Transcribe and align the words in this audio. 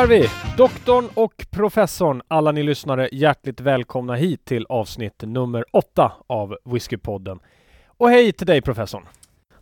Är 0.00 0.06
vi, 0.06 0.28
doktorn 0.56 1.08
och 1.14 1.46
professorn. 1.50 2.22
Alla 2.28 2.52
ni 2.52 2.62
lyssnare 2.62 3.08
hjärtligt 3.12 3.60
välkomna 3.60 4.14
hit 4.14 4.44
till 4.44 4.66
avsnitt 4.68 5.22
nummer 5.22 5.64
åtta 5.70 6.12
av 6.26 6.56
Whiskypodden. 6.64 7.38
Och 7.86 8.10
hej 8.10 8.32
till 8.32 8.46
dig 8.46 8.62
professorn! 8.62 9.02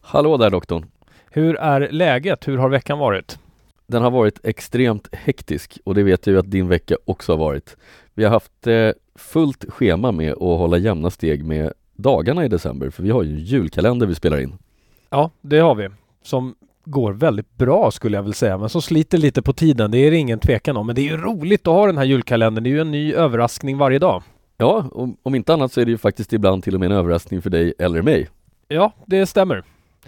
Hallå 0.00 0.36
där 0.36 0.50
doktorn! 0.50 0.86
Hur 1.30 1.56
är 1.56 1.88
läget? 1.90 2.48
Hur 2.48 2.58
har 2.58 2.68
veckan 2.68 2.98
varit? 2.98 3.38
Den 3.86 4.02
har 4.02 4.10
varit 4.10 4.46
extremt 4.46 5.08
hektisk 5.14 5.78
och 5.84 5.94
det 5.94 6.02
vet 6.02 6.26
jag 6.26 6.32
ju 6.32 6.38
att 6.38 6.50
din 6.50 6.68
vecka 6.68 6.96
också 7.04 7.32
har 7.32 7.38
varit. 7.38 7.76
Vi 8.14 8.24
har 8.24 8.30
haft 8.30 8.66
eh, 8.66 8.90
fullt 9.14 9.64
schema 9.68 10.12
med 10.12 10.32
att 10.32 10.38
hålla 10.38 10.78
jämna 10.78 11.10
steg 11.10 11.44
med 11.44 11.72
dagarna 11.96 12.44
i 12.44 12.48
december 12.48 12.90
för 12.90 13.02
vi 13.02 13.10
har 13.10 13.22
ju 13.22 13.30
en 13.30 13.38
julkalender 13.38 14.06
vi 14.06 14.14
spelar 14.14 14.40
in. 14.40 14.58
Ja, 15.10 15.30
det 15.40 15.58
har 15.58 15.74
vi. 15.74 15.88
Som 16.22 16.54
går 16.90 17.12
väldigt 17.12 17.56
bra 17.56 17.90
skulle 17.90 18.16
jag 18.16 18.22
väl 18.22 18.34
säga, 18.34 18.58
men 18.58 18.68
som 18.68 18.82
sliter 18.82 19.18
lite 19.18 19.42
på 19.42 19.52
tiden. 19.52 19.90
Det 19.90 19.98
är 19.98 20.10
det 20.10 20.16
ingen 20.16 20.38
tvekan 20.38 20.76
om. 20.76 20.86
Men 20.86 20.94
det 20.94 21.00
är 21.00 21.10
ju 21.10 21.16
roligt 21.16 21.66
att 21.66 21.74
ha 21.74 21.86
den 21.86 21.98
här 21.98 22.04
julkalendern. 22.04 22.64
Det 22.64 22.70
är 22.70 22.72
ju 22.72 22.80
en 22.80 22.90
ny 22.90 23.14
överraskning 23.14 23.78
varje 23.78 23.98
dag. 23.98 24.22
Ja, 24.56 24.84
om, 24.92 25.16
om 25.22 25.34
inte 25.34 25.54
annat 25.54 25.72
så 25.72 25.80
är 25.80 25.84
det 25.84 25.90
ju 25.90 25.98
faktiskt 25.98 26.32
ibland 26.32 26.64
till 26.64 26.74
och 26.74 26.80
med 26.80 26.90
en 26.90 26.96
överraskning 26.98 27.42
för 27.42 27.50
dig 27.50 27.74
eller 27.78 28.02
mig. 28.02 28.28
Ja, 28.68 28.92
det 29.06 29.26
stämmer. 29.26 29.62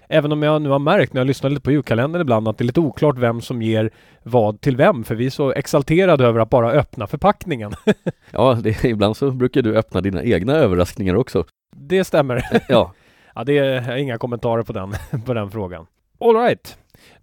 Även 0.08 0.32
om 0.32 0.42
jag 0.42 0.62
nu 0.62 0.68
har 0.68 0.78
märkt 0.78 1.12
när 1.12 1.20
jag 1.20 1.26
lyssnar 1.26 1.50
lite 1.50 1.62
på 1.62 1.72
julkalendern 1.72 2.22
ibland 2.22 2.48
att 2.48 2.58
det 2.58 2.62
är 2.62 2.66
lite 2.66 2.80
oklart 2.80 3.18
vem 3.18 3.40
som 3.40 3.62
ger 3.62 3.90
vad 4.22 4.60
till 4.60 4.76
vem 4.76 5.04
för 5.04 5.14
vi 5.14 5.26
är 5.26 5.30
så 5.30 5.52
exalterade 5.52 6.24
över 6.24 6.40
att 6.40 6.50
bara 6.50 6.72
öppna 6.72 7.06
förpackningen. 7.06 7.72
ja, 8.30 8.58
det, 8.62 8.84
ibland 8.84 9.16
så 9.16 9.30
brukar 9.30 9.62
du 9.62 9.76
öppna 9.76 10.00
dina 10.00 10.22
egna 10.22 10.52
överraskningar 10.52 11.14
också. 11.14 11.44
Det 11.76 12.04
stämmer. 12.04 12.42
ja. 12.68 12.92
ja, 13.34 13.44
det 13.44 13.58
är 13.58 13.96
inga 13.96 14.18
kommentarer 14.18 14.62
på 14.62 14.72
den, 14.72 14.94
på 15.26 15.34
den 15.34 15.50
frågan. 15.50 15.86
Alright. 16.20 16.76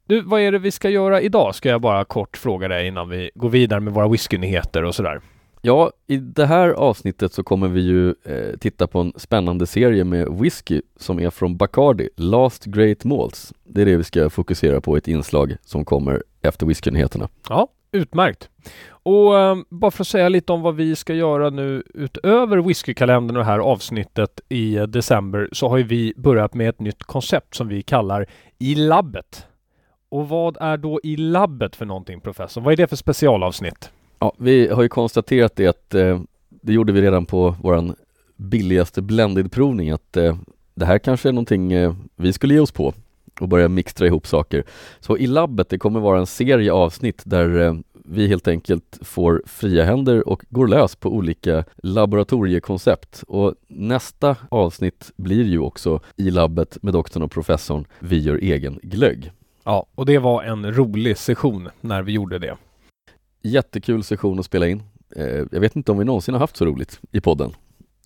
Du, 0.06 0.22
vad 0.22 0.42
är 0.42 0.52
det 0.52 0.60
vi 0.60 0.72
ska 0.72 0.90
göra 0.90 1.22
idag? 1.22 1.56
Ska 1.56 1.70
jag 1.70 1.82
bara 1.82 2.06
kort 2.06 2.38
fråga 2.38 2.68
dig 2.68 2.88
innan 2.88 3.10
vi 3.10 3.32
går 3.36 3.50
vidare 3.50 3.80
med 3.80 3.94
våra 3.94 4.08
whiskynyheter 4.08 4.84
och 4.84 4.96
sådär. 4.96 5.22
Ja, 5.62 5.92
i 6.08 6.18
det 6.18 6.46
här 6.46 6.70
avsnittet 6.70 7.34
så 7.34 7.44
kommer 7.44 7.68
vi 7.68 7.82
ju 7.82 8.10
eh, 8.10 8.58
titta 8.60 8.88
på 8.88 9.00
en 9.00 9.14
spännande 9.16 9.68
serie 9.68 10.04
med 10.04 10.28
whisky 10.28 10.82
som 10.96 11.20
är 11.20 11.30
från 11.30 11.58
Bacardi, 11.58 12.10
Last 12.16 12.66
Great 12.66 13.04
Malts. 13.04 13.54
Det 13.64 13.82
är 13.82 13.86
det 13.86 13.98
vi 13.98 14.04
ska 14.04 14.30
fokusera 14.30 14.82
på 14.82 14.98
i 14.98 15.00
ett 15.00 15.08
inslag 15.08 15.56
som 15.62 15.86
kommer 15.86 16.24
efter 16.42 16.66
whiskynyheterna. 16.66 17.30
Ja, 17.50 17.68
utmärkt. 17.92 18.50
Och 18.90 19.40
eh, 19.40 19.58
bara 19.70 19.92
för 19.92 20.04
att 20.04 20.08
säga 20.08 20.30
lite 20.30 20.54
om 20.54 20.62
vad 20.62 20.76
vi 20.76 20.96
ska 20.96 21.14
göra 21.14 21.50
nu 21.50 21.84
utöver 21.94 22.58
whiskykalendern 22.58 23.38
och 23.38 23.44
det 23.44 23.50
här 23.50 23.60
avsnittet 23.60 24.42
i 24.50 24.76
december 24.76 25.50
så 25.52 25.70
har 25.70 25.78
ju 25.78 25.84
vi 25.84 26.14
börjat 26.18 26.54
med 26.54 26.70
ett 26.70 26.80
nytt 26.80 27.04
koncept 27.04 27.56
som 27.56 27.68
vi 27.68 27.82
kallar 27.82 28.26
I 28.60 28.76
labbet. 28.76 29.48
Och 30.10 30.30
vad 30.30 30.58
är 30.60 30.78
då 30.78 31.00
I 31.04 31.18
labbet 31.18 31.76
för 31.76 31.86
någonting 31.86 32.22
professor? 32.22 32.62
Vad 32.62 32.74
är 32.74 32.78
det 32.78 32.88
för 32.88 32.96
specialavsnitt? 32.96 33.92
Ja, 34.20 34.34
vi 34.38 34.68
har 34.68 34.84
ju 34.84 34.90
konstaterat 34.90 35.56
det 35.56 35.68
att 35.68 35.94
eh, 35.94 36.22
det 36.50 36.74
gjorde 36.74 36.94
vi 36.94 37.02
redan 37.02 37.26
på 37.26 37.56
våran 37.62 37.96
billigaste 38.36 39.02
blended-provning 39.02 39.92
att 39.94 40.18
eh, 40.18 40.38
det 40.76 40.86
här 40.86 41.00
kanske 41.00 41.30
är 41.30 41.34
någonting 41.34 41.74
eh, 41.74 41.94
vi 42.16 42.34
skulle 42.34 42.54
ge 42.54 42.60
oss 42.60 42.72
på 42.72 42.94
och 43.42 43.48
börja 43.48 43.68
mixtra 43.68 44.08
ihop 44.08 44.28
saker. 44.28 44.64
Så 45.00 45.18
i 45.18 45.28
labbet, 45.28 45.70
det 45.70 45.78
kommer 45.78 46.00
vara 46.00 46.20
en 46.20 46.28
serie 46.28 46.72
avsnitt 46.72 47.22
där 47.26 47.60
eh, 47.60 47.74
vi 48.10 48.28
helt 48.28 48.48
enkelt 48.48 49.00
får 49.02 49.44
fria 49.46 49.86
händer 49.86 50.28
och 50.28 50.44
går 50.50 50.68
lös 50.68 50.96
på 50.96 51.10
olika 51.10 51.64
laboratoriekoncept. 51.78 53.24
Och 53.28 53.56
nästa 53.68 54.36
avsnitt 54.50 55.12
blir 55.16 55.46
ju 55.46 55.60
också 55.60 56.00
i 56.16 56.32
labbet 56.32 56.78
med 56.84 56.94
doktorn 56.94 57.24
och 57.24 57.32
professorn 57.32 57.86
Vi 58.00 58.20
gör 58.20 58.36
egen 58.36 58.80
glögg. 58.84 59.32
Ja, 59.64 59.86
och 59.96 60.06
det 60.06 60.18
var 60.18 60.44
en 60.44 60.74
rolig 60.76 61.18
session 61.18 61.70
när 61.82 62.04
vi 62.04 62.12
gjorde 62.12 62.40
det. 62.40 62.58
Jättekul 63.42 64.04
session 64.04 64.40
att 64.40 64.46
spela 64.46 64.68
in. 64.68 64.84
Eh, 65.16 65.26
jag 65.52 65.60
vet 65.60 65.76
inte 65.76 65.92
om 65.92 65.98
vi 65.98 66.06
någonsin 66.06 66.34
har 66.34 66.40
haft 66.40 66.58
så 66.58 66.66
roligt 66.66 67.00
i 67.12 67.22
podden. 67.22 67.52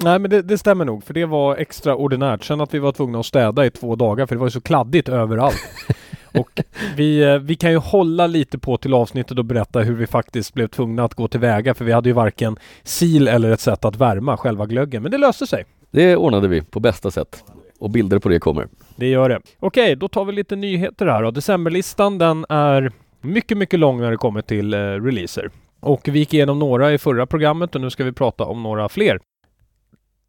Nej 0.04 0.20
men 0.20 0.32
det, 0.32 0.42
det, 0.42 0.58
stämmer 0.58 0.86
nog 0.86 1.04
för 1.04 1.14
det 1.14 1.26
var 1.26 1.56
extraordinärt. 1.56 2.44
Sen 2.44 2.62
att 2.62 2.74
vi 2.74 2.80
var 2.80 2.92
tvungna 2.92 3.20
att 3.20 3.26
städa 3.26 3.66
i 3.66 3.70
två 3.70 3.96
dagar 3.96 4.26
för 4.26 4.36
det 4.36 4.40
var 4.40 4.48
ju 4.48 4.52
så 4.52 4.62
kladdigt 4.62 5.10
överallt. 5.10 5.62
och 6.34 6.62
vi, 6.96 7.24
eh, 7.24 7.38
vi 7.38 7.56
kan 7.56 7.72
ju 7.72 7.78
hålla 7.78 8.28
lite 8.28 8.60
på 8.60 8.78
till 8.78 8.94
avsnittet 8.94 9.38
och 9.38 9.46
berätta 9.46 9.80
hur 9.80 9.96
vi 9.96 10.08
faktiskt 10.08 10.54
blev 10.54 10.68
tvungna 10.68 11.04
att 11.04 11.14
gå 11.14 11.28
tillväga 11.28 11.74
för 11.74 11.86
vi 11.86 11.92
hade 11.92 12.10
ju 12.10 12.14
varken 12.14 12.58
sil 12.96 13.26
eller 13.28 13.52
ett 13.52 13.60
sätt 13.60 13.86
att 13.86 13.96
värma 13.96 14.38
själva 14.38 14.66
glöggen. 14.66 15.04
Men 15.04 15.12
det 15.12 15.18
löste 15.18 15.48
sig. 15.48 15.66
Det 15.92 16.16
ordnade 16.16 16.48
vi 16.48 16.62
på 16.62 16.80
bästa 16.80 17.12
sätt. 17.12 17.44
Och 17.80 17.90
bilder 17.90 18.20
på 18.20 18.30
det 18.30 18.40
kommer. 18.40 18.68
Det 18.96 19.08
gör 19.08 19.30
det. 19.30 19.40
Okej, 19.60 19.96
då 19.96 20.08
tar 20.08 20.26
vi 20.26 20.32
lite 20.32 20.56
nyheter 20.56 21.06
här 21.06 21.24
då. 21.24 21.32
Decemberlistan 21.32 22.18
den 22.18 22.46
är 22.50 22.92
mycket, 23.22 23.58
mycket 23.58 23.80
lång 23.80 24.02
när 24.02 24.12
det 24.12 24.18
kommer 24.18 24.42
till 24.42 24.74
eh, 24.74 24.78
releaser. 24.78 25.50
Och 25.80 26.02
vi 26.04 26.20
gick 26.20 26.34
igenom 26.34 26.60
några 26.60 26.94
i 26.94 26.98
förra 26.98 27.26
programmet 27.26 27.76
och 27.76 27.82
nu 27.82 27.90
ska 27.90 28.04
vi 28.04 28.12
prata 28.12 28.44
om 28.44 28.64
några 28.64 28.90
fler. 28.90 29.20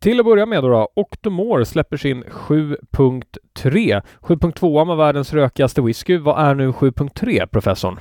Till 0.02 0.20
att 0.20 0.26
börja 0.26 0.46
med 0.46 0.62
då, 0.62 0.68
då 0.68 0.88
Octomore 0.94 1.64
släpper 1.64 1.96
sin 1.96 2.24
7.3. 2.24 4.02
7.2 4.20 4.86
var 4.86 4.96
världens 4.96 5.32
rökigaste 5.32 5.82
whisky. 5.82 6.18
Vad 6.18 6.46
är 6.46 6.54
nu 6.54 6.70
7.3 6.70 7.46
professorn? 7.46 8.00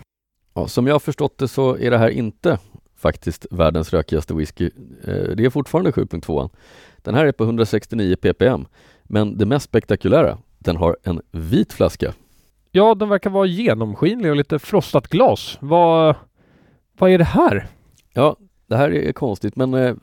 Ja, 0.53 0.67
som 0.67 0.87
jag 0.87 0.93
har 0.93 0.99
förstått 0.99 1.37
det 1.37 1.47
så 1.47 1.77
är 1.77 1.91
det 1.91 1.97
här 1.97 2.09
inte 2.09 2.59
faktiskt 2.97 3.45
världens 3.51 3.93
rökigaste 3.93 4.33
whisky. 4.33 4.69
Eh, 5.03 5.35
det 5.35 5.45
är 5.45 5.49
fortfarande 5.49 5.91
7.2. 5.91 6.49
Den 6.97 7.15
här 7.15 7.25
är 7.25 7.31
på 7.31 7.43
169 7.43 8.15
ppm. 8.15 8.65
Men 9.03 9.37
det 9.37 9.45
mest 9.45 9.65
spektakulära, 9.65 10.37
den 10.59 10.77
har 10.77 10.97
en 11.03 11.21
vit 11.31 11.73
flaska. 11.73 12.13
Ja, 12.71 12.95
den 12.95 13.09
verkar 13.09 13.29
vara 13.29 13.45
genomskinlig 13.45 14.31
och 14.31 14.37
lite 14.37 14.59
frostat 14.59 15.07
glas. 15.07 15.57
Vad, 15.61 16.15
vad 16.97 17.11
är 17.11 17.17
det 17.17 17.23
här? 17.23 17.67
Ja, 18.13 18.35
det 18.67 18.77
här 18.77 18.93
är 18.93 19.11
konstigt 19.11 19.55
men 19.55 19.73
eh, 19.73 19.95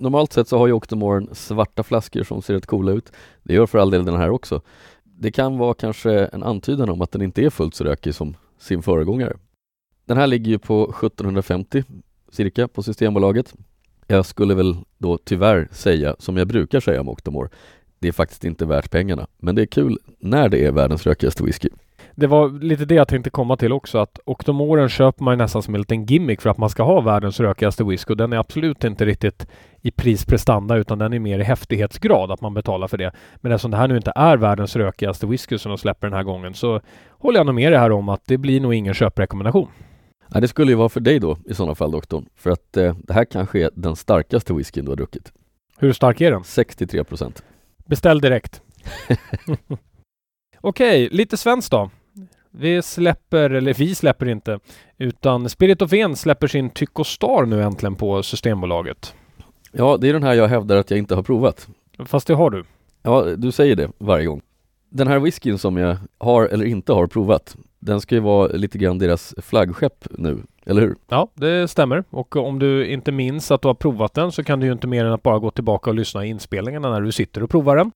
normalt 0.00 0.32
sett 0.32 0.48
så 0.48 0.58
har 0.58 0.66
ju 0.66 0.72
Octomoren 0.72 1.28
svarta 1.32 1.82
flaskor 1.82 2.22
som 2.22 2.42
ser 2.42 2.54
rätt 2.54 2.66
coola 2.66 2.92
ut. 2.92 3.12
Det 3.42 3.54
gör 3.54 3.66
för 3.66 3.78
all 3.78 3.90
del 3.90 4.04
den 4.04 4.16
här 4.16 4.30
också. 4.30 4.60
Det 5.04 5.32
kan 5.32 5.58
vara 5.58 5.74
kanske 5.74 6.12
en 6.12 6.42
antydan 6.42 6.90
om 6.90 7.02
att 7.02 7.12
den 7.12 7.22
inte 7.22 7.42
är 7.42 7.50
fullt 7.50 7.74
så 7.74 7.84
rökig 7.84 8.14
som 8.14 8.36
sin 8.58 8.82
föregångare. 8.82 9.36
Den 10.04 10.16
här 10.16 10.26
ligger 10.26 10.50
ju 10.50 10.58
på 10.58 10.84
1750 10.84 11.84
cirka 12.32 12.68
på 12.68 12.82
Systembolaget. 12.82 13.54
Jag 14.06 14.26
skulle 14.26 14.54
väl 14.54 14.76
då 14.98 15.18
tyvärr 15.18 15.68
säga, 15.72 16.16
som 16.18 16.36
jag 16.36 16.48
brukar 16.48 16.80
säga 16.80 17.00
om 17.00 17.08
Octomore, 17.08 17.48
det 17.98 18.08
är 18.08 18.12
faktiskt 18.12 18.44
inte 18.44 18.66
värt 18.66 18.90
pengarna. 18.90 19.26
Men 19.38 19.54
det 19.54 19.62
är 19.62 19.66
kul 19.66 19.98
när 20.18 20.48
det 20.48 20.66
är 20.66 20.72
världens 20.72 21.06
rökigaste 21.06 21.44
whisky. 21.44 21.68
Det 22.20 22.26
var 22.26 22.48
lite 22.48 22.84
det 22.84 22.94
jag 22.94 23.08
tänkte 23.08 23.30
komma 23.30 23.56
till 23.56 23.72
också 23.72 23.98
att 23.98 24.20
Octomoren 24.24 24.88
köper 24.88 25.24
man 25.24 25.38
nästan 25.38 25.62
som 25.62 25.74
en 25.74 25.80
liten 25.80 26.04
gimmick 26.04 26.40
för 26.40 26.50
att 26.50 26.58
man 26.58 26.70
ska 26.70 26.82
ha 26.82 27.00
världens 27.00 27.40
rökigaste 27.40 27.84
whisky 27.84 28.12
och 28.12 28.16
den 28.16 28.32
är 28.32 28.36
absolut 28.36 28.84
inte 28.84 29.04
riktigt 29.04 29.46
i 29.80 29.90
prisprestanda 29.90 30.76
utan 30.76 30.98
den 30.98 31.12
är 31.12 31.18
mer 31.18 31.38
i 31.38 31.42
häftighetsgrad 31.42 32.30
att 32.30 32.40
man 32.40 32.54
betalar 32.54 32.88
för 32.88 32.98
det. 32.98 33.12
Men 33.36 33.52
eftersom 33.52 33.70
det 33.70 33.76
här 33.76 33.88
nu 33.88 33.96
inte 33.96 34.12
är 34.14 34.36
världens 34.36 34.76
rökigaste 34.76 35.26
whisky 35.26 35.58
som 35.58 35.68
de 35.68 35.78
släpper 35.78 36.06
den 36.06 36.16
här 36.16 36.22
gången 36.22 36.54
så 36.54 36.80
håller 37.10 37.38
jag 37.38 37.46
nog 37.46 37.54
med 37.54 37.72
det 37.72 37.78
här 37.78 37.92
om 37.92 38.08
att 38.08 38.22
det 38.26 38.38
blir 38.38 38.60
nog 38.60 38.74
ingen 38.74 38.94
köprekommendation. 38.94 39.68
Ja, 40.34 40.40
det 40.40 40.48
skulle 40.48 40.72
ju 40.72 40.76
vara 40.76 40.88
för 40.88 41.00
dig 41.00 41.18
då 41.18 41.38
i 41.44 41.54
sådana 41.54 41.74
fall 41.74 41.90
doktorn. 41.90 42.26
För 42.36 42.50
att 42.50 42.76
eh, 42.76 42.96
det 42.98 43.12
här 43.12 43.24
kanske 43.24 43.64
är 43.64 43.70
den 43.74 43.96
starkaste 43.96 44.54
whiskyn 44.54 44.84
du 44.84 44.90
har 44.90 44.96
druckit. 44.96 45.32
Hur 45.78 45.92
stark 45.92 46.20
är 46.20 46.30
den? 46.30 46.44
63 46.44 47.04
procent. 47.04 47.42
Beställ 47.86 48.20
direkt. 48.20 48.62
Okej, 50.60 51.08
lite 51.12 51.36
svenskt 51.36 51.70
då. 51.70 51.90
Vi 52.50 52.82
släpper, 52.82 53.50
eller 53.50 53.74
vi 53.74 53.94
släpper 53.94 54.28
inte, 54.28 54.58
utan 54.98 55.48
Spirit 55.48 55.82
of 55.82 55.92
En 55.92 56.16
släpper 56.16 56.46
sin 56.46 56.70
Tycho 56.70 57.04
Star 57.04 57.46
nu 57.46 57.62
äntligen 57.62 57.96
på 57.96 58.22
Systembolaget. 58.22 59.14
Ja, 59.72 59.96
det 59.96 60.08
är 60.08 60.12
den 60.12 60.22
här 60.22 60.34
jag 60.34 60.48
hävdar 60.48 60.76
att 60.76 60.90
jag 60.90 60.98
inte 60.98 61.14
har 61.14 61.22
provat. 61.22 61.68
Fast 62.06 62.26
det 62.26 62.34
har 62.34 62.50
du. 62.50 62.64
Ja, 63.02 63.22
du 63.36 63.52
säger 63.52 63.76
det 63.76 63.90
varje 63.98 64.26
gång. 64.26 64.42
Den 64.88 65.08
här 65.08 65.18
whiskyn 65.18 65.58
som 65.58 65.76
jag 65.76 65.96
har 66.18 66.46
eller 66.46 66.64
inte 66.64 66.92
har 66.92 67.06
provat, 67.06 67.56
den 67.78 68.00
ska 68.00 68.14
ju 68.14 68.20
vara 68.20 68.48
lite 68.48 68.78
grann 68.78 68.98
deras 68.98 69.34
flaggskepp 69.38 70.06
nu, 70.10 70.38
eller 70.64 70.82
hur? 70.82 70.96
Ja, 71.08 71.28
det 71.34 71.68
stämmer. 71.68 72.04
Och 72.10 72.36
om 72.36 72.58
du 72.58 72.86
inte 72.86 73.12
minns 73.12 73.50
att 73.50 73.62
du 73.62 73.68
har 73.68 73.74
provat 73.74 74.14
den 74.14 74.32
så 74.32 74.44
kan 74.44 74.60
du 74.60 74.66
ju 74.66 74.72
inte 74.72 74.86
mer 74.86 75.04
än 75.04 75.12
att 75.12 75.22
bara 75.22 75.38
gå 75.38 75.50
tillbaka 75.50 75.90
och 75.90 75.96
lyssna 75.96 76.26
i 76.26 76.28
inspelningarna 76.28 76.90
när 76.90 77.00
du 77.00 77.12
sitter 77.12 77.42
och 77.42 77.50
provar 77.50 77.76
den. 77.76 77.92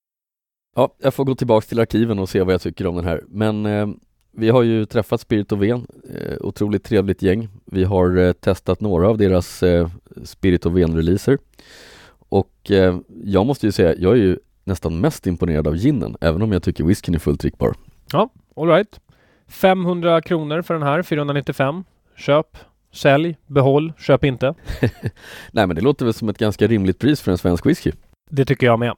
Ja, 0.77 0.89
jag 0.99 1.15
får 1.15 1.25
gå 1.25 1.35
tillbaks 1.35 1.67
till 1.67 1.81
arkiven 1.81 2.19
och 2.19 2.29
se 2.29 2.43
vad 2.43 2.55
jag 2.55 2.61
tycker 2.61 2.87
om 2.87 2.97
den 2.97 3.05
här. 3.05 3.21
Men 3.29 3.67
eh, 3.67 3.87
vi 4.36 4.50
har 4.50 4.62
ju 4.62 4.86
träffat 4.86 5.20
Spirit 5.20 5.52
of 5.52 5.60
Ven, 5.60 5.86
eh, 6.14 6.36
otroligt 6.40 6.84
trevligt 6.84 7.22
gäng. 7.22 7.48
Vi 7.64 7.84
har 7.84 8.16
eh, 8.16 8.32
testat 8.32 8.81
några 8.81 9.08
av 9.08 9.19
deras 9.19 9.62
eh, 9.62 9.88
Spirit 10.25 10.66
of 10.66 10.75
Ven-releaser. 10.75 11.38
Och 12.28 12.70
jag 13.25 13.46
måste 13.46 13.66
ju 13.66 13.72
säga, 13.72 13.94
jag 13.98 14.12
är 14.12 14.16
ju 14.16 14.38
nästan 14.64 15.00
mest 15.00 15.26
imponerad 15.26 15.66
av 15.66 15.76
ginen, 15.76 16.16
även 16.20 16.42
om 16.42 16.52
jag 16.52 16.62
tycker 16.62 16.84
whiskyn 16.84 17.14
är 17.14 17.19
fullt 17.19 17.40
drickbar. 17.40 17.75
Ja, 18.12 18.28
alright. 18.56 19.00
500 19.48 20.22
kronor 20.22 20.62
för 20.62 20.75
den 20.75 20.82
här, 20.82 21.02
495. 21.02 21.84
Köp, 22.16 22.56
sälj, 22.92 23.36
behåll, 23.46 23.92
köp 23.98 24.25
inte. 24.25 24.54
Nej 25.52 25.66
men 25.66 25.76
det 25.76 25.82
låter 25.82 26.04
väl 26.04 26.14
som 26.14 26.28
ett 26.28 26.38
ganska 26.38 26.66
rimligt 26.66 26.98
pris 26.98 27.20
för 27.20 27.31
en 27.31 27.38
svensk 27.38 27.66
whisky. 27.66 27.92
Det 28.31 28.44
tycker 28.44 28.66
jag 28.66 28.78
med. 28.78 28.94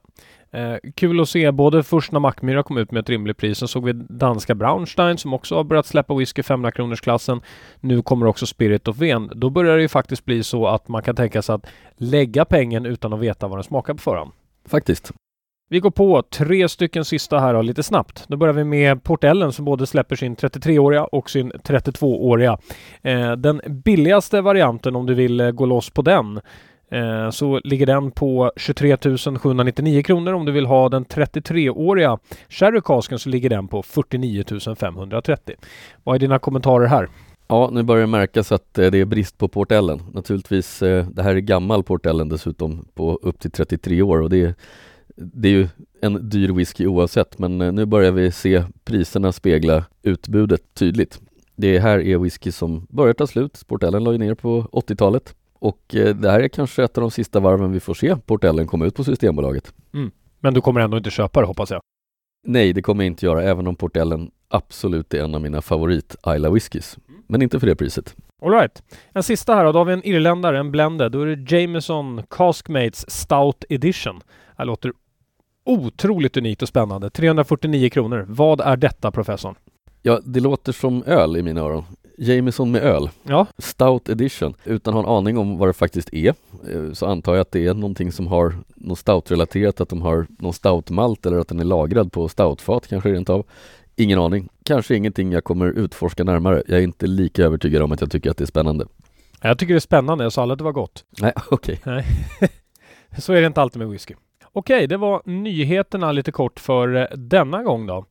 Eh, 0.51 0.75
kul 0.95 1.19
att 1.19 1.29
se 1.29 1.51
både 1.51 1.83
först 1.83 2.11
när 2.11 2.19
Mackmyra 2.19 2.63
kom 2.63 2.77
ut 2.77 2.91
med 2.91 2.99
ett 2.99 3.09
rimligt 3.09 3.37
pris, 3.37 3.57
så 3.57 3.67
såg 3.67 3.85
vi 3.85 3.93
danska 3.93 4.55
Braunstein 4.55 5.17
som 5.17 5.33
också 5.33 5.55
har 5.55 5.63
börjat 5.63 5.85
släppa 5.85 6.15
whisky 6.15 6.43
500 6.43 6.71
kronors 6.71 7.01
klassen. 7.01 7.41
Nu 7.79 8.01
kommer 8.01 8.25
också 8.25 8.45
Spirit 8.45 8.87
of 8.87 8.97
Ven. 8.97 9.31
Då 9.35 9.49
börjar 9.49 9.75
det 9.75 9.81
ju 9.81 9.87
faktiskt 9.87 10.25
bli 10.25 10.43
så 10.43 10.67
att 10.67 10.87
man 10.87 11.03
kan 11.03 11.15
tänka 11.15 11.41
sig 11.41 11.55
att 11.55 11.65
lägga 11.97 12.45
pengen 12.45 12.85
utan 12.85 13.13
att 13.13 13.19
veta 13.19 13.47
vad 13.47 13.57
den 13.57 13.63
smakar 13.63 13.93
på 13.93 14.01
förhand. 14.01 14.31
Faktiskt. 14.67 15.11
Vi 15.69 15.79
går 15.79 15.91
på 15.91 16.21
tre 16.21 16.69
stycken 16.69 17.05
sista 17.05 17.39
här 17.39 17.53
då, 17.53 17.61
lite 17.61 17.83
snabbt. 17.83 18.25
Då 18.27 18.37
börjar 18.37 18.53
vi 18.53 18.63
med 18.63 19.03
Portellen 19.03 19.51
som 19.51 19.65
både 19.65 19.87
släpper 19.87 20.15
sin 20.15 20.35
33-åriga 20.35 21.03
och 21.03 21.29
sin 21.29 21.51
32-åriga. 21.51 22.57
Eh, 23.01 23.31
den 23.31 23.61
billigaste 23.67 24.41
varianten 24.41 24.95
om 24.95 25.05
du 25.05 25.13
vill 25.13 25.39
eh, 25.39 25.51
gå 25.51 25.65
loss 25.65 25.89
på 25.89 26.01
den 26.01 26.39
eh, 26.91 27.29
så 27.29 27.61
ligger 27.63 27.85
den 27.85 28.11
på 28.11 28.51
23 28.55 28.97
799 29.37 30.03
kronor. 30.03 30.33
Om 30.33 30.45
du 30.45 30.51
vill 30.51 30.65
ha 30.65 30.89
den 30.89 31.05
33-åriga 31.05 32.19
Sherry 32.49 32.81
Casken 32.85 33.19
så 33.19 33.29
ligger 33.29 33.49
den 33.49 33.67
på 33.67 33.83
49 33.83 34.75
530. 34.75 35.55
Vad 36.03 36.15
är 36.15 36.19
dina 36.19 36.39
kommentarer 36.39 36.87
här? 36.87 37.07
Ja, 37.47 37.69
nu 37.73 37.83
börjar 37.83 38.01
det 38.01 38.07
märkas 38.07 38.51
att 38.51 38.77
eh, 38.77 38.91
det 38.91 38.97
är 38.97 39.05
brist 39.05 39.37
på 39.37 39.47
Portellen. 39.47 40.01
Naturligtvis, 40.13 40.81
eh, 40.81 41.07
det 41.07 41.23
här 41.23 41.35
är 41.35 41.39
gammal 41.39 41.83
Portellen 41.83 42.29
dessutom 42.29 42.85
på 42.93 43.19
upp 43.21 43.39
till 43.39 43.51
33 43.51 44.01
år 44.01 44.21
och 44.21 44.29
det 44.29 44.41
är 44.41 44.55
det 45.17 45.47
är 45.47 45.51
ju 45.51 45.67
en 46.01 46.29
dyr 46.29 46.49
whisky 46.49 46.87
oavsett 46.87 47.39
men 47.39 47.61
eh, 47.61 47.71
nu 47.71 47.85
börjar 47.85 48.11
vi 48.11 48.31
se 48.31 48.63
priserna 48.85 49.31
spegla 49.31 49.83
utbudet 50.03 50.61
tydligt. 50.73 51.21
Det 51.55 51.79
här 51.79 51.99
är 51.99 52.17
whisky 52.17 52.51
som 52.51 52.87
börjar 52.89 53.13
ta 53.13 53.27
slut. 53.27 53.63
Portellen 53.67 54.03
la 54.03 54.11
ju 54.11 54.17
ner 54.17 54.33
på 54.33 54.61
80-talet 54.71 55.35
och 55.59 55.95
eh, 55.95 56.15
det 56.15 56.31
här 56.31 56.39
är 56.39 56.47
kanske 56.47 56.83
ett 56.83 56.97
av 56.97 57.01
de 57.01 57.11
sista 57.11 57.39
varven 57.39 57.71
vi 57.71 57.79
får 57.79 57.93
se 57.93 58.15
Portellen 58.15 58.67
komma 58.67 58.85
ut 58.85 58.95
på 58.95 59.03
Systembolaget. 59.03 59.73
Mm. 59.93 60.11
Men 60.39 60.53
du 60.53 60.61
kommer 60.61 60.81
ändå 60.81 60.97
inte 60.97 61.09
köpa 61.09 61.41
det 61.41 61.47
hoppas 61.47 61.71
jag? 61.71 61.81
Nej, 62.47 62.73
det 62.73 62.81
kommer 62.81 63.03
jag 63.03 63.11
inte 63.11 63.25
göra 63.25 63.43
även 63.43 63.67
om 63.67 63.75
Portellen 63.75 64.31
absolut 64.47 65.13
är 65.13 65.23
en 65.23 65.35
av 65.35 65.41
mina 65.41 65.61
favorit 65.61 66.15
Isla 66.27 66.49
whiskys. 66.49 66.97
Men 67.27 67.41
inte 67.41 67.59
för 67.59 67.67
det 67.67 67.75
priset. 67.75 68.15
Alright. 68.41 68.83
En 69.11 69.23
sista 69.23 69.55
här 69.55 69.65
då, 69.65 69.71
då 69.71 69.79
har 69.79 69.85
vi 69.85 69.93
en 69.93 70.07
irländare, 70.07 70.59
en 70.59 70.71
blended. 70.71 71.11
Då 71.11 71.21
är 71.21 71.35
det 71.35 71.55
Jameson 71.55 72.23
Caskmates 72.29 73.09
Stout 73.11 73.65
Edition. 73.69 74.21
Det 74.57 74.65
låter 74.65 74.93
otroligt 75.65 76.37
unikt 76.37 76.61
och 76.61 76.67
spännande. 76.67 77.09
349 77.09 77.89
kronor. 77.89 78.25
Vad 78.27 78.61
är 78.61 78.77
detta 78.77 79.11
professorn? 79.11 79.55
Ja, 80.01 80.19
det 80.23 80.39
låter 80.39 80.71
som 80.71 81.03
öl 81.03 81.37
i 81.37 81.43
mina 81.43 81.61
öron. 81.61 81.83
Jameson 82.17 82.71
med 82.71 82.81
öl. 82.81 83.09
Ja. 83.23 83.47
Stout 83.57 84.09
edition. 84.09 84.53
Utan 84.63 84.97
att 84.97 85.05
ha 85.05 85.11
en 85.11 85.17
aning 85.17 85.37
om 85.37 85.57
vad 85.57 85.69
det 85.69 85.73
faktiskt 85.73 86.13
är 86.13 86.33
eh, 86.71 86.91
så 86.93 87.05
antar 87.05 87.33
jag 87.33 87.41
att 87.41 87.51
det 87.51 87.67
är 87.67 87.73
någonting 87.73 88.11
som 88.11 88.27
har 88.27 88.53
något 88.75 88.99
stout-relaterat, 88.99 89.81
att 89.81 89.89
de 89.89 90.01
har 90.01 90.27
någon 90.39 90.53
stoutmalt 90.53 91.25
eller 91.25 91.37
att 91.37 91.47
den 91.47 91.59
är 91.59 91.63
lagrad 91.63 92.11
på 92.11 92.27
stoutfat 92.27 92.87
kanske 92.87 93.11
rent 93.13 93.29
av. 93.29 93.45
Ingen 93.95 94.19
aning. 94.19 94.49
Kanske 94.63 94.95
ingenting 94.95 95.31
jag 95.31 95.43
kommer 95.43 95.67
utforska 95.67 96.23
närmare. 96.23 96.63
Jag 96.67 96.79
är 96.79 96.83
inte 96.83 97.07
lika 97.07 97.43
övertygad 97.43 97.81
om 97.81 97.91
att 97.91 98.01
jag 98.01 98.11
tycker 98.11 98.31
att 98.31 98.37
det 98.37 98.43
är 98.43 98.45
spännande. 98.45 98.85
Jag 99.41 99.59
tycker 99.59 99.73
det 99.73 99.77
är 99.77 99.79
spännande. 99.79 100.23
Jag 100.23 100.33
sa 100.33 100.41
aldrig 100.41 100.53
att 100.53 100.57
det 100.57 100.63
var 100.63 100.71
gott. 100.71 101.05
Nej, 101.21 101.33
okej. 101.51 101.79
Okay. 101.81 102.03
så 103.17 103.33
är 103.33 103.41
det 103.41 103.47
inte 103.47 103.61
alltid 103.61 103.79
med 103.79 103.89
whisky. 103.89 104.13
Okej, 104.51 104.87
det 104.87 104.97
var 104.97 105.21
nyheterna 105.25 106.11
lite 106.11 106.31
kort 106.31 106.59
för 106.59 106.95
eh, 106.95 107.17
denna 107.17 107.63
gång 107.63 107.87
då. 107.87 108.05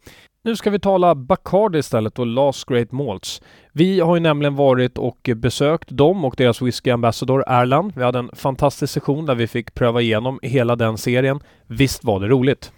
Nu 0.47 0.57
ska 0.57 0.71
vi 0.71 0.79
tala 0.79 1.15
Bacardi 1.15 1.79
istället 1.79 2.19
och 2.19 2.27
Last 2.27 2.65
Great 2.65 2.93
Malts. 2.93 3.43
Vi 3.73 4.01
har 4.01 4.17
ju 4.17 4.21
nämligen 4.21 4.55
varit 4.55 4.99
och 4.99 5.31
besökt 5.37 5.89
dem 5.91 6.25
och 6.25 6.35
deras 6.37 6.63
whisky 6.63 6.91
ambassador 6.91 7.45
Erland. 7.47 7.93
Vi 7.97 8.03
hade 8.03 8.19
en 8.19 8.31
fantastisk 8.35 8.93
session 8.93 9.27
där 9.27 9.35
vi 9.35 9.47
fick 9.47 9.75
pröva 9.75 10.01
igenom 10.01 10.39
hela 10.43 10.77
den 10.77 10.99
serien. 10.99 11.41
Visst 11.67 12.05
var 12.05 12.21
det 12.21 12.29
roligt? 12.29 12.73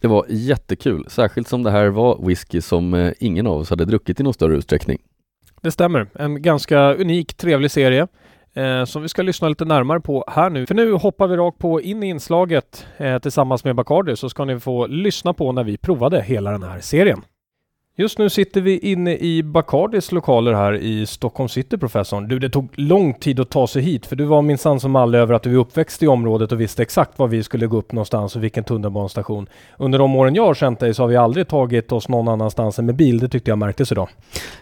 Det 0.00 0.08
var 0.08 0.26
jättekul, 0.28 1.06
särskilt 1.08 1.48
som 1.48 1.62
det 1.62 1.70
här 1.70 1.86
var 1.86 2.26
whisky 2.26 2.60
som 2.60 2.94
eh, 2.94 3.12
ingen 3.20 3.46
av 3.46 3.60
oss 3.60 3.70
hade 3.70 3.84
druckit 3.84 4.20
i 4.20 4.22
någon 4.22 4.34
större 4.34 4.56
utsträckning. 4.56 4.98
Det 5.60 5.70
stämmer. 5.70 6.06
En 6.14 6.42
ganska 6.42 6.94
unik, 6.94 7.34
trevlig 7.34 7.70
serie 7.70 8.06
eh, 8.54 8.84
som 8.84 9.02
vi 9.02 9.08
ska 9.08 9.22
lyssna 9.22 9.48
lite 9.48 9.64
närmare 9.64 10.00
på 10.00 10.24
här 10.28 10.50
nu. 10.50 10.66
För 10.66 10.74
nu 10.74 10.92
hoppar 10.92 11.28
vi 11.28 11.36
rakt 11.36 11.58
på 11.58 11.80
in 11.80 12.02
i 12.02 12.06
inslaget 12.06 12.86
eh, 12.96 13.18
tillsammans 13.18 13.64
med 13.64 13.76
Bacardi 13.76 14.16
så 14.16 14.28
ska 14.28 14.44
ni 14.44 14.60
få 14.60 14.86
lyssna 14.86 15.32
på 15.32 15.52
när 15.52 15.64
vi 15.64 15.76
provade 15.76 16.22
hela 16.22 16.50
den 16.50 16.62
här 16.62 16.80
serien. 16.80 17.22
Just 17.96 18.18
nu 18.18 18.30
sitter 18.30 18.60
vi 18.60 18.78
inne 18.78 19.16
i 19.16 19.42
Bacardis 19.42 20.12
lokaler 20.12 20.52
här 20.52 20.74
i 20.74 21.06
Stockholm 21.06 21.48
city, 21.48 21.78
professorn. 21.78 22.28
Du, 22.28 22.38
det 22.38 22.50
tog 22.50 22.68
lång 22.74 23.14
tid 23.14 23.40
att 23.40 23.50
ta 23.50 23.66
sig 23.66 23.82
hit, 23.82 24.06
för 24.06 24.16
du 24.16 24.24
var 24.24 24.42
minsann 24.42 24.80
som 24.80 24.96
alla 24.96 25.18
över 25.18 25.34
att 25.34 25.42
du 25.42 25.52
är 25.52 25.56
uppväxt 25.56 26.02
i 26.02 26.06
området 26.06 26.52
och 26.52 26.60
visste 26.60 26.82
exakt 26.82 27.18
var 27.18 27.28
vi 27.28 27.42
skulle 27.42 27.66
gå 27.66 27.76
upp 27.76 27.92
någonstans 27.92 28.36
och 28.36 28.44
vilken 28.44 28.64
tunnelbanestation. 28.64 29.46
Under 29.78 29.98
de 29.98 30.16
åren 30.16 30.34
jag 30.34 30.46
har 30.46 30.54
känt 30.54 30.80
dig 30.80 30.94
så 30.94 31.02
har 31.02 31.08
vi 31.08 31.16
aldrig 31.16 31.48
tagit 31.48 31.92
oss 31.92 32.08
någon 32.08 32.28
annanstans 32.28 32.78
än 32.78 32.86
med 32.86 32.96
bil. 32.96 33.18
Det 33.18 33.28
tyckte 33.28 33.50
jag 33.50 33.58
märktes 33.58 33.92
idag. 33.92 34.08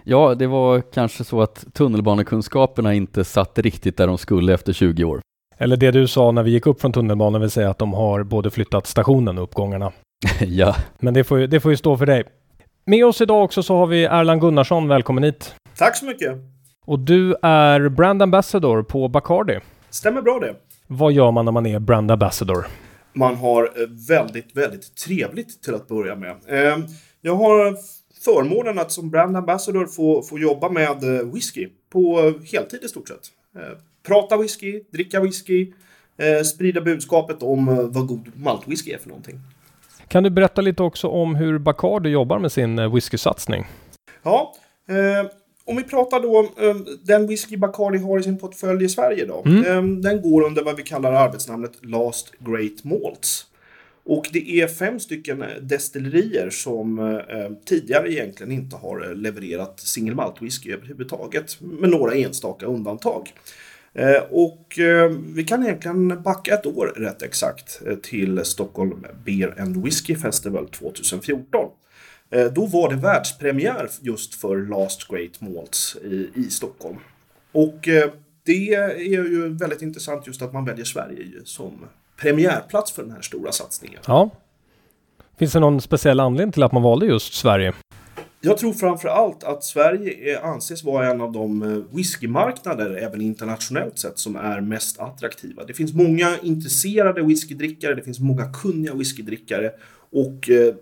Ja, 0.05 0.34
det 0.34 0.46
var 0.46 0.81
kanske 0.81 1.25
så 1.25 1.43
att 1.43 1.64
tunnelbanekunskaperna 1.73 2.94
inte 2.94 3.25
satt 3.25 3.58
riktigt 3.58 3.96
där 3.96 4.06
de 4.06 4.19
skulle 4.19 4.55
efter 4.55 4.73
20 4.73 5.05
år. 5.05 5.20
Eller 5.58 5.76
det 5.76 5.90
du 5.90 6.06
sa 6.06 6.31
när 6.31 6.43
vi 6.43 6.50
gick 6.50 6.67
upp 6.67 6.81
från 6.81 6.93
tunnelbanan 6.93 7.40
vill 7.40 7.50
säga 7.50 7.70
att 7.70 7.79
de 7.79 7.93
har 7.93 8.23
både 8.23 8.50
flyttat 8.50 8.87
stationen 8.87 9.38
och 9.38 9.44
uppgångarna. 9.44 9.93
ja. 10.40 10.76
Men 10.99 11.14
det 11.14 11.25
får, 11.25 11.38
ju, 11.38 11.46
det 11.46 11.61
får 11.61 11.70
ju 11.70 11.76
stå 11.76 11.96
för 11.96 12.06
dig. 12.06 12.25
Med 12.84 13.06
oss 13.06 13.20
idag 13.20 13.44
också 13.44 13.62
så 13.62 13.76
har 13.76 13.87
vi 13.87 14.05
Erland 14.05 14.40
Gunnarsson. 14.40 14.88
Välkommen 14.88 15.25
hit. 15.25 15.55
Tack 15.76 15.96
så 15.96 16.05
mycket. 16.05 16.32
Och 16.84 16.99
du 16.99 17.37
är 17.43 17.88
brand 17.88 18.23
ambassador 18.23 18.82
på 18.82 19.08
Bacardi. 19.08 19.58
Stämmer 19.90 20.23
bra 20.23 20.38
det. 20.38 20.55
Vad 20.87 21.12
gör 21.12 21.31
man 21.31 21.44
när 21.44 21.52
man 21.52 21.67
är 21.67 21.79
brand 21.79 22.11
ambassador? 22.11 22.67
Man 23.12 23.37
har 23.37 23.62
eh, 23.62 23.88
väldigt, 24.08 24.56
väldigt 24.56 24.96
trevligt 24.96 25.62
till 25.62 25.75
att 25.75 25.88
börja 25.88 26.17
med. 26.17 26.37
Eh, 26.49 26.79
jag 27.20 27.34
har 27.34 27.76
förmånen 28.25 28.79
att 28.79 28.93
som 28.93 29.11
brand 29.11 29.37
ambassador 29.37 29.87
få, 29.87 30.23
få 30.23 30.38
jobba 30.38 30.69
med 30.69 31.20
eh, 31.20 31.32
whisky 31.32 31.69
på 31.93 32.32
heltid 32.52 32.81
i 32.84 32.88
stort 32.88 33.08
sett. 33.08 33.29
Prata 34.06 34.37
whisky, 34.37 34.82
dricka 34.93 35.20
whisky, 35.20 35.73
sprida 36.44 36.81
budskapet 36.81 37.43
om 37.43 37.91
vad 37.93 38.06
god 38.06 38.32
maltwhisky 38.36 38.93
är 38.93 38.98
för 38.98 39.08
någonting. 39.08 39.41
Kan 40.13 40.23
du 40.23 40.31
berätta 40.31 40.61
lite 40.61 40.83
också 40.83 41.09
om 41.09 41.35
hur 41.35 41.59
Bacardi 41.59 42.09
jobbar 42.09 42.39
med 42.39 42.53
sin 42.53 42.79
eh, 42.79 42.95
whiskysatsning? 42.95 43.65
Ja, 44.23 44.55
eh, 44.89 45.31
om 45.65 45.77
vi 45.77 45.83
pratar 45.83 46.21
då 46.21 46.39
om 46.39 46.49
eh, 46.59 46.77
den 47.03 47.27
whisky 47.27 47.57
Bacardi 47.57 47.99
har 47.99 48.19
i 48.19 48.23
sin 48.23 48.39
portfölj 48.39 48.85
i 48.85 48.89
Sverige 48.89 49.27
då. 49.27 49.43
Mm. 49.47 49.65
Eh, 49.65 50.01
den 50.01 50.23
går 50.23 50.43
under 50.43 50.65
vad 50.65 50.77
vi 50.77 50.83
kallar 50.83 51.13
arbetsnamnet 51.13 51.73
Last 51.81 52.33
Great 52.39 52.85
Malts. 52.85 53.47
Och 54.05 54.29
det 54.33 54.61
är 54.61 54.67
fem 54.67 55.01
stycken 55.01 55.45
destillerier 55.61 56.51
som 56.51 56.99
eh, 56.99 57.17
tidigare 57.65 58.13
egentligen 58.13 58.53
inte 58.53 58.77
har 58.77 59.15
levererat 59.15 59.81
single 59.81 60.15
malt 60.15 60.43
whisky 60.43 60.73
överhuvudtaget. 60.73 61.61
Med 61.61 61.91
några 61.91 62.15
enstaka 62.15 62.67
undantag. 62.67 63.33
Eh, 63.94 64.22
och 64.31 64.79
eh, 64.79 65.11
vi 65.34 65.44
kan 65.44 65.63
egentligen 65.63 66.22
backa 66.22 66.55
ett 66.55 66.67
år 66.67 66.87
rätt 66.96 67.22
exakt 67.22 67.82
eh, 67.87 67.96
till 67.96 68.44
Stockholm 68.44 69.06
Beer 69.25 69.61
and 69.61 69.84
Whiskey 69.84 70.17
Festival 70.17 70.69
2014. 70.69 71.70
Då 72.53 72.67
var 72.67 72.91
det 72.91 72.96
världspremiär 72.96 73.91
just 74.01 74.34
för 74.34 74.56
Last 74.56 75.08
Great 75.08 75.41
Malts 75.41 75.96
i, 76.05 76.31
i 76.34 76.51
Stockholm. 76.51 76.96
Och 77.53 77.89
det 78.44 78.75
är 78.75 78.99
ju 78.99 79.49
väldigt 79.49 79.82
intressant 79.82 80.27
just 80.27 80.43
att 80.43 80.53
man 80.53 80.65
väljer 80.65 80.84
Sverige 80.84 81.27
som 81.44 81.72
premiärplats 82.17 82.93
för 82.93 83.03
den 83.03 83.13
här 83.13 83.20
stora 83.20 83.53
satsningen. 83.53 84.01
Ja. 84.06 84.31
Finns 85.39 85.53
det 85.53 85.61
någon 85.61 85.81
speciell 85.81 86.20
anledning 86.20 86.53
till 86.53 86.63
att 86.63 86.72
man 86.72 86.82
valde 86.82 87.06
just 87.06 87.34
Sverige? 87.34 87.72
Jag 88.44 88.58
tror 88.58 88.72
framför 88.72 89.08
allt 89.08 89.44
att 89.44 89.65
Sverige 89.65 90.41
anses 90.41 90.84
vara 90.84 91.11
en 91.11 91.20
av 91.20 91.32
de 91.32 91.63
eh, 91.63 91.96
whiskymarknader, 91.96 92.94
även 92.94 93.20
internationellt 93.20 93.99
sett, 93.99 94.19
som 94.19 94.37
är 94.37 94.61
mest 94.61 95.01
attraktiva. 95.01 95.65
Det 95.65 95.75
finns 95.75 95.93
många 95.93 96.39
intresserade 96.43 97.22
whiskydrickare, 97.22 97.94
det 97.94 98.03
finns 98.03 98.20
många 98.20 98.53
kunniga 98.53 98.94
whiskydrickare 98.94 99.70
och 100.13 100.51
eh, 100.51 100.75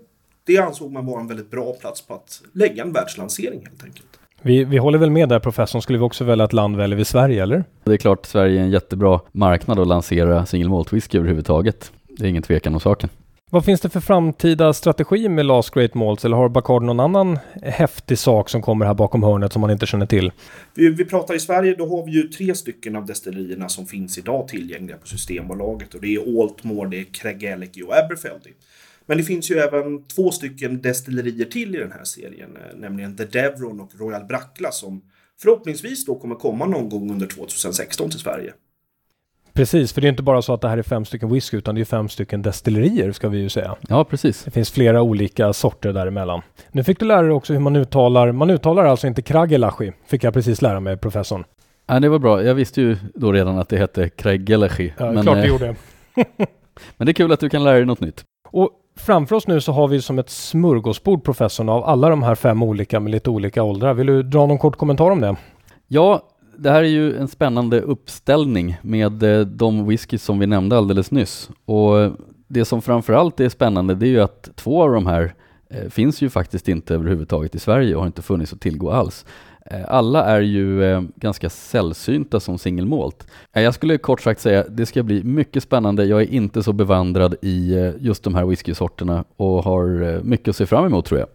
det 0.45 0.59
ansåg 0.59 0.93
man 0.93 1.07
vara 1.07 1.21
en 1.21 1.27
väldigt 1.27 1.51
bra 1.51 1.73
plats 1.73 2.07
på 2.07 2.15
att 2.15 2.43
lägga 2.53 2.83
en 2.83 2.93
världslansering 2.93 3.61
helt 3.67 3.85
enkelt. 3.85 4.07
Vi, 4.43 4.65
vi 4.65 4.79
håller 4.79 4.99
väl 4.99 5.11
med 5.11 5.29
där 5.29 5.39
professorn. 5.39 5.83
Skulle 5.83 5.99
vi 5.99 6.05
också 6.05 6.25
välja 6.25 6.45
ett 6.45 6.53
land 6.53 6.77
väljer 6.77 6.99
vi 6.99 7.05
Sverige, 7.05 7.43
eller? 7.43 7.65
Det 7.85 7.93
är 7.93 7.97
klart 7.97 8.27
Sverige 8.27 8.61
är 8.61 8.65
en 8.65 8.71
jättebra 8.71 9.21
marknad 9.33 9.79
att 9.79 9.87
lansera 9.87 10.47
single 10.47 10.69
malt 10.69 10.93
whisky 10.93 11.19
överhuvudtaget. 11.19 11.93
Det 12.09 12.25
är 12.25 12.29
ingen 12.29 12.43
tvekan 12.43 12.75
om 12.75 12.81
saken. 12.81 13.09
Vad 13.53 13.65
finns 13.65 13.81
det 13.81 13.91
för 13.91 14.01
framtida 14.01 14.73
strategi 14.73 15.29
med 15.29 15.47
Last 15.47 15.75
Great 15.75 15.95
Malts 15.95 16.25
eller 16.25 16.37
har 16.37 16.49
Bacardi 16.49 16.87
någon 16.87 17.01
annan 17.01 17.39
häftig 17.63 18.19
sak 18.19 18.49
som 18.49 18.63
kommer 18.63 18.87
här 18.87 18.95
bakom 18.95 19.23
hörnet 19.23 19.53
som 19.53 19.61
man 19.61 19.71
inte 19.71 19.87
känner 19.87 20.07
till? 20.07 20.33
Vi, 20.75 20.91
vi 20.91 21.05
pratar 21.05 21.35
i 21.35 21.41
Sverige, 21.41 21.75
då 21.75 21.87
har 21.87 22.07
vi 22.07 22.13
ju 22.13 22.23
tre 22.23 22.55
stycken 22.55 22.97
av 22.97 23.07
destillerierna 23.07 23.69
som 23.69 23.87
finns 23.87 24.19
idag 24.19 24.49
tillgängliga 24.49 24.97
på 24.97 25.07
Systembolaget 25.07 25.95
och 25.95 26.01
det 26.01 26.15
är 26.15 26.43
Altmore, 26.43 26.89
det 26.91 27.01
är 27.01 27.05
Craigellachie 27.05 27.85
och 27.85 27.97
Aberfeldy. 27.97 28.51
Men 29.07 29.19
det 29.19 29.25
finns 29.25 29.51
ju 29.51 29.55
även 29.55 30.05
två 30.05 30.31
stycken 30.31 30.83
destillerier 30.83 31.47
till 31.47 31.75
i 31.75 31.79
den 31.79 31.93
här 31.93 32.05
serien, 32.05 32.57
eh, 32.57 32.79
nämligen 32.79 33.17
The 33.17 33.25
Devron 33.25 33.81
och 33.81 33.91
Royal 33.99 34.25
Brackla 34.25 34.71
som 34.71 35.03
förhoppningsvis 35.43 36.05
då 36.05 36.15
kommer 36.15 36.35
komma 36.35 36.67
någon 36.67 36.89
gång 36.89 37.11
under 37.11 37.27
2016 37.27 38.11
till 38.11 38.21
Sverige. 38.21 38.53
Precis, 39.61 39.93
för 39.93 40.01
det 40.01 40.07
är 40.07 40.09
inte 40.09 40.23
bara 40.23 40.43
så 40.43 40.55
att 40.55 40.61
det 40.61 40.69
här 40.69 40.79
är 40.79 40.83
fem 40.83 41.05
stycken 41.05 41.33
whisky 41.33 41.57
utan 41.57 41.75
det 41.75 41.81
är 41.81 41.85
fem 41.85 42.09
stycken 42.09 42.43
destillerier 42.43 43.13
ska 43.13 43.29
vi 43.29 43.39
ju 43.39 43.49
säga. 43.49 43.77
Ja, 43.89 44.05
precis. 44.05 44.45
Det 44.45 44.51
finns 44.51 44.71
flera 44.71 45.03
olika 45.03 45.53
sorter 45.53 45.93
däremellan. 45.93 46.43
Nu 46.73 46.85
fick 46.85 47.01
du 47.01 47.07
lära 47.07 47.23
dig 47.23 47.31
också 47.31 47.53
hur 47.53 47.61
man 47.61 47.77
uttalar, 47.77 48.33
man 48.33 48.51
uttalar 48.51 48.85
alltså 48.85 49.07
inte 49.07 49.23
Kragelachi, 49.23 49.93
fick 50.07 50.25
jag 50.25 50.35
precis 50.35 50.63
lära 50.63 50.81
mig 50.81 50.97
professorn. 50.97 51.45
Ja, 51.87 52.01
det 52.01 52.09
var 52.09 52.19
bra. 52.19 52.43
Jag 52.43 52.55
visste 52.55 52.81
ju 52.81 52.97
då 53.15 53.33
redan 53.33 53.59
att 53.59 53.69
det 53.69 53.77
hette 53.77 54.09
Kraigelechi. 54.09 54.93
Ja, 54.99 55.13
men, 55.13 55.23
klart 55.23 55.37
det 55.37 55.43
eh, 55.43 55.49
gjorde. 55.49 55.75
men 56.97 57.07
det 57.07 57.11
är 57.11 57.15
kul 57.15 57.33
att 57.33 57.41
du 57.41 57.49
kan 57.49 57.65
lära 57.65 57.77
dig 57.77 57.87
något 57.87 58.01
nytt. 58.01 58.25
Och 58.51 58.71
framför 58.99 59.37
oss 59.37 59.47
nu 59.47 59.61
så 59.61 59.73
har 59.73 59.89
vi 59.89 60.03
som 60.03 60.19
ett 60.19 60.31
smörgåsbord 60.31 61.25
professorn 61.25 61.69
av 61.69 61.85
alla 61.85 62.09
de 62.09 62.23
här 62.23 62.35
fem 62.35 62.63
olika 62.63 63.01
med 63.01 63.13
lite 63.13 63.31
olika 63.31 63.63
åldrar. 63.63 63.95
Vill 63.95 64.07
du 64.07 64.23
dra 64.23 64.47
någon 64.47 64.59
kort 64.59 64.77
kommentar 64.77 65.11
om 65.11 65.21
det? 65.21 65.37
Ja, 65.89 66.23
det 66.63 66.71
här 66.71 66.83
är 66.83 66.89
ju 66.89 67.17
en 67.17 67.29
spännande 67.29 67.81
uppställning 67.81 68.79
med 68.83 69.23
eh, 69.23 69.41
de 69.41 69.87
whisky 69.87 70.19
som 70.19 70.39
vi 70.39 70.47
nämnde 70.47 70.77
alldeles 70.77 71.11
nyss. 71.11 71.51
Och 71.65 72.11
det 72.49 72.65
som 72.65 72.83
framförallt 72.83 73.41
är 73.41 73.49
spännande 73.49 73.95
det 73.95 74.07
är 74.07 74.11
ju 74.11 74.21
att 74.21 74.49
två 74.55 74.83
av 74.83 74.93
de 74.93 75.07
här 75.07 75.35
eh, 75.71 75.89
finns 75.89 76.23
ju 76.23 76.31
faktiskt 76.31 76.69
inte 76.69 76.95
överhuvudtaget 76.95 77.55
i 77.55 77.59
Sverige 77.59 77.95
och 77.95 78.01
har 78.01 78.07
inte 78.07 78.23
funnits 78.23 78.53
att 78.53 78.61
tillgå 78.61 78.91
alls. 78.91 79.25
Eh, 79.67 79.81
alla 79.89 80.25
är 80.25 80.41
ju 80.41 80.81
ganska 81.17 81.51
sällsynta 81.51 82.41
som 82.41 82.59
singelmålt. 82.59 83.27
Jag 83.53 83.75
skulle 83.75 83.99
kort 83.99 84.21
sagt 84.21 84.41
säga 84.41 84.65
det 84.69 84.87
ska 84.87 85.03
bli 85.03 85.25
mycket 85.25 85.63
spännande. 85.63 86.05
Jag 86.05 86.23
är 86.23 86.31
inte 86.31 86.63
så 86.63 86.73
bevandrad 86.73 87.35
i 87.43 87.75
just 87.99 88.25
de 88.25 88.35
här 88.35 88.45
whiskysorterna 88.45 89.25
och 89.37 89.65
har 89.65 90.23
mycket 90.23 90.49
att 90.49 90.57
se 90.57 90.67
fram 90.67 90.87
emot 90.87 91.05
tror 91.05 91.21
jag. 91.21 91.29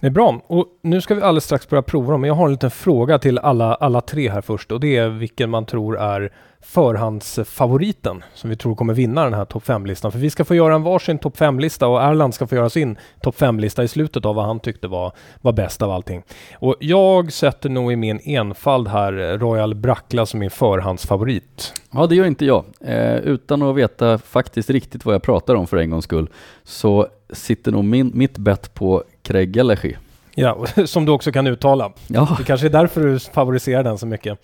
Det 0.00 0.06
är 0.06 0.10
bra. 0.10 0.40
Och 0.46 0.66
nu 0.82 1.00
ska 1.00 1.14
vi 1.14 1.22
alldeles 1.22 1.44
strax 1.44 1.68
börja 1.68 1.82
prova 1.82 2.12
dem. 2.12 2.20
Men 2.20 2.28
jag 2.28 2.34
har 2.34 2.44
en 2.44 2.52
liten 2.52 2.70
fråga 2.70 3.18
till 3.18 3.38
alla, 3.38 3.74
alla 3.74 4.00
tre 4.00 4.30
här 4.30 4.40
först. 4.40 4.72
Och 4.72 4.80
det 4.80 4.96
är 4.96 5.08
vilken 5.08 5.50
man 5.50 5.66
tror 5.66 5.98
är 5.98 6.32
förhandsfavoriten 6.62 8.24
som 8.34 8.50
vi 8.50 8.56
tror 8.56 8.74
kommer 8.74 8.94
vinna 8.94 9.24
den 9.24 9.34
här 9.34 9.44
topp 9.44 9.64
5-listan. 9.66 10.12
För 10.12 10.18
vi 10.18 10.30
ska 10.30 10.44
få 10.44 10.54
göra 10.54 10.74
en 10.74 10.82
varsin 10.82 11.18
topp 11.18 11.36
5-lista 11.36 11.86
och 11.86 12.02
Erland 12.02 12.34
ska 12.34 12.46
få 12.46 12.54
göra 12.54 12.70
sin 12.70 12.98
topp 13.22 13.36
5-lista 13.36 13.84
i 13.84 13.88
slutet 13.88 14.24
av 14.24 14.34
vad 14.34 14.44
han 14.44 14.60
tyckte 14.60 14.88
var, 14.88 15.12
var 15.40 15.52
bäst 15.52 15.82
av 15.82 15.90
allting. 15.90 16.22
Och 16.54 16.76
jag 16.80 17.32
sätter 17.32 17.68
nog 17.68 17.92
i 17.92 17.96
min 17.96 18.20
enfald 18.24 18.88
här 18.88 19.38
Royal 19.38 19.74
Brackla 19.74 20.26
som 20.26 20.40
min 20.40 20.50
förhandsfavorit. 20.50 21.74
Ja, 21.90 22.06
det 22.06 22.14
gör 22.14 22.26
inte 22.26 22.44
jag. 22.44 22.64
Eh, 22.80 23.16
utan 23.16 23.62
att 23.62 23.76
veta 23.76 24.18
faktiskt 24.18 24.70
riktigt 24.70 25.04
vad 25.04 25.14
jag 25.14 25.22
pratar 25.22 25.54
om 25.54 25.66
för 25.66 25.76
en 25.76 25.90
gångs 25.90 26.04
skull 26.04 26.28
så 26.64 27.06
sitter 27.32 27.72
nog 27.72 27.84
min, 27.84 28.10
mitt 28.14 28.38
bett 28.38 28.74
på 28.74 29.04
Kreggelechi. 29.30 29.96
Ja, 30.34 30.66
som 30.86 31.04
du 31.04 31.12
också 31.12 31.32
kan 31.32 31.46
uttala. 31.46 31.92
Ja, 32.08 32.34
Det 32.38 32.44
kanske 32.44 32.66
är 32.66 32.70
därför 32.70 33.00
du 33.00 33.18
favoriserar 33.18 33.82
den 33.84 33.98
så 33.98 34.06
mycket. 34.06 34.38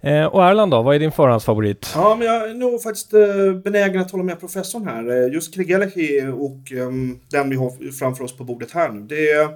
Eh, 0.00 0.24
och 0.24 0.44
Erland 0.44 0.70
då, 0.72 0.82
vad 0.82 0.94
är 0.94 0.98
din 0.98 1.12
förhandsfavorit? 1.12 1.92
Ja, 1.94 2.16
men 2.18 2.26
jag 2.26 2.50
är 2.50 2.54
nog 2.54 2.82
faktiskt 2.82 3.14
eh, 3.14 3.20
benägen 3.64 4.00
att 4.00 4.10
hålla 4.10 4.24
med 4.24 4.40
professorn 4.40 4.86
här. 4.86 5.10
Eh, 5.26 5.34
Just 5.34 5.54
Krigelechi 5.54 6.26
och 6.38 6.72
ehm, 6.72 7.18
den 7.30 7.50
vi 7.50 7.56
har 7.56 7.92
framför 7.98 8.24
oss 8.24 8.36
på 8.36 8.44
bordet 8.44 8.70
här 8.70 8.88
nu. 8.88 9.00
Det, 9.00 9.48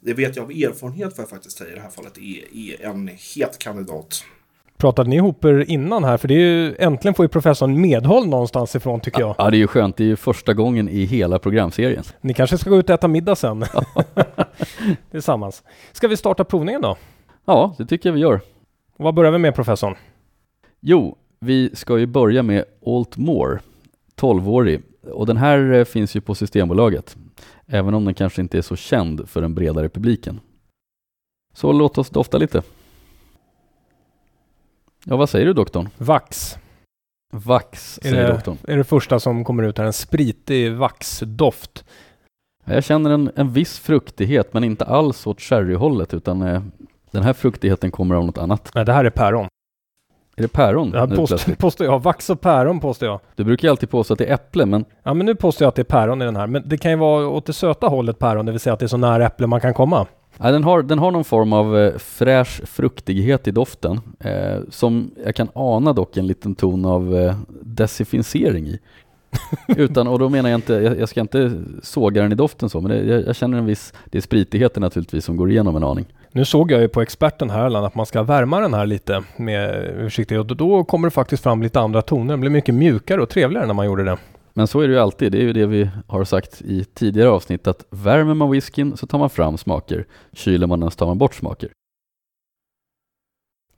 det 0.00 0.14
vet 0.14 0.36
jag 0.36 0.42
av 0.44 0.50
erfarenhet 0.50 1.16
får 1.16 1.22
jag 1.22 1.30
faktiskt 1.30 1.58
säga 1.58 1.70
i 1.70 1.74
det 1.74 1.80
här 1.80 1.90
fallet 1.90 2.18
är, 2.18 2.82
är 2.84 2.90
en 2.90 3.08
het 3.34 3.58
kandidat. 3.58 4.24
Pratade 4.76 5.10
ni 5.10 5.16
ihop 5.16 5.44
er 5.44 5.64
innan 5.70 6.04
här? 6.04 6.16
För 6.16 6.28
det 6.28 6.34
är 6.34 6.38
ju, 6.38 6.76
äntligen 6.78 7.14
får 7.14 7.24
ju 7.24 7.28
professorn 7.28 7.80
medhåll 7.80 8.26
någonstans 8.26 8.76
ifrån 8.76 9.00
tycker 9.00 9.20
jag. 9.20 9.34
ja, 9.38 9.50
det 9.50 9.56
är 9.56 9.58
ju 9.58 9.66
skönt. 9.66 9.96
Det 9.96 10.04
är 10.04 10.08
ju 10.08 10.16
första 10.16 10.54
gången 10.54 10.88
i 10.88 11.04
hela 11.04 11.38
programserien. 11.38 12.04
Ni 12.20 12.34
kanske 12.34 12.58
ska 12.58 12.70
gå 12.70 12.76
ut 12.76 12.90
och 12.90 12.94
äta 12.94 13.08
middag 13.08 13.36
sen? 13.36 13.64
Tillsammans. 15.10 15.62
Ska 15.92 16.08
vi 16.08 16.16
starta 16.16 16.44
provningen 16.44 16.80
då? 16.82 16.96
Ja, 17.44 17.74
det 17.78 17.86
tycker 17.86 18.08
jag 18.08 18.14
vi 18.14 18.20
gör. 18.20 18.40
Vad 18.96 19.14
börjar 19.14 19.32
vi 19.32 19.38
med 19.38 19.54
professorn? 19.54 19.94
Jo, 20.80 21.16
vi 21.40 21.70
ska 21.74 21.98
ju 21.98 22.06
börja 22.06 22.42
med 22.42 22.64
Altmore, 22.86 23.58
12-årig. 24.20 24.82
Och 25.12 25.26
den 25.26 25.36
här 25.36 25.72
eh, 25.72 25.84
finns 25.84 26.16
ju 26.16 26.20
på 26.20 26.34
Systembolaget, 26.34 27.16
även 27.66 27.94
om 27.94 28.04
den 28.04 28.14
kanske 28.14 28.40
inte 28.40 28.58
är 28.58 28.62
så 28.62 28.76
känd 28.76 29.28
för 29.28 29.40
den 29.40 29.54
bredare 29.54 29.88
publiken. 29.88 30.40
Så 31.54 31.72
låt 31.72 31.98
oss 31.98 32.10
dofta 32.10 32.38
lite. 32.38 32.62
Ja, 35.08 35.16
vad 35.16 35.28
säger 35.28 35.46
du 35.46 35.52
doktorn? 35.52 35.88
Vax. 35.98 36.58
Vax, 37.32 37.98
Är 37.98 38.02
säger 38.08 38.26
det, 38.26 38.32
doktorn. 38.32 38.56
är 38.68 38.76
det 38.76 38.84
första 38.84 39.20
som 39.20 39.44
kommer 39.44 39.62
ut 39.62 39.78
här. 39.78 39.84
En 39.84 39.92
spritig 39.92 40.72
vaxdoft. 40.72 41.84
Jag 42.64 42.84
känner 42.84 43.10
en, 43.10 43.30
en 43.36 43.52
viss 43.52 43.78
fruktighet, 43.78 44.54
men 44.54 44.64
inte 44.64 44.84
alls 44.84 45.26
åt 45.26 45.40
sherryhållet, 45.40 46.14
utan 46.14 46.42
eh, 46.42 46.62
den 47.10 47.22
här 47.22 47.32
fruktigheten 47.32 47.90
kommer 47.90 48.14
av 48.14 48.26
något 48.26 48.38
annat. 48.38 48.70
Nej, 48.74 48.84
det 48.84 48.92
här 48.92 49.04
är 49.04 49.10
päron. 49.10 49.48
Är 50.36 50.42
det 50.42 50.48
päron? 50.48 50.90
Det 50.90 51.06
nu 51.06 51.16
påstår, 51.16 51.54
påstår 51.54 51.86
jag. 51.86 52.02
Vax 52.02 52.30
och 52.30 52.40
päron 52.40 52.80
påstår 52.80 53.08
jag. 53.08 53.20
Du 53.34 53.44
brukar 53.44 53.68
ju 53.68 53.70
alltid 53.70 53.90
påstå 53.90 54.12
att 54.12 54.18
det 54.18 54.26
är 54.26 54.34
äpple, 54.34 54.66
men 54.66 54.84
Ja, 55.02 55.14
men 55.14 55.26
nu 55.26 55.34
påstår 55.34 55.64
jag 55.64 55.68
att 55.68 55.74
det 55.74 55.82
är 55.82 55.84
päron 55.84 56.22
i 56.22 56.24
den 56.24 56.36
här. 56.36 56.46
Men 56.46 56.62
det 56.68 56.78
kan 56.78 56.90
ju 56.90 56.96
vara 56.96 57.28
åt 57.28 57.46
det 57.46 57.52
söta 57.52 57.86
hållet 57.86 58.18
päron, 58.18 58.46
det 58.46 58.52
vill 58.52 58.60
säga 58.60 58.74
att 58.74 58.78
det 58.78 58.86
är 58.86 58.88
så 58.88 58.96
nära 58.96 59.26
äpple 59.26 59.46
man 59.46 59.60
kan 59.60 59.74
komma. 59.74 60.06
Ja, 60.38 60.50
den, 60.50 60.64
har, 60.64 60.82
den 60.82 60.98
har 60.98 61.10
någon 61.10 61.24
form 61.24 61.52
av 61.52 61.78
eh, 61.78 61.98
fräsch 61.98 62.60
fruktighet 62.64 63.48
i 63.48 63.50
doften 63.50 64.00
eh, 64.20 64.58
som 64.70 65.10
jag 65.24 65.34
kan 65.34 65.48
ana 65.54 65.92
dock 65.92 66.16
en 66.16 66.26
liten 66.26 66.54
ton 66.54 66.84
av 66.84 67.16
eh, 67.16 67.36
desinficering 67.62 68.66
i. 68.66 68.78
Utan, 69.76 70.08
och 70.08 70.18
då 70.18 70.28
menar 70.28 70.50
jag 70.50 70.58
inte, 70.58 70.74
jag, 70.74 71.00
jag 71.00 71.08
ska 71.08 71.20
inte 71.20 71.52
såga 71.82 72.22
den 72.22 72.32
i 72.32 72.34
doften 72.34 72.68
så, 72.68 72.80
men 72.80 72.90
det, 72.90 73.04
jag, 73.04 73.26
jag 73.26 73.36
känner 73.36 73.58
en 73.58 73.66
viss, 73.66 73.92
det 74.04 74.18
är 74.18 74.22
spritigheten 74.22 74.80
naturligtvis 74.80 75.24
som 75.24 75.36
går 75.36 75.50
igenom 75.50 75.76
en 75.76 75.84
aning. 75.84 76.06
Nu 76.32 76.44
såg 76.44 76.70
jag 76.70 76.80
ju 76.80 76.88
på 76.88 77.02
experten 77.02 77.50
här 77.50 77.86
att 77.86 77.94
man 77.94 78.06
ska 78.06 78.22
värma 78.22 78.60
den 78.60 78.74
här 78.74 78.86
lite 78.86 79.22
med 79.36 79.90
försiktighet 79.98 80.50
och 80.50 80.56
då 80.56 80.84
kommer 80.84 81.08
det 81.08 81.14
faktiskt 81.14 81.42
fram 81.42 81.62
lite 81.62 81.80
andra 81.80 82.02
toner. 82.02 82.32
Den 82.32 82.40
blir 82.40 82.50
mycket 82.50 82.74
mjukare 82.74 83.22
och 83.22 83.28
trevligare 83.28 83.66
när 83.66 83.74
man 83.74 83.86
gjorde 83.86 84.04
det. 84.04 84.16
Men 84.56 84.66
så 84.66 84.80
är 84.80 84.88
det 84.88 84.94
ju 84.94 85.00
alltid, 85.00 85.32
det 85.32 85.38
är 85.38 85.42
ju 85.42 85.52
det 85.52 85.66
vi 85.66 85.90
har 86.06 86.24
sagt 86.24 86.62
i 86.62 86.84
tidigare 86.84 87.28
avsnitt, 87.28 87.66
att 87.66 87.86
värmer 87.90 88.34
man 88.34 88.50
whiskyn 88.50 88.96
så 88.96 89.06
tar 89.06 89.18
man 89.18 89.30
fram 89.30 89.58
smaker, 89.58 90.06
kyler 90.32 90.66
man 90.66 90.80
den 90.80 90.90
så 90.90 90.96
tar 90.96 91.06
man 91.06 91.18
bort 91.18 91.34
smaker. 91.34 91.70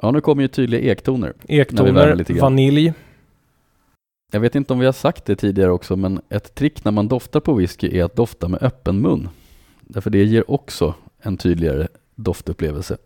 Ja, 0.00 0.10
nu 0.10 0.20
kommer 0.20 0.42
ju 0.42 0.48
tydliga 0.48 0.92
ektoner. 0.92 1.34
Ektoner, 1.48 2.40
vanilj. 2.40 2.92
Jag 4.32 4.40
vet 4.40 4.54
inte 4.54 4.72
om 4.72 4.78
vi 4.78 4.86
har 4.86 4.92
sagt 4.92 5.24
det 5.24 5.36
tidigare 5.36 5.70
också, 5.70 5.96
men 5.96 6.20
ett 6.28 6.54
trick 6.54 6.84
när 6.84 6.92
man 6.92 7.08
doftar 7.08 7.40
på 7.40 7.54
whisky 7.54 7.98
är 7.98 8.04
att 8.04 8.16
dofta 8.16 8.48
med 8.48 8.62
öppen 8.62 9.00
mun. 9.00 9.28
Därför 9.80 10.10
det 10.10 10.24
ger 10.24 10.50
också 10.50 10.94
en 11.18 11.36
tydligare 11.36 11.88
doftupplevelse. 12.14 12.96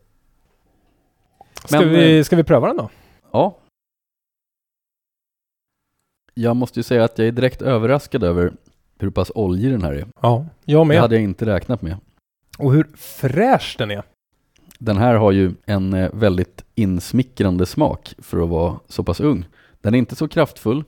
Ska, 1.64 1.80
Men, 1.80 1.88
vi, 1.88 2.24
ska 2.24 2.36
vi 2.36 2.44
pröva 2.44 2.66
den 2.66 2.76
då? 2.76 2.90
Ja. 3.30 3.58
Jag 6.34 6.56
måste 6.56 6.78
ju 6.78 6.82
säga 6.82 7.04
att 7.04 7.18
jag 7.18 7.28
är 7.28 7.32
direkt 7.32 7.62
överraskad 7.62 8.24
över 8.24 8.52
hur 8.98 9.10
pass 9.10 9.32
oljig 9.34 9.72
den 9.72 9.82
här 9.82 9.92
är. 9.92 10.06
Ja, 10.22 10.46
jag 10.64 10.80
Det 10.80 10.88
med. 10.88 11.00
hade 11.00 11.14
jag 11.14 11.22
inte 11.24 11.46
räknat 11.46 11.82
med. 11.82 11.96
Och 12.58 12.72
hur 12.72 12.86
fräsch 12.96 13.74
den 13.78 13.90
är. 13.90 14.02
Den 14.78 14.96
här 14.96 15.14
har 15.14 15.32
ju 15.32 15.52
en 15.64 15.92
eh, 15.94 16.10
väldigt 16.14 16.64
insmickrande 16.74 17.66
smak 17.66 18.14
för 18.18 18.42
att 18.42 18.48
vara 18.48 18.80
så 18.88 19.04
pass 19.04 19.20
ung. 19.20 19.46
Den 19.80 19.94
är 19.94 19.98
inte 19.98 20.16
så 20.16 20.28
kraftfull. 20.28 20.84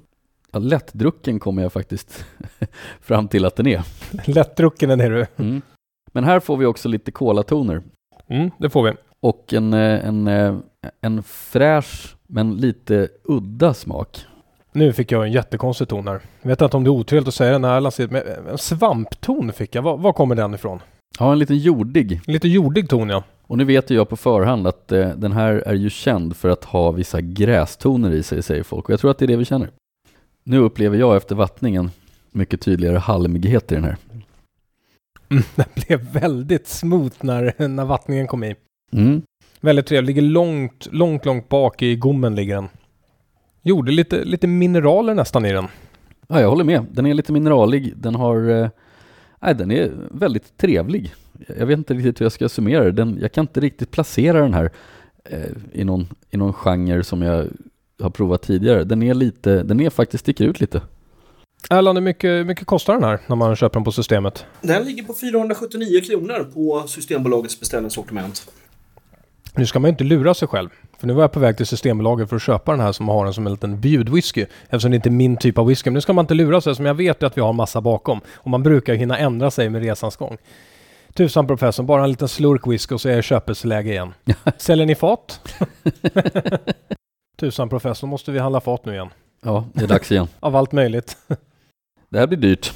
Lättdrucken 0.53 1.39
kommer 1.39 1.63
jag 1.63 1.73
faktiskt 1.73 2.25
fram 3.01 3.29
till 3.29 3.45
att 3.45 3.57
den 3.57 3.67
är. 3.67 3.83
Lättdrucken 4.25 4.91
är 4.91 5.11
du. 5.11 5.27
Mm. 5.37 5.63
Men 6.13 6.25
här 6.25 6.41
får 6.41 6.57
vi 6.57 6.67
också 6.67 6.89
lite 6.89 7.11
kolatoner 7.13 7.83
Mm, 8.29 8.51
det 8.59 8.71
får 8.71 8.83
vi. 8.83 8.93
och 9.21 9.53
en, 9.55 9.73
eh, 9.75 10.07
en, 10.09 10.27
eh, 10.29 10.55
en 11.01 11.23
fräsch 11.23 12.17
men 12.27 12.57
lite 12.57 13.09
udda 13.25 13.75
smak. 13.75 14.27
Nu 14.77 14.93
fick 14.93 15.13
jag 15.13 15.25
en 15.25 15.33
jättekonstig 15.33 15.89
ton 15.89 16.09
här. 16.09 16.21
Jag 16.43 16.49
vet 16.49 16.61
inte 16.61 16.77
om 16.77 16.85
det 16.85 16.89
är 16.89 16.93
otrevligt 16.93 17.29
att 17.29 17.35
säga 17.35 17.53
det 17.53 17.59
när 17.59 17.69
alla 17.69 17.91
ser 17.91 18.09
men 18.09 18.23
en 18.51 18.59
svampton 18.59 19.53
fick 19.53 19.75
jag. 19.75 19.83
Var, 19.83 19.97
var 19.97 20.13
kommer 20.13 20.35
den 20.35 20.55
ifrån? 20.55 20.81
Ja, 21.19 21.33
en 21.33 21.39
liten 21.39 21.59
jordig. 21.59 22.21
Lite 22.27 22.49
jordig 22.49 22.89
ton 22.89 23.09
ja. 23.09 23.25
Och 23.43 23.59
nu 23.59 23.65
vet 23.65 23.91
ju 23.91 23.95
jag 23.95 24.09
på 24.09 24.17
förhand 24.17 24.67
att 24.67 24.93
eh, 24.93 25.09
den 25.09 25.33
här 25.33 25.53
är 25.55 25.75
ju 25.75 25.91
känd 25.91 26.37
för 26.37 26.49
att 26.49 26.65
ha 26.65 26.91
vissa 26.91 27.21
grästoner 27.21 28.11
i 28.11 28.23
sig, 28.23 28.43
säger 28.43 28.63
folk. 28.63 28.85
Och 28.85 28.93
jag 28.93 29.01
tror 29.01 29.11
att 29.11 29.19
det 29.19 29.25
är 29.25 29.27
det 29.27 29.37
vi 29.37 29.45
känner. 29.45 29.71
Nu 30.45 30.59
upplever 30.59 30.99
jag 30.99 31.17
efter 31.17 31.35
vattningen 31.35 31.91
mycket 32.31 32.61
tydligare 32.61 32.99
halmighet 32.99 33.73
i 33.73 33.75
den 33.75 33.85
här. 33.85 33.97
Mm, 35.31 35.43
den 35.55 35.67
blev 35.75 36.01
väldigt 36.13 36.67
smooth 36.67 37.15
när, 37.21 37.69
när 37.69 37.85
vattningen 37.85 38.27
kom 38.27 38.45
i. 38.45 38.55
Mm. 38.93 39.23
Väldigt 39.61 39.87
trevlig. 39.87 40.07
Ligger 40.07 40.29
långt, 40.29 40.89
långt, 40.93 41.25
långt 41.25 41.49
bak 41.49 41.83
i 41.83 41.97
gommen 41.97 42.35
ligger 42.35 42.55
den. 42.55 42.69
Gjorde 43.67 43.93
lite, 43.93 44.25
lite 44.25 44.47
mineraler 44.47 45.15
nästan 45.15 45.45
i 45.45 45.53
den. 45.53 45.67
Ja, 46.29 46.41
jag 46.41 46.49
håller 46.49 46.65
med. 46.65 46.87
Den 46.93 47.07
är 47.07 47.15
lite 47.15 47.33
mineralig. 47.33 47.93
Den 47.97 48.15
har... 48.15 48.51
Eh, 48.51 48.69
nej, 49.41 49.55
den 49.55 49.71
är 49.71 49.93
väldigt 50.11 50.57
trevlig. 50.57 51.15
Jag 51.59 51.67
vet 51.67 51.79
inte 51.79 51.95
riktigt 51.95 52.21
hur 52.21 52.25
jag 52.25 52.33
ska 52.33 52.49
summera 52.49 52.85
det. 52.85 52.93
Den, 52.93 53.19
jag 53.21 53.33
kan 53.33 53.43
inte 53.43 53.61
riktigt 53.61 53.91
placera 53.91 54.41
den 54.41 54.55
här 54.55 54.71
eh, 55.25 55.41
i, 55.73 55.85
någon, 55.85 56.09
i 56.31 56.37
någon 56.37 56.53
genre 56.53 57.05
som 57.05 57.23
jag 57.23 57.47
har 58.01 58.11
provat 58.11 58.43
tidigare. 58.43 58.85
Den 58.85 59.03
är 59.03 59.15
lite, 59.15 59.63
den 59.63 59.81
är 59.81 59.91
faktiskt 59.91 60.25
sticker 60.25 60.45
ut 60.45 60.61
lite. 60.61 60.83
Erland, 61.71 61.99
hur 61.99 62.05
mycket, 62.05 62.47
mycket 62.47 62.67
kostar 62.67 62.95
den 62.95 63.05
här 63.05 63.21
när 63.27 63.37
man 63.37 63.57
köper 63.57 63.75
den 63.75 63.85
på 63.85 63.93
systemet? 63.93 64.47
Den 64.61 64.85
ligger 64.85 65.03
på 65.03 65.15
479 65.15 66.01
kronor 66.01 66.51
på 66.55 66.89
Systembolagets 66.89 67.61
beställningssortiment. 67.61 68.47
Nu 69.55 69.67
ska 69.67 69.79
man 69.79 69.89
ju 69.89 69.93
inte 69.93 70.05
lura 70.05 70.35
sig 70.35 70.49
själv. 70.49 70.69
För 71.05 71.09
nu 71.09 71.15
var 71.15 71.23
jag 71.23 71.33
på 71.33 71.41
väg 71.41 71.57
till 71.57 71.67
Systembolaget 71.67 72.29
för 72.29 72.37
att 72.37 72.43
köpa 72.43 72.73
den 72.73 72.81
här 72.81 72.93
som 72.93 73.09
har 73.09 73.25
den 73.25 73.35
som 73.35 73.47
en 73.47 73.53
liten 73.53 73.81
bjudwhisky. 73.81 74.47
Eftersom 74.63 74.91
det 74.91 74.95
inte 74.95 75.09
är 75.09 75.11
min 75.11 75.37
typ 75.37 75.59
av 75.59 75.67
whisky. 75.67 75.91
Men 75.91 75.95
nu 75.95 76.01
ska 76.01 76.13
man 76.13 76.23
inte 76.23 76.35
lura 76.35 76.61
sig 76.61 76.75
som 76.75 76.87
jag 76.87 76.95
vet 76.95 77.23
att 77.23 77.37
vi 77.37 77.41
har 77.41 77.53
massa 77.53 77.81
bakom. 77.81 78.21
Och 78.35 78.51
man 78.51 78.63
brukar 78.63 78.95
hinna 78.95 79.19
ändra 79.19 79.51
sig 79.51 79.71
med 79.71 79.83
resans 79.83 80.17
gång. 80.17 80.37
Tusan 81.15 81.47
professorn, 81.47 81.87
bara 81.87 82.05
en 82.05 82.11
liten 82.11 82.29
slurk 82.29 82.67
whisky 82.67 82.95
och 82.95 83.01
så 83.01 83.09
är 83.09 83.17
det 83.17 83.23
köpesläge 83.23 83.91
igen. 83.91 84.15
Säljer 84.57 84.87
ni 84.87 84.95
fat? 84.95 85.41
Tusan 87.37 87.69
professorn, 87.69 88.11
måste 88.11 88.33
vi 88.33 88.39
handla 88.39 88.61
fat 88.61 88.85
nu 88.85 88.93
igen. 88.93 89.09
Ja, 89.43 89.65
det 89.73 89.85
är 89.85 89.89
dags 89.89 90.13
igen. 90.13 90.29
Av 90.41 90.57
allt 90.57 90.73
möjligt. 90.73 91.17
Det 92.09 92.19
här 92.19 92.27
blir 92.27 92.39
dyrt. 92.39 92.73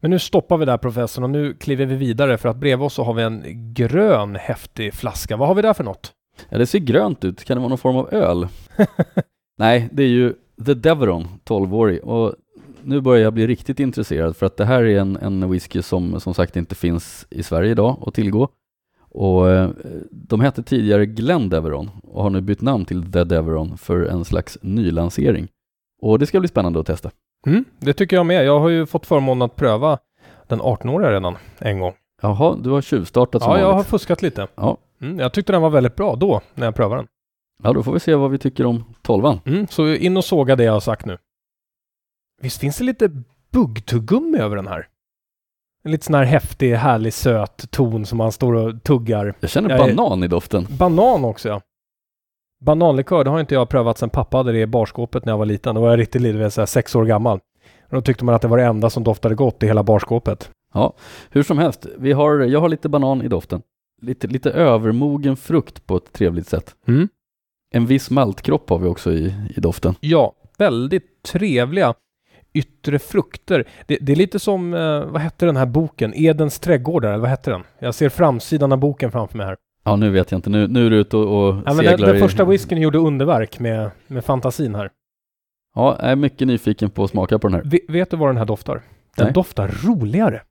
Men 0.00 0.10
nu 0.10 0.18
stoppar 0.18 0.56
vi 0.56 0.64
där 0.64 0.78
professorn 0.78 1.24
och 1.24 1.30
nu 1.30 1.54
kliver 1.54 1.86
vi 1.86 1.94
vidare 1.94 2.38
för 2.38 2.48
att 2.48 2.56
bredvid 2.56 2.86
oss 2.86 2.94
så 2.94 3.04
har 3.04 3.14
vi 3.14 3.22
en 3.22 3.42
grön 3.74 4.36
häftig 4.36 4.94
flaska. 4.94 5.36
Vad 5.36 5.48
har 5.48 5.54
vi 5.54 5.62
där 5.62 5.74
för 5.74 5.84
något? 5.84 6.12
Ja, 6.48 6.58
det 6.58 6.66
ser 6.66 6.78
grönt 6.78 7.24
ut. 7.24 7.44
Kan 7.44 7.56
det 7.56 7.60
vara 7.60 7.68
någon 7.68 7.78
form 7.78 7.96
av 7.96 8.14
öl? 8.14 8.48
Nej, 9.58 9.88
det 9.92 10.02
är 10.02 10.08
ju 10.08 10.34
The 10.66 10.74
Deveron, 10.74 11.28
12-årig. 11.44 12.04
Och 12.04 12.34
nu 12.82 13.00
börjar 13.00 13.22
jag 13.22 13.32
bli 13.32 13.46
riktigt 13.46 13.80
intresserad 13.80 14.36
för 14.36 14.46
att 14.46 14.56
det 14.56 14.64
här 14.64 14.82
är 14.82 14.98
en, 15.00 15.16
en 15.16 15.50
whisky 15.50 15.82
som 15.82 16.20
som 16.20 16.34
sagt 16.34 16.56
inte 16.56 16.74
finns 16.74 17.26
i 17.30 17.42
Sverige 17.42 17.70
idag 17.70 18.02
att 18.06 18.14
tillgå. 18.14 18.48
Och 19.10 19.50
eh, 19.50 19.70
de 20.10 20.40
hette 20.40 20.62
tidigare 20.62 21.06
Glen 21.06 21.48
Deveron 21.48 21.90
och 22.02 22.22
har 22.22 22.30
nu 22.30 22.40
bytt 22.40 22.60
namn 22.60 22.84
till 22.84 23.12
The 23.12 23.24
Deveron 23.24 23.78
för 23.78 24.00
en 24.04 24.24
slags 24.24 24.58
nylansering. 24.62 25.48
Och 26.02 26.18
det 26.18 26.26
ska 26.26 26.40
bli 26.40 26.48
spännande 26.48 26.80
att 26.80 26.86
testa. 26.86 27.10
Mm, 27.46 27.64
det 27.78 27.92
tycker 27.92 28.16
jag 28.16 28.26
med. 28.26 28.44
Jag 28.44 28.60
har 28.60 28.68
ju 28.68 28.86
fått 28.86 29.06
förmånen 29.06 29.42
att 29.42 29.56
pröva 29.56 29.98
den 30.48 30.60
18-åriga 30.60 31.12
redan 31.12 31.36
en 31.58 31.80
gång. 31.80 31.92
Jaha, 32.22 32.56
du 32.62 32.70
har 32.70 32.80
tjuvstartat 32.82 33.42
som 33.42 33.52
Ja, 33.52 33.58
jag 33.58 33.66
har 33.66 33.72
vanligt. 33.72 33.88
fuskat 33.88 34.22
lite. 34.22 34.46
Ja. 34.54 34.76
Mm, 35.02 35.18
jag 35.18 35.32
tyckte 35.32 35.52
den 35.52 35.62
var 35.62 35.70
väldigt 35.70 35.96
bra 35.96 36.16
då, 36.16 36.40
när 36.54 36.66
jag 36.66 36.74
prövade 36.74 37.00
den. 37.00 37.08
Ja, 37.62 37.72
då 37.72 37.82
får 37.82 37.92
vi 37.92 38.00
se 38.00 38.14
vad 38.14 38.30
vi 38.30 38.38
tycker 38.38 38.66
om 38.66 38.84
12 39.02 39.24
Mm, 39.44 39.66
så 39.66 39.88
in 39.88 40.16
och 40.16 40.24
såga 40.24 40.56
det 40.56 40.64
jag 40.64 40.72
har 40.72 40.80
sagt 40.80 41.06
nu. 41.06 41.18
Visst 42.42 42.60
finns 42.60 42.78
det 42.78 42.84
lite 42.84 43.10
buggtuggummi 43.52 44.38
över 44.38 44.56
den 44.56 44.66
här? 44.66 44.88
En 45.84 45.90
lite 45.90 46.04
sån 46.04 46.14
här 46.14 46.24
häftig, 46.24 46.74
härlig, 46.74 47.12
söt 47.14 47.70
ton 47.70 48.06
som 48.06 48.18
man 48.18 48.32
står 48.32 48.54
och 48.54 48.82
tuggar. 48.82 49.34
Jag 49.40 49.50
känner 49.50 49.70
Jag 49.70 49.88
är- 49.90 49.94
banan 49.94 50.24
i 50.24 50.28
doften. 50.28 50.66
Banan 50.78 51.24
också 51.24 51.48
ja. 51.48 51.60
Bananlikör, 52.64 53.24
det 53.24 53.30
har 53.30 53.40
inte 53.40 53.54
jag 53.54 53.68
prövat 53.68 53.98
sedan 53.98 54.10
pappa 54.10 54.36
hade 54.36 54.52
det 54.52 54.60
i 54.60 54.66
barskåpet 54.66 55.24
när 55.24 55.32
jag 55.32 55.38
var 55.38 55.46
liten. 55.46 55.74
Då 55.74 55.80
var 55.80 55.90
jag 55.90 55.98
riktigt 55.98 56.22
liten, 56.22 56.50
så 56.50 56.60
här 56.60 56.66
sex 56.66 56.94
år 56.94 57.04
gammal. 57.04 57.38
Och 57.82 57.94
då 57.94 58.00
tyckte 58.00 58.24
man 58.24 58.34
att 58.34 58.42
det 58.42 58.48
var 58.48 58.58
det 58.58 58.64
enda 58.64 58.90
som 58.90 59.04
doftade 59.04 59.34
gott 59.34 59.62
i 59.62 59.66
hela 59.66 59.82
barskåpet. 59.82 60.50
Hur 61.30 61.42
som 61.42 61.58
helst, 61.58 61.86
vi 61.98 62.12
har, 62.12 62.38
jag 62.40 62.60
har 62.60 62.68
lite 62.68 62.88
banan 62.88 63.22
i 63.22 63.28
doften. 63.28 63.62
Lite, 64.02 64.26
lite 64.26 64.50
övermogen 64.50 65.36
frukt 65.36 65.86
på 65.86 65.96
ett 65.96 66.12
trevligt 66.12 66.48
sätt. 66.48 66.74
Mm. 66.88 67.08
En 67.74 67.86
viss 67.86 68.10
maltkropp 68.10 68.70
har 68.70 68.78
vi 68.78 68.88
också 68.88 69.12
i, 69.12 69.34
i 69.56 69.60
doften. 69.60 69.94
Ja, 70.00 70.32
väldigt 70.58 71.22
trevliga 71.22 71.94
yttre 72.54 72.98
frukter. 72.98 73.68
Det, 73.86 73.98
det 74.00 74.12
är 74.12 74.16
lite 74.16 74.38
som, 74.38 74.74
eh, 74.74 75.04
vad 75.04 75.20
hette 75.20 75.46
den 75.46 75.56
här 75.56 75.66
boken? 75.66 76.12
Edens 76.14 76.58
trädgårdar, 76.58 77.08
eller 77.08 77.20
vad 77.20 77.30
hette 77.30 77.50
den? 77.50 77.62
Jag 77.78 77.94
ser 77.94 78.08
framsidan 78.08 78.72
av 78.72 78.78
boken 78.78 79.12
framför 79.12 79.38
mig 79.38 79.46
här. 79.46 79.56
Ja, 79.84 79.96
nu 79.96 80.10
vet 80.10 80.30
jag 80.30 80.38
inte. 80.38 80.50
Nu, 80.50 80.68
nu 80.68 80.86
är 80.86 80.90
du 80.90 80.96
ute 80.96 81.16
och, 81.16 81.48
och 81.48 81.54
Ja, 81.54 81.62
men 81.64 81.76
seglar 81.76 81.96
den, 81.96 82.06
den 82.06 82.16
i... 82.16 82.20
första 82.20 82.44
whiskyn 82.44 82.80
gjorde 82.80 82.98
underverk 82.98 83.58
med, 83.58 83.90
med 84.06 84.24
fantasin 84.24 84.74
här. 84.74 84.90
Ja, 85.74 85.96
jag 86.00 86.10
är 86.10 86.16
mycket 86.16 86.46
nyfiken 86.46 86.90
på 86.90 87.04
att 87.04 87.10
smaka 87.10 87.38
på 87.38 87.48
den 87.48 87.54
här. 87.54 87.62
Ve, 87.64 87.78
vet 87.88 88.10
du 88.10 88.16
vad 88.16 88.28
den 88.28 88.36
här 88.36 88.44
doftar? 88.44 88.82
Den 89.16 89.24
Nej. 89.26 89.32
doftar 89.32 89.68
roligare. 89.84 90.42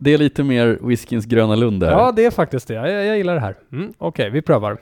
Det 0.00 0.10
är 0.10 0.18
lite 0.18 0.42
mer 0.44 0.78
whiskyns 0.82 1.26
Gröna 1.26 1.54
Lund 1.56 1.80
där. 1.80 1.90
Ja, 1.90 2.12
det 2.12 2.24
är 2.24 2.30
faktiskt 2.30 2.68
det. 2.68 2.74
Jag, 2.74 2.90
jag 3.06 3.16
gillar 3.16 3.34
det 3.34 3.40
här. 3.40 3.56
Mm, 3.72 3.92
Okej, 3.98 4.30
vi 4.30 4.42
prövar. 4.42 4.78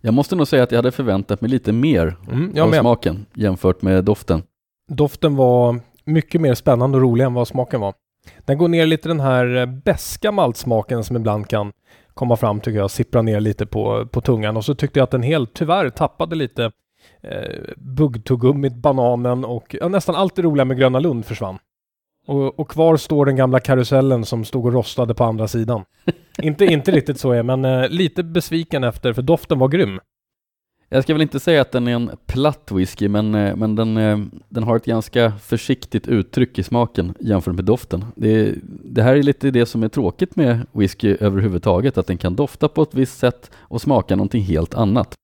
Jag 0.00 0.14
måste 0.14 0.36
nog 0.36 0.48
säga 0.48 0.62
att 0.62 0.70
jag 0.72 0.78
hade 0.78 0.92
förväntat 0.92 1.40
mig 1.40 1.50
lite 1.50 1.72
mer 1.72 2.16
Mm, 2.32 2.62
av 2.62 2.70
med. 2.70 2.80
smaken 2.80 3.26
jämfört 3.34 3.82
med 3.82 4.04
doften. 4.04 4.42
Doften 4.90 5.36
var 5.36 5.80
mycket 6.04 6.40
mer 6.40 6.54
spännande 6.54 6.96
och 6.96 7.02
rolig 7.02 7.24
än 7.24 7.34
vad 7.34 7.48
smaken 7.48 7.80
var. 7.80 7.94
Den 8.44 8.58
går 8.58 8.68
ner 8.68 8.86
lite 8.86 9.08
den 9.08 9.20
här 9.20 9.56
eh, 9.56 9.66
beska 9.66 10.32
maltsmaken 10.32 11.04
som 11.04 11.16
ibland 11.16 11.48
kan 11.48 11.72
komma 12.14 12.36
fram 12.36 12.60
tycker 12.60 12.78
jag, 12.78 12.90
sippra 12.90 13.22
ner 13.22 13.40
lite 13.40 13.66
på, 13.66 14.06
på 14.06 14.20
tungan. 14.20 14.56
Och 14.56 14.64
så 14.64 14.74
tyckte 14.74 14.98
jag 14.98 15.04
att 15.04 15.10
den 15.10 15.22
helt 15.22 15.54
tyvärr 15.54 15.90
tappade 15.90 16.36
lite 16.36 16.64
eh, 17.22 17.60
buggtuggummit, 17.76 18.74
bananen 18.74 19.44
och 19.44 19.76
ja, 19.80 19.88
nästan 19.88 20.14
allt 20.14 20.36
det 20.36 20.42
roliga 20.42 20.64
med 20.64 20.76
Gröna 20.78 20.98
Lund 20.98 21.24
försvann. 21.24 21.58
Och, 22.26 22.60
och 22.60 22.70
kvar 22.70 22.96
står 22.96 23.26
den 23.26 23.36
gamla 23.36 23.60
karusellen 23.60 24.24
som 24.24 24.44
stod 24.44 24.66
och 24.66 24.72
rostade 24.72 25.14
på 25.14 25.24
andra 25.24 25.48
sidan. 25.48 25.84
inte, 26.42 26.64
inte 26.64 26.90
riktigt 26.90 27.20
så 27.20 27.32
är 27.32 27.42
men 27.42 27.64
eh, 27.64 27.88
lite 27.88 28.22
besviken 28.22 28.84
efter 28.84 29.12
för 29.12 29.22
doften 29.22 29.58
var 29.58 29.68
grym. 29.68 30.00
Jag 30.88 31.02
ska 31.02 31.12
väl 31.12 31.22
inte 31.22 31.40
säga 31.40 31.60
att 31.60 31.72
den 31.72 31.88
är 31.88 31.94
en 31.94 32.10
platt 32.26 32.72
whisky, 32.72 33.08
men, 33.08 33.34
eh, 33.34 33.56
men 33.56 33.74
den, 33.74 33.96
eh, 33.96 34.18
den 34.48 34.62
har 34.62 34.76
ett 34.76 34.84
ganska 34.84 35.32
försiktigt 35.32 36.08
uttryck 36.08 36.58
i 36.58 36.62
smaken 36.62 37.14
jämfört 37.20 37.54
med 37.54 37.64
doften. 37.64 38.04
Det, 38.16 38.54
det 38.84 39.02
här 39.02 39.16
är 39.16 39.22
lite 39.22 39.50
det 39.50 39.66
som 39.66 39.82
är 39.82 39.88
tråkigt 39.88 40.36
med 40.36 40.66
whisky 40.72 41.16
överhuvudtaget, 41.20 41.98
att 41.98 42.06
den 42.06 42.18
kan 42.18 42.36
dofta 42.36 42.68
på 42.68 42.82
ett 42.82 42.94
visst 42.94 43.18
sätt 43.18 43.50
och 43.56 43.80
smaka 43.80 44.16
någonting 44.16 44.42
helt 44.42 44.74
annat. 44.74 45.14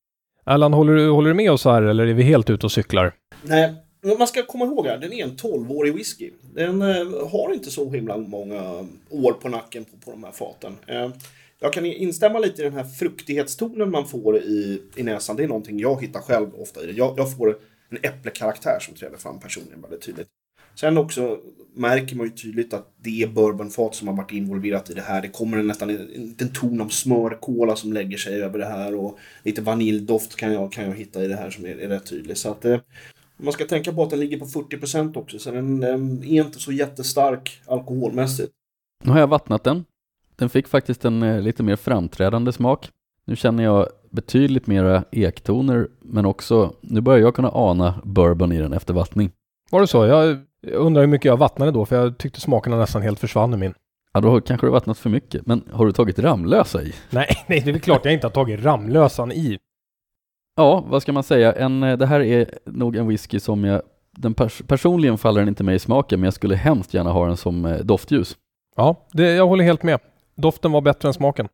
Erland, 0.46 0.74
håller 0.74 0.94
du, 0.94 1.10
håller 1.10 1.28
du 1.28 1.34
med 1.34 1.52
oss 1.52 1.64
här 1.64 1.82
eller 1.82 2.06
är 2.06 2.14
vi 2.14 2.22
helt 2.22 2.50
ute 2.50 2.66
och 2.66 2.72
cyklar? 2.72 3.12
Nej, 3.42 3.74
man 4.02 4.26
ska 4.26 4.42
komma 4.42 4.64
ihåg 4.64 4.86
här, 4.86 4.98
den 4.98 5.12
är 5.12 5.24
en 5.24 5.36
12-årig 5.36 5.94
whisky. 5.94 6.30
Den 6.54 6.82
eh, 6.82 7.28
har 7.28 7.54
inte 7.54 7.70
så 7.70 7.90
himla 7.90 8.16
många 8.16 8.86
år 9.10 9.32
på 9.32 9.48
nacken 9.48 9.84
på, 9.84 9.96
på 10.04 10.10
de 10.10 10.24
här 10.24 10.32
faten. 10.32 10.76
Eh, 10.86 11.10
jag 11.58 11.72
kan 11.72 11.86
instämma 11.86 12.38
lite 12.38 12.62
i 12.62 12.64
den 12.64 12.74
här 12.74 12.84
fruktighetstonen 12.84 13.90
man 13.90 14.08
får 14.08 14.38
i, 14.38 14.82
i 14.96 15.02
näsan. 15.02 15.36
Det 15.36 15.44
är 15.44 15.48
någonting 15.48 15.78
jag 15.78 16.02
hittar 16.02 16.20
själv 16.20 16.54
ofta 16.58 16.82
i 16.82 16.86
det. 16.86 16.92
Jag, 16.92 17.14
jag 17.18 17.36
får 17.36 17.58
en 17.90 17.98
äpplekaraktär 18.02 18.78
som 18.80 18.94
träder 18.94 19.16
fram 19.16 19.40
personligen 19.40 19.82
väldigt 19.82 20.02
tydligt. 20.02 20.28
Sen 20.74 20.98
också 20.98 21.38
märker 21.74 22.16
man 22.16 22.26
ju 22.26 22.32
tydligt 22.32 22.74
att 22.74 22.92
det 22.96 23.22
är 23.22 23.26
bourbonfat 23.26 23.94
som 23.94 24.08
har 24.08 24.16
varit 24.16 24.32
involverat 24.32 24.90
i 24.90 24.94
det 24.94 25.00
här. 25.00 25.22
Det 25.22 25.28
kommer 25.28 25.58
en 25.58 25.66
nästan 25.66 25.90
en, 25.90 25.96
en 25.96 26.26
liten 26.26 26.52
ton 26.52 26.80
av 26.80 26.88
smörkola 26.88 27.76
som 27.76 27.92
lägger 27.92 28.16
sig 28.16 28.42
över 28.42 28.58
det 28.58 28.66
här 28.66 28.94
och 28.94 29.18
lite 29.42 29.62
vaniljdoft 29.62 30.36
kan 30.36 30.52
jag, 30.52 30.72
kan 30.72 30.84
jag 30.84 30.94
hitta 30.94 31.24
i 31.24 31.28
det 31.28 31.36
här 31.36 31.50
som 31.50 31.66
är, 31.66 31.80
är 31.80 31.88
rätt 31.88 32.06
tydlig. 32.06 32.36
Så 32.36 32.50
att, 32.50 32.64
eh, 32.64 32.80
man 33.42 33.53
ska 33.53 33.64
tänka 33.64 33.92
på 33.92 34.03
att 34.03 34.11
den 34.11 34.20
ligger 34.20 34.38
på 34.38 34.44
40% 34.44 35.18
också, 35.18 35.38
så 35.38 35.50
den 35.50 35.83
eh, 35.83 35.88
är 36.33 36.44
inte 36.44 36.61
så 36.61 36.72
jättestark 36.72 37.61
alkoholmässigt. 37.66 38.53
Nu 39.05 39.12
har 39.12 39.20
jag 39.20 39.26
vattnat 39.26 39.64
den. 39.64 39.85
Den 40.37 40.48
fick 40.48 40.68
faktiskt 40.68 41.05
en 41.05 41.22
eh, 41.22 41.40
lite 41.40 41.62
mer 41.62 41.76
framträdande 41.76 42.53
smak. 42.53 42.90
Nu 43.26 43.37
känner 43.37 43.64
jag 43.64 43.87
betydligt 44.11 44.66
mera 44.66 45.05
ektoner, 45.12 45.88
men 46.00 46.26
också, 46.26 46.74
nu 46.81 47.00
börjar 47.00 47.20
jag 47.20 47.35
kunna 47.35 47.50
ana 47.55 48.00
bourbon 48.05 48.53
i 48.53 48.59
den 48.59 48.72
efter 48.72 48.94
vattning. 48.94 49.31
Var 49.70 49.81
det 49.81 49.87
så? 49.87 50.07
Jag 50.07 50.38
undrar 50.72 51.03
hur 51.03 51.09
mycket 51.09 51.24
jag 51.24 51.37
vattnade 51.37 51.70
då, 51.70 51.87
för 51.87 51.96
jag 51.96 52.18
tyckte 52.18 52.40
smakerna 52.40 52.76
nästan 52.76 53.03
helt 53.03 53.20
försvann 53.20 53.55
i 53.55 53.57
min. 53.57 53.74
Ja, 54.12 54.20
då 54.20 54.40
kanske 54.40 54.66
du 54.66 54.70
vattnat 54.70 54.98
för 54.98 55.11
mycket, 55.11 55.46
men 55.46 55.62
har 55.72 55.87
du 55.87 55.92
tagit 55.92 56.18
Ramlösa 56.18 56.83
i? 56.83 56.94
Nej, 57.11 57.26
nej, 57.46 57.62
det 57.64 57.70
är 57.70 57.79
klart 57.79 58.05
jag 58.05 58.14
inte 58.14 58.26
har 58.26 58.33
tagit 58.33 58.64
Ramlösan 58.64 59.33
i. 59.33 59.59
Ja, 60.56 60.84
vad 60.88 61.02
ska 61.02 61.12
man 61.12 61.22
säga? 61.22 61.52
En, 61.52 61.82
eh, 61.82 61.98
det 61.98 62.06
här 62.06 62.20
är 62.20 62.58
nog 62.64 62.96
en 62.96 63.08
whisky 63.08 63.40
som 63.40 63.64
jag, 63.64 63.82
den 64.10 64.34
pers 64.34 64.62
personligen 64.66 65.18
faller 65.18 65.40
den 65.40 65.48
inte 65.48 65.64
mig 65.64 65.74
i 65.74 65.78
smaken, 65.78 66.20
men 66.20 66.24
jag 66.24 66.34
skulle 66.34 66.56
hemskt 66.56 66.94
gärna 66.94 67.10
ha 67.12 67.26
den 67.26 67.36
som 67.36 67.64
eh, 67.64 67.78
doftljus. 67.78 68.36
Ja, 68.76 69.06
det, 69.12 69.32
jag 69.32 69.46
håller 69.46 69.64
helt 69.64 69.82
med. 69.82 70.00
Doften 70.36 70.72
var 70.72 70.80
bättre 70.80 71.08
än 71.08 71.14
smaken. 71.14 71.48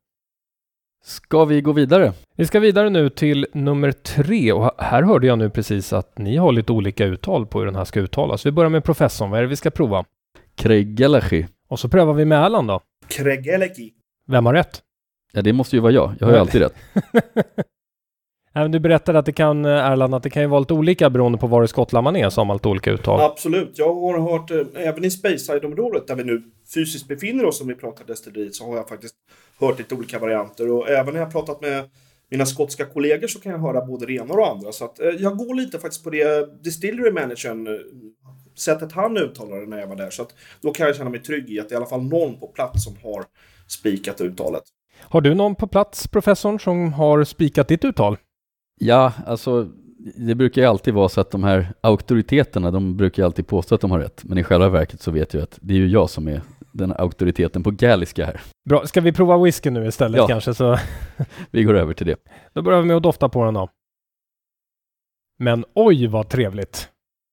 Ska 1.05 1.45
vi 1.45 1.61
gå 1.61 1.73
vidare? 1.73 2.13
Vi 2.37 2.47
ska 2.47 2.61
vidare 2.61 2.91
nu 2.91 3.11
till 3.11 3.47
nummer 3.53 3.93
tre 3.93 4.53
och 4.53 4.71
här 4.79 5.03
hörde 5.03 5.27
jag 5.27 5.39
nu 5.39 5.51
precis 5.51 5.93
att 5.93 6.19
ni 6.19 6.37
har 6.37 6.53
lite 6.53 6.73
olika 6.73 7.05
uttal 7.05 7.47
på 7.47 7.59
hur 7.59 7.67
den 7.67 7.77
här 7.77 7.85
ska 7.85 8.01
uttalas. 8.01 8.47
Vi 8.47 8.53
börjar 8.53 8.71
med 8.71 8.85
professorn. 8.85 9.31
Vad 9.31 9.39
är 9.39 9.43
det 9.43 9.49
vi 9.49 9.57
ska 9.57 9.71
prova? 9.71 10.05
Kreigelachi. 10.55 11.47
Och 11.69 11.81
så 11.81 11.89
prövar 11.89 12.13
vi 12.15 12.25
med 12.25 12.45
Erland 12.45 12.69
då. 12.69 12.81
Kregeleki. 13.09 13.93
Vem 14.27 14.47
har 14.47 14.55
rätt? 14.55 14.83
Ja, 15.33 15.43
det 15.43 15.53
måste 15.53 15.77
ju 15.77 15.81
vara 15.83 15.93
jag. 15.93 16.15
Jag 16.21 16.27
har 16.27 16.35
ju 16.35 16.41
alltid 16.41 16.61
rätt. 16.61 16.75
Även 18.57 18.71
du 18.71 18.81
berättade 18.81 19.19
att 19.19 19.27
det 19.27 19.33
kan, 19.33 19.65
eh, 19.65 19.71
Erland, 19.71 20.15
att 20.15 20.23
det 20.23 20.31
kan 20.31 20.43
ju 20.43 20.49
vara 20.49 20.61
lite 20.61 20.75
olika 20.75 21.11
beroende 21.11 21.39
på 21.39 21.47
var 21.47 21.65
i 21.65 21.69
Skottland 21.69 22.05
man 22.05 22.17
är, 22.17 22.45
man 22.45 22.57
lite 22.57 22.69
olika 22.69 22.91
uttal. 22.91 23.21
Absolut. 23.21 23.79
Jag 23.79 23.95
har 23.95 24.19
hört, 24.19 24.51
eh, 24.51 24.87
även 24.89 25.05
i 25.05 25.11
Speyside-området 25.11 26.07
där 26.07 26.15
vi 26.15 26.25
nu 26.25 26.43
fysiskt 26.75 27.09
befinner 27.09 27.45
oss 27.45 27.61
om 27.61 27.69
vi 27.69 27.75
pratar 27.75 28.05
destilleriet, 28.05 28.55
så 28.55 28.65
har 28.67 28.77
jag 28.77 28.89
faktiskt 28.89 29.15
hört 29.61 29.79
lite 29.79 29.95
olika 29.95 30.19
varianter. 30.19 30.71
Och 30.73 30.91
även 30.91 31.15
när 31.15 31.21
jag 31.21 31.33
pratat 31.33 31.61
med 31.61 31.85
mina 32.31 32.47
skotska 32.47 32.85
kollegor 32.85 33.27
så 33.27 33.41
kan 33.41 33.53
jag 33.53 33.59
höra 33.59 33.87
både 33.87 34.07
det 34.07 34.13
ena 34.13 34.35
och 34.35 34.49
andra. 34.49 34.73
Så 34.73 34.85
att, 34.85 35.01
eh, 35.01 35.09
jag 35.09 35.37
går 35.37 35.55
lite 35.55 35.79
faktiskt 35.79 36.05
på 36.05 36.11
det 36.11 36.63
distillery 36.65 37.11
managern, 37.11 37.69
sättet 38.59 38.93
han 38.93 39.17
uttalar 39.17 39.61
det 39.61 39.67
när 39.67 39.79
jag 39.79 39.87
var 39.87 39.97
där. 39.97 40.11
Så 40.11 40.23
att 40.23 40.35
då 40.61 40.73
kan 40.73 40.87
jag 40.87 40.97
känna 40.97 41.11
mig 41.11 41.21
trygg 41.21 41.51
i 41.51 41.61
att 41.61 41.69
det 41.69 41.73
är 41.73 41.77
i 41.77 41.79
alla 41.79 41.87
fall 41.87 42.03
någon 42.03 42.41
på 42.41 42.47
plats 42.47 42.85
som 42.85 42.97
har 43.03 43.25
spikat 43.69 44.21
uttalet. 44.21 44.63
Har 45.01 45.21
du 45.21 45.35
någon 45.35 45.55
på 45.55 45.67
plats, 45.67 46.09
professorn, 46.09 46.61
som 46.61 46.93
har 46.93 47.25
spikat 47.25 47.69
ditt 47.69 47.85
uttal? 47.85 48.17
Ja, 48.81 49.13
alltså 49.27 49.69
det 50.17 50.35
brukar 50.35 50.63
ju 50.63 50.69
alltid 50.69 50.95
vara 50.95 51.09
så 51.09 51.21
att 51.21 51.31
de 51.31 51.45
här 51.45 51.75
auktoriteterna, 51.81 52.71
de 52.71 52.97
brukar 52.97 53.23
ju 53.23 53.25
alltid 53.25 53.47
påstå 53.47 53.75
att 53.75 53.81
de 53.81 53.91
har 53.91 53.99
rätt. 53.99 54.25
Men 54.25 54.39
i 54.39 54.43
själva 54.45 54.69
verket 54.69 55.01
så 55.01 55.11
vet 55.11 55.35
jag 55.35 55.43
att 55.43 55.59
det 55.63 55.75
är 55.75 55.79
ju 55.79 55.87
jag 55.89 56.11
som 56.11 56.29
är 56.29 56.43
den 56.73 56.93
auktoriteten 56.93 57.63
på 57.63 57.71
galliska 57.71 58.27
här. 58.27 58.41
Bra, 58.69 58.87
ska 58.87 59.01
vi 59.01 59.13
prova 59.13 59.39
whisky 59.45 59.71
nu 59.71 59.87
istället 59.87 60.19
Ja. 60.19 60.27
kanske? 60.27 60.55
Så 60.55 60.79
Vi 61.51 61.63
går 61.65 61.75
över 61.75 61.95
till 61.95 62.07
det. 62.07 62.17
då 62.53 62.63
börjar 62.63 62.81
vi 62.81 62.87
med 62.87 62.97
att 62.97 63.03
dofta 63.03 63.29
på 63.29 63.45
den 63.45 63.55
då. 63.55 63.69
Men 65.39 65.65
oj 65.75 66.07
vad 66.07 66.29
trevligt! 66.29 66.89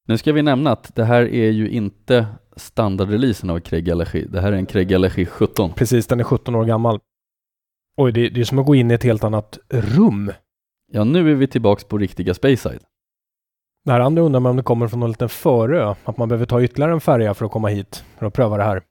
Nu 0.08 0.18
ska 0.18 0.34
vi 0.34 0.42
nämna 0.42 0.72
att 0.72 0.96
det 0.96 1.04
här 1.04 1.22
är 1.22 1.50
ju 1.50 1.70
inte 1.70 2.28
standardreleasen 2.56 3.50
av 3.50 3.60
Craig 3.60 3.86
Gallagher. 3.86 4.26
Det 4.30 4.42
här 4.42 4.52
är 4.52 4.56
en 4.58 4.66
Craig 4.66 4.88
Gallagher 4.88 5.26
17. 5.26 5.74
Precis, 5.74 6.08
den 6.08 6.20
är 6.20 6.24
17 6.24 6.56
år 6.56 6.66
gammal. 6.66 7.00
Oj, 7.98 8.12
det, 8.12 8.30
det 8.30 8.42
är 8.42 8.46
som 8.46 8.60
att 8.60 8.66
gå 8.66 8.76
in 8.76 8.92
i 8.92 8.94
ett 8.94 9.04
helt 9.04 9.24
annat 9.24 9.60
rum. 9.70 10.32
Ja, 10.96 11.04
nu 11.04 11.32
är 11.32 11.36
vi 11.36 11.48
tillbaks 11.48 11.84
på 11.84 11.98
riktiga 11.98 12.34
Speyside. 12.34 12.80
Det 13.86 13.92
här 13.92 14.00
andra 14.00 14.22
undrar 14.22 14.40
man 14.40 14.50
om 14.50 14.58
det 14.58 14.64
kommer 14.64 14.88
från 14.88 15.00
någon 15.00 15.10
liten 15.10 15.30
förö. 15.30 15.96
Att 16.04 16.18
man 16.18 16.30
behöver 16.30 16.46
ta 16.46 16.62
ytterligare 16.62 16.92
en 16.92 17.02
färja 17.02 17.34
för 17.34 17.46
att 17.46 17.52
komma 17.52 17.68
hit. 17.68 18.06
För 18.18 18.26
att 18.26 18.34
pröva 18.34 18.58
det 18.58 18.64
här. 18.64 18.84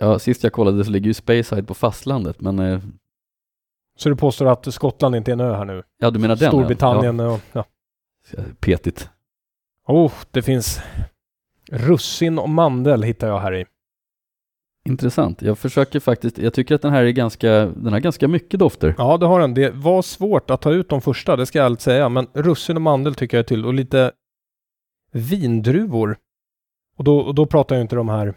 Ja, 0.00 0.18
sist 0.18 0.42
jag 0.44 0.52
kollade 0.52 0.84
så 0.84 0.90
ligger 0.90 1.06
ju 1.06 1.14
Speyside 1.14 1.66
på 1.68 1.74
fastlandet, 1.74 2.40
men 2.40 2.58
eh, 2.58 2.80
Så 3.98 4.08
du 4.08 4.16
påstår 4.16 4.46
att 4.46 4.74
Skottland 4.74 5.16
inte 5.16 5.30
är 5.30 5.32
en 5.32 5.40
ö 5.40 5.56
här 5.56 5.64
nu? 5.64 5.82
ja, 5.98 6.10
du 6.10 6.18
menar 6.18 6.36
den? 6.36 6.50
Storbritannien 6.50 7.20
och... 7.20 7.40
Ja. 7.52 7.64
Ja. 8.36 8.42
Petigt. 8.60 9.10
Oh, 9.86 10.12
det 10.30 10.42
finns 10.42 10.80
russin 11.70 12.38
och 12.38 12.48
mandel 12.48 13.02
hittar 13.02 13.28
jag 13.28 13.40
här 13.40 13.54
i. 13.54 13.64
Intressant. 14.88 15.42
Jag 15.42 15.58
försöker 15.58 16.00
faktiskt, 16.00 16.38
jag 16.38 16.54
tycker 16.54 16.74
att 16.74 16.82
den 16.82 16.92
här 16.92 17.04
är 17.04 17.10
ganska, 17.10 17.50
den 17.66 17.92
har 17.92 18.00
ganska 18.00 18.28
mycket 18.28 18.60
dofter. 18.60 18.94
Ja, 18.98 19.16
det 19.16 19.26
har 19.26 19.40
den. 19.40 19.54
Det 19.54 19.70
var 19.74 20.02
svårt 20.02 20.50
att 20.50 20.60
ta 20.60 20.72
ut 20.72 20.88
de 20.88 21.00
första, 21.00 21.36
det 21.36 21.46
ska 21.46 21.58
jag 21.58 21.66
ärligt 21.66 21.80
säga. 21.80 22.08
Men 22.08 22.26
russin 22.32 22.76
och 22.76 22.82
mandel 22.82 23.14
tycker 23.14 23.36
jag 23.36 23.42
är 23.42 23.46
till. 23.46 23.66
Och 23.66 23.74
lite 23.74 24.12
vindruvor. 25.12 26.16
Och 26.96 27.04
då, 27.04 27.18
och 27.18 27.34
då 27.34 27.46
pratar 27.46 27.76
jag 27.76 27.84
inte 27.84 27.96
de 27.96 28.08
här 28.08 28.34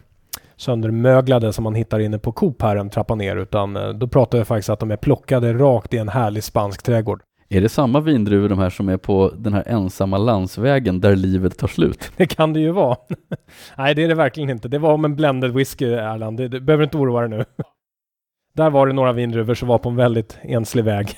söndermöglade 0.55 1.53
som 1.53 1.63
man 1.63 1.75
hittar 1.75 1.99
inne 1.99 2.19
på 2.19 2.31
Coop 2.31 2.61
här 2.61 2.75
en 2.75 2.89
trappa 2.89 3.15
ner. 3.15 3.35
Utan 3.35 3.75
eh, 3.75 3.89
då 3.89 4.07
pratar 4.07 4.37
jag 4.37 4.47
faktiskt 4.47 4.69
att 4.69 4.79
de 4.79 4.91
är 4.91 4.97
plockade 4.97 5.53
rakt 5.53 5.93
i 5.93 5.97
en 5.97 6.09
härlig 6.09 6.43
spansk 6.43 6.83
trädgård. 6.83 7.21
Är 7.53 7.61
det 7.61 7.69
samma 7.69 7.99
vindruvor 7.99 8.49
de 8.49 8.59
här 8.59 8.69
som 8.69 8.89
är 8.89 8.97
på 8.97 9.33
den 9.37 9.53
här 9.53 9.63
ensamma 9.67 10.17
landsvägen 10.17 10.99
där 11.01 11.15
livet 11.15 11.57
tar 11.57 11.67
slut? 11.67 12.11
Det 12.17 12.25
kan 12.25 12.53
det 12.53 12.59
ju 12.59 12.71
vara. 12.71 12.97
Nej, 13.77 13.95
det 13.95 14.03
är 14.03 14.07
det 14.07 14.15
verkligen 14.15 14.49
inte. 14.49 14.67
Det 14.67 14.79
var 14.79 14.93
om 14.93 15.05
en 15.05 15.15
blended 15.15 15.53
whisky, 15.53 15.85
Erland. 15.85 16.37
Det 16.37 16.59
behöver 16.59 16.83
inte 16.83 16.97
oroa 16.97 17.21
dig 17.21 17.29
nu. 17.29 17.45
Där 18.53 18.69
var 18.69 18.87
det 18.87 18.93
några 18.93 19.13
vindruvor 19.13 19.53
som 19.53 19.67
var 19.67 19.77
på 19.77 19.89
en 19.89 19.95
väldigt 19.95 20.37
enslig 20.41 20.83
väg. 20.83 21.17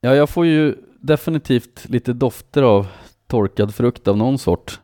Ja, 0.00 0.14
jag 0.14 0.30
får 0.30 0.46
ju 0.46 0.74
definitivt 1.00 1.88
lite 1.88 2.12
dofter 2.12 2.62
av 2.62 2.86
torkad 3.26 3.74
frukt 3.74 4.08
av 4.08 4.16
någon 4.16 4.38
sort. 4.38 4.80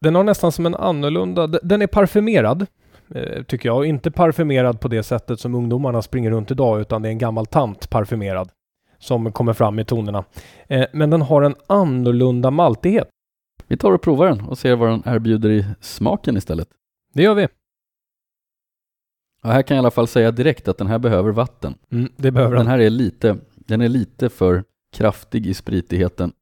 Den 0.00 0.14
har 0.14 0.24
nästan 0.24 0.52
som 0.52 0.66
en 0.66 0.74
annorlunda... 0.74 1.46
Den 1.46 1.82
är 1.82 1.86
parfymerad, 1.86 2.66
eh, 3.14 3.42
tycker 3.42 3.68
jag. 3.68 3.86
Inte 3.86 4.10
parfymerad 4.10 4.80
på 4.80 4.88
det 4.88 5.02
sättet 5.02 5.40
som 5.40 5.54
ungdomarna 5.54 6.02
springer 6.02 6.30
runt 6.30 6.50
idag, 6.50 6.80
utan 6.80 7.02
det 7.02 7.08
är 7.08 7.12
en 7.12 7.18
gammal 7.18 7.46
tant 7.46 7.90
parfymerad 7.90 8.50
som 9.00 9.32
kommer 9.32 9.52
fram 9.52 9.78
i 9.78 9.84
tonerna. 9.84 10.24
Eh, 10.68 10.86
Men 10.92 11.10
den 11.10 11.22
har 11.22 11.42
en 11.42 11.54
annorlunda 11.66 12.50
maltighet. 12.50 13.08
Vi 13.66 13.76
tar 13.76 13.92
och 13.92 14.02
provar 14.02 14.26
den 14.26 14.40
och 14.40 14.58
ser 14.58 14.76
vad 14.76 14.88
den 14.88 15.02
erbjuder 15.06 15.50
i 15.50 15.64
smaken 15.80 16.36
istället. 16.36 16.68
Det 17.14 17.22
gör 17.22 17.34
vi. 17.34 17.48
Ja, 19.42 19.50
här 19.50 19.62
kan 19.62 19.76
jag 19.76 19.82
i 19.82 19.84
alla 19.84 19.90
fall 19.90 20.08
säga 20.08 20.30
direkt 20.30 20.68
att 20.68 20.78
den 20.78 20.86
här 20.86 20.98
behöver 20.98 21.32
vatten. 21.32 21.74
Mm, 21.90 22.12
det 22.16 22.30
behöver 22.30 22.56
Den 22.56 22.64
den. 22.66 22.70
här 22.72 22.78
är 22.78 22.90
lite, 22.90 23.36
den 23.54 23.80
är 23.80 23.88
lite 23.88 24.28
för 24.28 24.64
kraftig 24.92 25.46
i 25.46 25.54
spritigheten, 25.54 26.32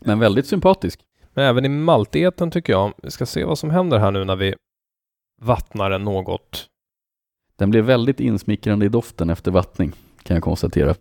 men 0.00 0.18
väldigt 0.18 0.46
sympatisk. 0.46 1.00
Men 1.34 1.44
även 1.44 1.64
i 1.64 1.68
maltigheten 1.68 2.50
tycker 2.50 2.72
jag. 2.72 2.92
Vi 3.02 3.10
ska 3.10 3.26
se 3.26 3.44
vad 3.44 3.58
som 3.58 3.70
händer 3.70 3.98
här 3.98 4.10
nu 4.10 4.24
när 4.24 4.36
vi 4.36 4.54
vattnar 5.40 5.90
den 5.90 6.04
något. 6.04 6.66
Den 7.56 7.70
blev 7.70 7.84
väldigt 7.84 8.20
insmickrande 8.20 8.86
i 8.86 8.88
doften 8.88 9.30
efter 9.30 9.50
vattning, 9.50 9.92
kan 10.22 10.34
jag 10.34 10.44
konstatera. 10.44 10.94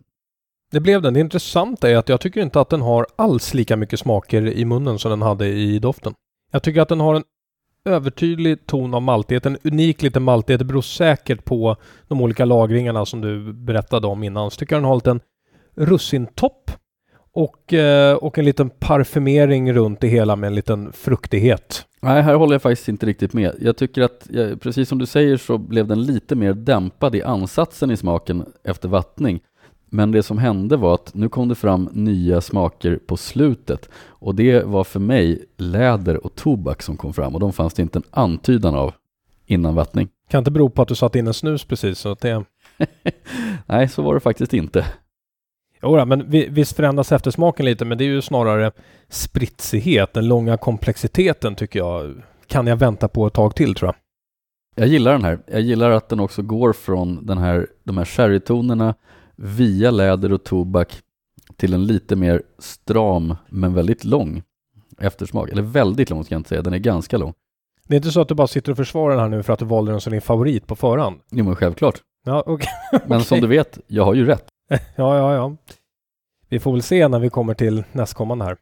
Det 0.71 0.79
blev 0.79 1.01
den. 1.01 1.13
Det 1.13 1.19
intressanta 1.19 1.89
är 1.89 1.97
att 1.97 2.09
jag 2.09 2.21
tycker 2.21 2.41
inte 2.41 2.61
att 2.61 2.69
den 2.69 2.81
har 2.81 3.07
alls 3.15 3.53
lika 3.53 3.77
mycket 3.77 3.99
smaker 3.99 4.47
i 4.47 4.65
munnen 4.65 4.99
som 4.99 5.11
den 5.11 5.21
hade 5.21 5.47
i 5.47 5.79
doften. 5.79 6.13
Jag 6.51 6.63
tycker 6.63 6.81
att 6.81 6.89
den 6.89 6.99
har 6.99 7.15
en 7.15 7.23
övertydlig 7.85 8.65
ton 8.65 8.93
av 8.93 9.01
maltighet, 9.01 9.45
en 9.45 9.57
unik 9.63 10.01
liten 10.01 10.23
maltighet. 10.23 10.59
Det 10.59 10.65
beror 10.65 10.81
säkert 10.81 11.45
på 11.45 11.75
de 12.07 12.21
olika 12.21 12.45
lagringarna 12.45 13.05
som 13.05 13.21
du 13.21 13.53
berättade 13.53 14.07
om 14.07 14.23
innan. 14.23 14.51
Så 14.51 14.57
tycker 14.57 14.75
jag 14.75 14.83
den 14.83 14.87
har 14.87 14.93
en 14.93 14.97
liten 14.97 15.19
russintopp 15.75 16.71
och, 17.33 17.73
eh, 17.73 18.15
och 18.15 18.37
en 18.37 18.45
liten 18.45 18.69
parfymering 18.69 19.73
runt 19.73 20.01
det 20.01 20.07
hela 20.07 20.35
med 20.35 20.47
en 20.47 20.55
liten 20.55 20.91
fruktighet. 20.93 21.85
Nej, 22.01 22.21
här 22.21 22.35
håller 22.35 22.53
jag 22.53 22.61
faktiskt 22.61 22.87
inte 22.89 23.05
riktigt 23.05 23.33
med. 23.33 23.55
Jag 23.61 23.77
tycker 23.77 24.01
att, 24.01 24.27
precis 24.59 24.89
som 24.89 24.97
du 24.97 25.05
säger 25.05 25.37
så 25.37 25.57
blev 25.57 25.87
den 25.87 26.03
lite 26.03 26.35
mer 26.35 26.53
dämpad 26.53 27.15
i 27.15 27.23
ansatsen 27.23 27.91
i 27.91 27.97
smaken 27.97 28.45
efter 28.63 28.89
vattning. 28.89 29.39
Men 29.89 30.11
det 30.11 30.23
som 30.23 30.37
hände 30.37 30.77
var 30.77 30.93
att 30.93 31.13
nu 31.13 31.29
kom 31.29 31.47
det 31.47 31.55
fram 31.55 31.89
nya 31.93 32.41
smaker 32.41 32.99
på 33.07 33.17
slutet 33.17 33.89
och 33.95 34.35
det 34.35 34.63
var 34.65 34.83
för 34.83 34.99
mig 34.99 35.45
läder 35.57 36.25
och 36.25 36.35
tobak 36.35 36.81
som 36.81 36.97
kom 36.97 37.13
fram 37.13 37.33
och 37.33 37.39
de 37.39 37.53
fanns 37.53 37.73
det 37.73 37.81
inte 37.81 37.99
en 37.99 38.03
antydan 38.11 38.75
av 38.75 38.93
innan 39.45 39.75
vattning. 39.75 40.09
Kan 40.29 40.39
inte 40.39 40.51
bero 40.51 40.69
på 40.69 40.81
att 40.81 40.87
du 40.87 40.95
satt 40.95 41.15
in 41.15 41.27
en 41.27 41.33
snus 41.33 41.63
precis. 41.65 41.99
Så 41.99 42.11
att 42.11 42.19
det... 42.19 42.43
Nej, 43.65 43.87
så 43.89 44.01
var 44.01 44.13
det 44.13 44.19
faktiskt 44.19 44.53
inte. 44.53 44.85
Jodå, 45.81 46.05
men 46.05 46.29
vi- 46.29 46.47
visst 46.49 46.75
förändras 46.75 47.11
eftersmaken 47.11 47.65
lite, 47.65 47.85
men 47.85 47.97
det 47.97 48.03
är 48.03 48.09
ju 48.09 48.21
snarare 48.21 48.71
spritsighet, 49.09 50.13
den 50.13 50.27
långa 50.27 50.57
komplexiteten 50.57 51.55
tycker 51.55 51.79
jag 51.79 52.21
kan 52.47 52.67
jag 52.67 52.75
vänta 52.77 53.07
på 53.07 53.27
ett 53.27 53.33
tag 53.33 53.55
till 53.55 53.75
tror 53.75 53.87
jag. 53.87 53.95
Jag 54.83 54.87
gillar 54.87 55.11
den 55.11 55.23
här. 55.23 55.39
Jag 55.47 55.61
gillar 55.61 55.91
att 55.91 56.09
den 56.09 56.19
också 56.19 56.41
går 56.41 56.73
från 56.73 57.25
den 57.25 57.37
här, 57.37 57.67
de 57.83 57.97
här 57.97 58.05
sherrytonerna 58.05 58.95
via 59.37 59.91
läder 59.91 60.33
och 60.33 60.43
tobak 60.43 61.01
till 61.55 61.73
en 61.73 61.85
lite 61.85 62.15
mer 62.15 62.43
stram 62.59 63.35
men 63.49 63.73
väldigt 63.73 64.03
lång 64.03 64.43
eftersmak. 64.99 65.49
Eller 65.49 65.61
väldigt 65.61 66.09
lång 66.09 66.23
ska 66.23 66.35
jag 66.35 66.39
inte 66.39 66.49
säga, 66.49 66.61
den 66.61 66.73
är 66.73 66.77
ganska 66.77 67.17
lång. 67.17 67.33
Det 67.87 67.95
är 67.95 67.97
inte 67.97 68.11
så 68.11 68.21
att 68.21 68.27
du 68.27 68.35
bara 68.35 68.47
sitter 68.47 68.71
och 68.71 68.77
försvarar 68.77 69.09
den 69.09 69.19
här 69.19 69.29
nu 69.29 69.43
för 69.43 69.53
att 69.53 69.59
du 69.59 69.65
valde 69.65 69.91
den 69.91 70.01
som 70.01 70.11
din 70.11 70.21
favorit 70.21 70.67
på 70.67 70.75
förhand? 70.75 71.19
Jo 71.31 71.45
men 71.45 71.55
självklart. 71.55 72.01
Ja, 72.25 72.43
okej. 72.45 72.69
Men 73.07 73.23
som 73.23 73.41
du 73.41 73.47
vet, 73.47 73.79
jag 73.87 74.05
har 74.05 74.13
ju 74.13 74.25
rätt. 74.25 74.45
Ja, 74.95 75.17
ja, 75.17 75.33
ja. 75.33 75.55
Vi 76.49 76.59
får 76.59 76.71
väl 76.71 76.81
se 76.81 77.07
när 77.07 77.19
vi 77.19 77.29
kommer 77.29 77.53
till 77.53 77.83
nästkommande 77.91 78.45
här. 78.45 78.57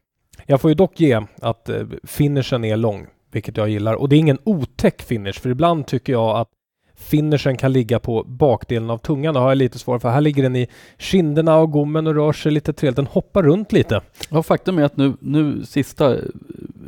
Jag 0.46 0.60
får 0.60 0.70
ju 0.70 0.74
dock 0.74 1.00
ge 1.00 1.22
att 1.40 1.68
eh, 1.68 1.86
finishen 2.04 2.64
är 2.64 2.76
lång, 2.76 3.06
vilket 3.32 3.56
jag 3.56 3.68
gillar. 3.68 3.94
Och 3.94 4.08
det 4.08 4.16
är 4.16 4.18
ingen 4.18 4.38
otäck 4.44 5.02
finish, 5.02 5.32
för 5.32 5.50
ibland 5.50 5.86
tycker 5.86 6.12
jag 6.12 6.36
att 6.36 6.48
finishen 6.96 7.56
kan 7.56 7.72
ligga 7.72 7.98
på 7.98 8.24
bakdelen 8.24 8.90
av 8.90 8.98
tungan. 8.98 9.34
Det 9.34 9.40
har 9.40 9.48
jag 9.48 9.58
lite 9.58 9.78
svårare 9.78 10.00
för. 10.00 10.08
Här 10.08 10.20
ligger 10.20 10.42
den 10.42 10.56
i 10.56 10.68
kinderna 10.98 11.56
och 11.56 11.70
gommen 11.70 12.06
och 12.06 12.14
rör 12.14 12.32
sig 12.32 12.52
lite 12.52 12.72
trevligt. 12.72 12.96
Den 12.96 13.06
hoppar 13.06 13.42
runt 13.42 13.72
lite. 13.72 14.00
Ja, 14.30 14.42
faktum 14.42 14.78
är 14.78 14.82
att 14.82 14.96
nu, 14.96 15.12
nu 15.20 15.64
sista 15.64 16.16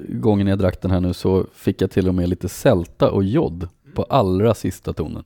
gången 0.08 0.46
jag 0.46 0.58
drack 0.58 0.82
den 0.82 0.90
här 0.90 1.00
nu 1.00 1.14
så 1.14 1.46
fick 1.54 1.82
jag 1.82 1.90
till 1.90 2.08
och 2.08 2.14
med 2.14 2.28
lite 2.28 2.48
sälta 2.48 3.10
och 3.10 3.24
jod 3.24 3.68
på 3.94 4.02
allra 4.02 4.54
sista 4.54 4.92
tonen. 4.92 5.24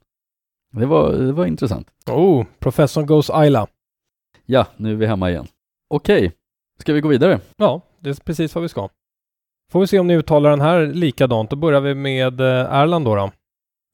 Det 0.72 0.86
var, 0.86 1.12
det 1.12 1.32
var 1.32 1.46
intressant. 1.46 1.88
Oh, 2.06 2.44
Professor 2.58 3.02
Goes 3.02 3.30
Ayla. 3.30 3.66
Ja, 4.46 4.66
nu 4.76 4.92
är 4.92 4.96
vi 4.96 5.06
hemma 5.06 5.30
igen. 5.30 5.46
Okej, 5.90 6.32
ska 6.78 6.92
vi 6.92 7.00
gå 7.00 7.08
vidare? 7.08 7.40
Ja, 7.56 7.80
det 8.00 8.10
är 8.10 8.14
precis 8.14 8.54
vad 8.54 8.62
vi 8.62 8.68
ska. 8.68 8.88
Får 9.72 9.80
vi 9.80 9.86
se 9.86 9.98
om 9.98 10.06
ni 10.06 10.14
uttalar 10.14 10.50
den 10.50 10.60
här 10.60 10.86
likadant. 10.86 11.50
Då 11.50 11.56
börjar 11.56 11.80
vi 11.80 11.94
med 11.94 12.40
eh, 12.40 12.74
Erland 12.74 13.04
då. 13.04 13.14
då. 13.14 13.30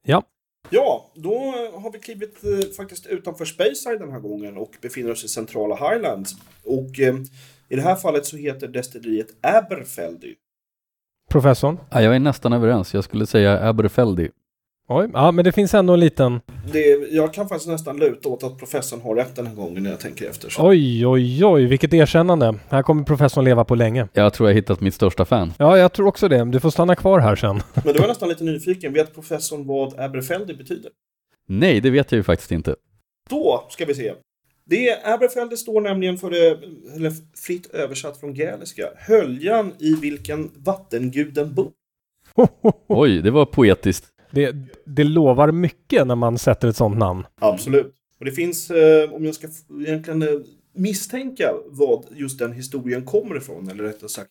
Ja, 0.06 0.22
då 1.14 1.34
eh, 1.34 1.80
har 1.82 1.92
vi 1.92 1.98
klivit 1.98 2.44
eh, 2.44 2.70
faktiskt 2.76 3.06
utanför 3.06 3.44
Speyside 3.44 4.00
den 4.00 4.12
här 4.12 4.20
gången 4.20 4.56
och 4.56 4.76
befinner 4.82 5.10
oss 5.10 5.24
i 5.24 5.28
centrala 5.28 5.74
Highlands. 5.74 6.36
Och 6.64 7.00
eh, 7.00 7.16
i 7.68 7.76
det 7.76 7.82
här 7.82 7.96
fallet 7.96 8.26
så 8.26 8.36
heter 8.36 8.68
destilleriet 8.68 9.26
Aberfeldy. 9.40 10.34
Professorn. 11.30 11.78
Ja, 11.90 12.02
jag 12.02 12.14
är 12.14 12.18
nästan 12.18 12.52
överens. 12.52 12.94
Jag 12.94 13.04
skulle 13.04 13.26
säga 13.26 13.68
Aberfeldy. 13.68 14.28
Oj, 14.90 15.08
ja 15.12 15.32
men 15.32 15.44
det 15.44 15.52
finns 15.52 15.74
ändå 15.74 15.94
en 15.94 16.00
liten... 16.00 16.40
Det, 16.72 17.08
jag 17.10 17.34
kan 17.34 17.48
faktiskt 17.48 17.68
nästan 17.68 17.96
luta 17.96 18.28
åt 18.28 18.42
att 18.44 18.58
professorn 18.58 19.00
har 19.00 19.14
rätt 19.14 19.36
den 19.36 19.46
här 19.46 19.54
gången 19.54 19.82
när 19.82 19.90
jag 19.90 20.00
tänker 20.00 20.30
efter. 20.30 20.50
Så. 20.50 20.68
Oj, 20.68 21.06
oj, 21.06 21.44
oj, 21.44 21.66
vilket 21.66 21.94
erkännande. 21.94 22.54
Här 22.68 22.82
kommer 22.82 23.04
professorn 23.04 23.44
leva 23.44 23.64
på 23.64 23.74
länge. 23.74 24.08
Jag 24.12 24.32
tror 24.34 24.48
jag 24.48 24.54
hittat 24.54 24.80
mitt 24.80 24.94
största 24.94 25.24
fan. 25.24 25.52
Ja, 25.58 25.78
jag 25.78 25.92
tror 25.92 26.06
också 26.06 26.28
det. 26.28 26.44
Du 26.44 26.60
får 26.60 26.70
stanna 26.70 26.94
kvar 26.94 27.18
här 27.20 27.36
sen. 27.36 27.62
Men 27.84 27.94
är 27.96 28.00
jag 28.00 28.08
nästan 28.08 28.28
lite 28.28 28.44
nyfiken. 28.44 28.92
Vet 28.92 29.14
professorn 29.14 29.66
vad 29.66 30.00
Aberfeldy 30.00 30.54
betyder? 30.54 30.90
Nej, 31.48 31.80
det 31.80 31.90
vet 31.90 32.12
jag 32.12 32.16
ju 32.16 32.22
faktiskt 32.22 32.52
inte. 32.52 32.76
Då 33.30 33.66
ska 33.70 33.84
vi 33.84 33.94
se. 33.94 34.12
Det 34.64 35.06
Aberfeldy 35.06 35.56
står 35.56 35.80
nämligen 35.80 36.18
för 36.18 36.30
det, 36.30 36.58
eller 36.96 37.12
fritt 37.46 37.66
översatt 37.74 38.20
från 38.20 38.34
gaeliska, 38.34 38.88
höljan 38.96 39.72
i 39.78 39.94
vilken 39.94 40.50
vattenguden 40.56 41.54
bor. 41.54 41.70
Oj, 42.86 43.22
det 43.22 43.30
var 43.30 43.46
poetiskt. 43.46 44.04
Det, 44.30 44.56
det 44.84 45.04
lovar 45.04 45.52
mycket 45.52 46.06
när 46.06 46.14
man 46.14 46.38
sätter 46.38 46.68
ett 46.68 46.76
sånt 46.76 46.98
namn. 46.98 47.26
Absolut. 47.40 47.94
Och 48.18 48.24
det 48.24 48.32
finns, 48.32 48.70
eh, 48.70 49.12
om 49.12 49.24
jag 49.24 49.34
ska 49.34 49.48
egentligen 49.86 50.22
eh, 50.22 50.28
misstänka 50.74 51.54
vad 51.66 52.04
just 52.10 52.38
den 52.38 52.52
historien 52.52 53.04
kommer 53.04 53.36
ifrån, 53.36 53.70
eller 53.70 53.84
rättare 53.84 54.08
sagt 54.08 54.30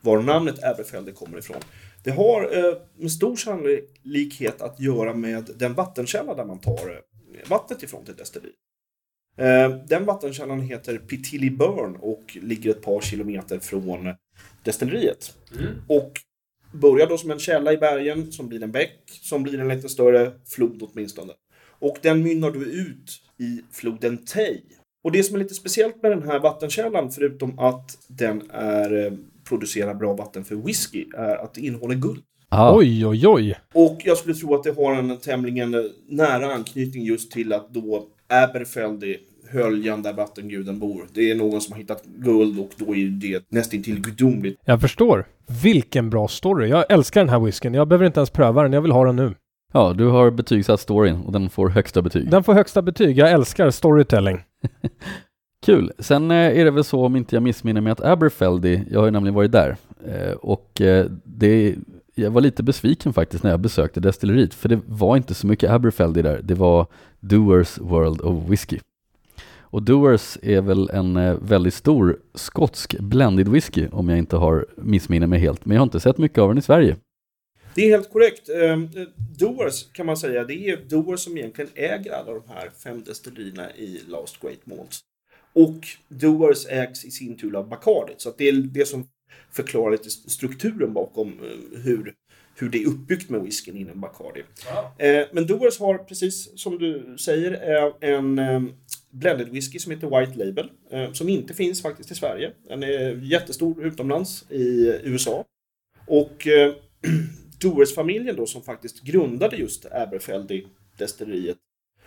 var 0.00 0.22
namnet 0.22 0.64
Aberfeldy 0.64 1.12
kommer 1.12 1.38
ifrån, 1.38 1.60
Det 2.04 2.10
har 2.10 2.42
eh, 2.42 2.74
med 2.96 3.12
stor 3.12 3.36
sannolikhet 3.36 4.62
att 4.62 4.80
göra 4.80 5.14
med 5.14 5.50
den 5.56 5.74
vattenkälla 5.74 6.34
där 6.34 6.44
man 6.44 6.58
tar 6.58 6.72
eh, 6.72 7.48
vattnet 7.50 7.82
ifrån 7.82 8.04
till 8.04 8.16
destilleriet. 8.16 8.56
Eh, 9.36 9.86
den 9.88 10.04
vattenkällan 10.04 10.60
heter 10.60 10.98
Pitilli 10.98 11.50
Burn 11.50 11.96
och 11.96 12.38
ligger 12.42 12.70
ett 12.70 12.82
par 12.82 13.00
kilometer 13.00 13.58
från 13.58 14.14
destilleriet. 14.64 15.34
Och 15.86 16.12
börjar 16.72 17.06
då 17.06 17.18
som 17.18 17.30
en 17.30 17.38
källa 17.38 17.72
i 17.72 17.76
bergen 17.76 18.32
som 18.32 18.48
blir 18.48 18.62
en 18.62 18.72
bäck 18.72 19.00
som 19.22 19.42
blir 19.42 19.60
en 19.60 19.68
lite 19.68 19.88
större 19.88 20.32
flod 20.46 20.82
åtminstone. 20.82 21.32
Och 21.78 21.96
den 22.02 22.22
mynnar 22.22 22.50
då 22.50 22.60
ut 22.60 23.22
i 23.38 23.60
floden 23.72 24.24
Tay. 24.24 24.60
Och 25.04 25.12
det 25.12 25.22
som 25.22 25.34
är 25.34 25.38
lite 25.38 25.54
speciellt 25.54 26.02
med 26.02 26.12
den 26.12 26.22
här 26.22 26.38
vattenkällan, 26.38 27.10
förutom 27.10 27.58
att 27.58 27.98
den 28.08 28.50
är, 28.50 29.06
eh, 29.06 29.12
producerar 29.48 29.94
bra 29.94 30.14
vatten 30.14 30.44
för 30.44 30.54
whisky, 30.54 31.06
är 31.16 31.36
att 31.36 31.54
det 31.54 31.60
innehåller 31.60 31.94
guld. 31.94 32.22
Ah, 32.48 32.76
Oj, 32.76 33.06
oj, 33.06 33.26
oj. 33.26 33.58
Och 33.74 34.02
jag 34.04 34.18
skulle 34.18 34.34
tro 34.34 34.54
att 34.54 34.64
det 34.64 34.76
har 34.76 34.94
en 34.94 35.16
tämligen 35.16 35.74
eh, 35.74 35.80
nära 36.08 36.54
anknytning 36.54 37.04
just 37.04 37.32
till 37.32 37.52
att 37.52 37.74
då 37.74 38.08
Aberfeldy, 38.28 39.16
höljan 39.50 40.02
där 40.02 40.12
vattenguden 40.12 40.78
bor, 40.78 41.06
det 41.12 41.30
är 41.30 41.34
någon 41.34 41.60
som 41.60 41.72
har 41.72 41.78
hittat 41.78 42.04
guld 42.04 42.58
och 42.58 42.70
då 42.76 42.94
är 42.94 43.06
det 43.06 43.44
nästintill 43.48 44.00
gudomligt. 44.00 44.60
Jag 44.64 44.80
förstår. 44.80 45.26
Vilken 45.62 46.10
bra 46.10 46.28
story. 46.28 46.68
Jag 46.68 46.84
älskar 46.88 47.20
den 47.20 47.28
här 47.28 47.40
whiskyn. 47.40 47.74
Jag 47.74 47.88
behöver 47.88 48.06
inte 48.06 48.20
ens 48.20 48.30
pröva 48.30 48.62
den. 48.62 48.72
Jag 48.72 48.80
vill 48.80 48.92
ha 48.92 49.04
den 49.04 49.16
nu. 49.16 49.34
Ja, 49.72 49.94
du 49.98 50.06
har 50.06 50.30
betygsatt 50.30 50.80
storyn 50.80 51.20
och 51.20 51.32
den 51.32 51.50
får 51.50 51.68
högsta 51.68 52.02
betyg. 52.02 52.30
Den 52.30 52.44
får 52.44 52.54
högsta 52.54 52.82
betyg. 52.82 53.18
Jag 53.18 53.30
älskar 53.30 53.70
storytelling. 53.70 54.38
Kul. 55.66 55.92
Sen 55.98 56.30
eh, 56.30 56.36
är 56.36 56.64
det 56.64 56.70
väl 56.70 56.84
så, 56.84 57.04
om 57.04 57.16
inte 57.16 57.36
jag 57.36 57.42
missminner 57.42 57.80
mig, 57.80 57.92
att 57.92 58.00
Aberfeldy, 58.00 58.80
jag 58.90 59.00
har 59.00 59.06
ju 59.06 59.10
nämligen 59.10 59.34
varit 59.34 59.52
där, 59.52 59.76
eh, 60.06 60.32
och 60.32 60.80
eh, 60.80 61.06
det, 61.24 61.76
jag 62.14 62.30
var 62.30 62.40
lite 62.40 62.62
besviken 62.62 63.12
faktiskt 63.12 63.44
när 63.44 63.50
jag 63.50 63.60
besökte 63.60 64.00
destilleriet, 64.00 64.54
för 64.54 64.68
det 64.68 64.80
var 64.86 65.16
inte 65.16 65.34
så 65.34 65.46
mycket 65.46 65.70
Aberfeldy 65.70 66.22
där, 66.22 66.40
det 66.42 66.54
var 66.54 66.86
Doers 67.20 67.78
World 67.78 68.20
of 68.20 68.50
Whiskey. 68.50 68.78
Och 69.70 69.82
Doers 69.82 70.38
är 70.42 70.60
väl 70.60 70.90
en 70.90 71.16
eh, 71.16 71.34
väldigt 71.34 71.74
stor 71.74 72.20
skotsk 72.34 72.98
blended 72.98 73.48
whisky, 73.48 73.88
om 73.92 74.08
jag 74.08 74.18
inte 74.18 74.36
har 74.36 74.66
missminner 74.76 75.26
mig 75.26 75.38
helt, 75.38 75.64
men 75.64 75.74
jag 75.74 75.80
har 75.80 75.86
inte 75.86 76.00
sett 76.00 76.18
mycket 76.18 76.38
av 76.38 76.48
den 76.48 76.58
i 76.58 76.62
Sverige. 76.62 76.96
Det 77.74 77.82
är 77.82 77.90
helt 77.90 78.12
korrekt. 78.12 78.48
Eh, 78.48 78.78
Doers 79.38 79.92
kan 79.92 80.06
man 80.06 80.16
säga, 80.16 80.44
det 80.44 80.54
är 80.54 80.76
Doers 80.76 81.20
som 81.20 81.38
egentligen 81.38 81.70
äger 81.74 82.12
alla 82.12 82.32
de 82.32 82.42
här 82.48 82.70
fem 82.84 83.02
destillerierna 83.06 83.72
i 83.72 84.00
Last 84.08 84.40
Great 84.40 84.66
Malts. 84.66 85.00
Och 85.52 85.86
Doers 86.08 86.66
ägs 86.66 87.04
i 87.04 87.10
sin 87.10 87.36
tur 87.36 87.56
av 87.56 87.68
Bacardi, 87.68 88.14
så 88.16 88.32
det 88.38 88.48
är 88.48 88.52
det 88.52 88.88
som 88.88 89.06
förklarar 89.52 89.90
lite 89.90 90.10
strukturen 90.10 90.92
bakom 90.92 91.28
eh, 91.28 91.80
hur, 91.80 92.14
hur 92.56 92.68
det 92.68 92.82
är 92.82 92.86
uppbyggt 92.86 93.30
med 93.30 93.40
whiskyn 93.40 93.76
inom 93.76 94.00
Bacardi. 94.00 94.42
Eh, 94.98 95.26
men 95.32 95.46
Doers 95.46 95.78
har, 95.78 95.98
precis 95.98 96.60
som 96.60 96.78
du 96.78 97.16
säger, 97.18 97.52
eh, 97.52 98.10
en 98.10 98.38
eh, 98.38 98.62
blended 99.10 99.48
whisky 99.48 99.78
som 99.78 99.92
heter 99.92 100.20
White 100.20 100.38
Label, 100.38 100.70
eh, 100.90 101.12
som 101.12 101.28
inte 101.28 101.54
finns 101.54 101.82
faktiskt 101.82 102.10
i 102.10 102.14
Sverige. 102.14 102.52
Den 102.68 102.82
är 102.82 103.20
jättestor 103.22 103.86
utomlands 103.86 104.50
i 104.50 104.98
USA. 105.04 105.44
Och 106.06 106.46
eh, 106.46 106.74
Doers-familjen 107.60 108.36
då 108.36 108.46
som 108.46 108.62
faktiskt 108.62 109.02
grundade 109.02 109.56
just 109.56 109.86
Aberfeldy 109.92 110.64
destilleriet 110.98 111.56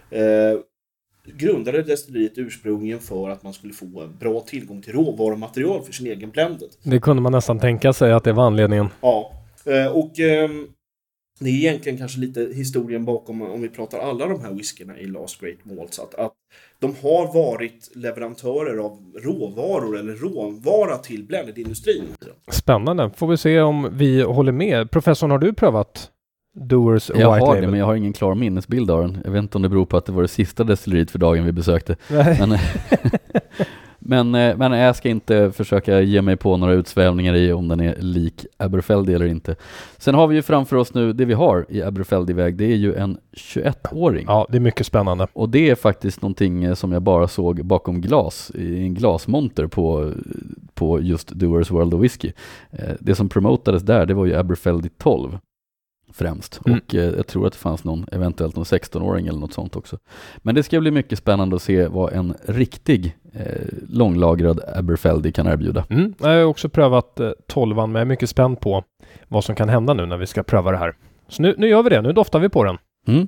eh, 0.09 0.59
grundade 1.25 1.83
destilleriet 1.83 2.37
ursprungligen 2.37 2.99
för 2.99 3.29
att 3.29 3.43
man 3.43 3.53
skulle 3.53 3.73
få 3.73 3.85
bra 4.19 4.39
tillgång 4.39 4.81
till 4.81 4.93
råvarumaterial 4.93 5.81
för 5.81 5.93
sin 5.93 6.07
egen 6.07 6.29
blended. 6.29 6.69
Det 6.83 6.99
kunde 6.99 7.21
man 7.21 7.31
nästan 7.31 7.59
tänka 7.59 7.93
sig 7.93 8.11
att 8.11 8.23
det 8.23 8.33
var 8.33 8.45
anledningen. 8.45 8.87
Ja, 9.01 9.31
eh, 9.65 9.87
och 9.87 10.19
ehm, 10.19 10.67
det 11.43 11.49
är 11.49 11.55
egentligen 11.55 11.97
kanske 11.97 12.19
lite 12.19 12.49
historien 12.55 13.05
bakom 13.05 13.41
om 13.41 13.61
vi 13.61 13.69
pratar 13.69 13.99
alla 13.99 14.27
de 14.27 14.41
här 14.41 14.51
whiskyna 14.53 14.99
i 14.99 15.05
Last 15.05 15.41
Great 15.41 15.57
Malts. 15.63 15.99
Att, 15.99 16.15
att 16.15 16.33
de 16.79 16.95
har 17.01 17.33
varit 17.33 17.91
leverantörer 17.95 18.77
av 18.77 18.99
råvaror 19.23 19.97
eller 19.97 20.13
råvara 20.13 20.97
till 20.97 21.23
blended-industrin. 21.23 22.03
Spännande. 22.51 23.11
Får 23.15 23.27
vi 23.27 23.37
se 23.37 23.61
om 23.61 23.89
vi 23.91 24.21
håller 24.21 24.51
med. 24.51 24.91
Professorn, 24.91 25.31
har 25.31 25.37
du 25.39 25.53
prövat 25.53 26.09
Doers 26.53 27.09
Jag 27.09 27.17
White 27.17 27.27
har 27.27 27.39
Label? 27.39 27.61
det, 27.61 27.67
men 27.67 27.79
jag 27.79 27.85
har 27.85 27.95
ingen 27.95 28.13
klar 28.13 28.35
minnesbild 28.35 28.91
av 28.91 29.01
den. 29.01 29.21
Jag 29.25 29.31
vet 29.31 29.39
inte 29.39 29.57
om 29.57 29.61
det 29.61 29.69
beror 29.69 29.85
på 29.85 29.97
att 29.97 30.05
det 30.05 30.11
var 30.11 30.21
det 30.21 30.27
sista 30.27 30.63
destilleriet 30.63 31.11
för 31.11 31.19
dagen 31.19 31.45
vi 31.45 31.51
besökte. 31.51 31.95
Nej. 32.09 32.37
Men, 32.39 32.49
men, 34.03 34.35
eh, 34.35 34.57
men 34.57 34.71
jag 34.71 34.95
ska 34.95 35.09
inte 35.09 35.51
försöka 35.51 36.01
ge 36.01 36.21
mig 36.21 36.35
på 36.35 36.57
några 36.57 36.73
utsvävningar 36.73 37.33
i 37.35 37.53
om 37.53 37.67
den 37.67 37.79
är 37.79 37.95
lik 37.99 38.45
Aberfeldy 38.57 39.13
eller 39.13 39.25
inte. 39.25 39.55
Sen 39.97 40.15
har 40.15 40.27
vi 40.27 40.35
ju 40.35 40.41
framför 40.41 40.75
oss 40.75 40.93
nu, 40.93 41.13
det 41.13 41.25
vi 41.25 41.33
har 41.33 41.65
i 41.69 41.81
Aberfeldy-väg, 41.81 42.55
det 42.55 42.65
är 42.65 42.75
ju 42.75 42.95
en 42.95 43.17
21-åring. 43.37 44.25
Ja, 44.27 44.47
det 44.49 44.57
är 44.57 44.61
mycket 44.61 44.85
spännande. 44.85 45.27
Och 45.33 45.49
det 45.49 45.69
är 45.69 45.75
faktiskt 45.75 46.21
någonting 46.21 46.63
eh, 46.63 46.73
som 46.73 46.91
jag 46.91 47.01
bara 47.01 47.27
såg 47.27 47.65
bakom 47.65 48.01
glas, 48.01 48.51
i 48.55 48.77
en 48.77 48.93
glasmonter 48.93 49.67
på, 49.67 50.11
på 50.73 51.01
just 51.01 51.27
Doers 51.29 51.71
World 51.71 51.93
of 51.93 52.01
Whiskey. 52.01 52.31
Eh, 52.71 52.89
Det 52.99 53.15
som 53.15 53.29
promotades 53.29 53.83
där, 53.83 54.05
det 54.05 54.13
var 54.13 54.25
ju 54.25 54.35
Aberfeldy 54.35 54.89
12 54.97 55.37
främst. 56.13 56.59
Mm. 56.65 56.79
Och 56.79 56.95
eh, 56.95 57.15
jag 57.15 57.27
tror 57.27 57.47
att 57.47 57.53
det 57.53 57.59
fanns 57.59 57.83
någon, 57.83 58.05
eventuellt 58.11 58.55
någon 58.55 58.65
16-åring 58.65 59.27
eller 59.27 59.39
något 59.39 59.53
sånt 59.53 59.75
också. 59.75 59.97
Men 60.37 60.55
det 60.55 60.63
ska 60.63 60.79
bli 60.79 60.91
mycket 60.91 61.19
spännande 61.19 61.55
att 61.55 61.61
se 61.61 61.87
vad 61.87 62.13
en 62.13 62.33
riktig 62.45 63.17
eh, 63.33 63.67
långlagrad 63.89 64.59
Aberfeldy 64.75 65.31
kan 65.31 65.47
erbjuda. 65.47 65.85
Mm. 65.89 66.13
Jag 66.19 66.27
har 66.27 66.43
också 66.43 66.69
prövat 66.69 67.19
eh, 67.19 67.31
12 67.47 67.75
men 67.75 67.91
jag 67.91 68.01
är 68.01 68.05
mycket 68.05 68.29
spänd 68.29 68.59
på 68.59 68.83
vad 69.27 69.43
som 69.43 69.55
kan 69.55 69.69
hända 69.69 69.93
nu 69.93 70.05
när 70.05 70.17
vi 70.17 70.27
ska 70.27 70.43
pröva 70.43 70.71
det 70.71 70.77
här. 70.77 70.95
Så 71.27 71.41
nu, 71.41 71.55
nu 71.57 71.67
gör 71.67 71.83
vi 71.83 71.89
det. 71.89 72.01
Nu 72.01 72.13
doftar 72.13 72.39
vi 72.39 72.49
på 72.49 72.63
den. 72.63 72.77
Mm. 73.07 73.27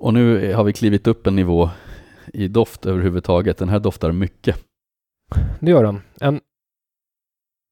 Och 0.00 0.14
nu 0.14 0.54
har 0.54 0.64
vi 0.64 0.72
klivit 0.72 1.06
upp 1.06 1.26
en 1.26 1.36
nivå 1.36 1.70
i 2.32 2.48
doft 2.48 2.86
överhuvudtaget. 2.86 3.58
Den 3.58 3.68
här 3.68 3.78
doftar 3.78 4.12
mycket. 4.12 4.64
Det 5.60 5.70
gör 5.70 5.84
den. 5.84 6.02
En 6.20 6.40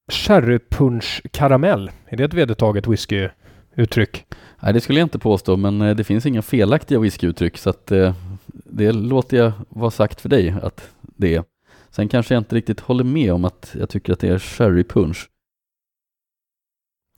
sherrypunch 0.08 1.22
karamell. 1.30 1.90
Är 2.06 2.16
det 2.16 2.24
ett 2.24 2.34
vedertaget 2.34 2.86
whiskyuttryck? 2.86 4.24
Nej, 4.62 4.72
det 4.72 4.80
skulle 4.80 4.98
jag 5.00 5.06
inte 5.06 5.18
påstå, 5.18 5.56
men 5.56 5.82
eh, 5.82 5.96
det 5.96 6.04
finns 6.04 6.26
inga 6.26 6.42
felaktiga 6.42 6.98
whiskyuttryck, 6.98 7.58
så 7.58 7.70
att 7.70 7.92
eh, 7.92 8.14
det 8.46 8.92
låter 8.92 9.36
jag 9.36 9.52
vara 9.68 9.90
sagt 9.90 10.20
för 10.20 10.28
dig 10.28 10.54
att 10.62 10.90
det 11.02 11.34
är. 11.34 11.44
Sen 11.90 12.08
kanske 12.08 12.34
jag 12.34 12.40
inte 12.40 12.54
riktigt 12.56 12.80
håller 12.80 13.04
med 13.04 13.32
om 13.32 13.44
att 13.44 13.74
jag 13.78 13.88
tycker 13.88 14.12
att 14.12 14.20
det 14.20 14.28
är 14.28 14.38
sherry 14.38 14.84
punch. 14.84 15.28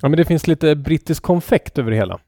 Ja, 0.03 0.09
men 0.09 0.17
det 0.17 0.25
finns 0.25 0.47
lite 0.47 0.77
brittisk 0.77 1.23
konfekt 1.23 1.79
över 1.79 1.91
det 1.91 1.97
hela. 1.97 2.21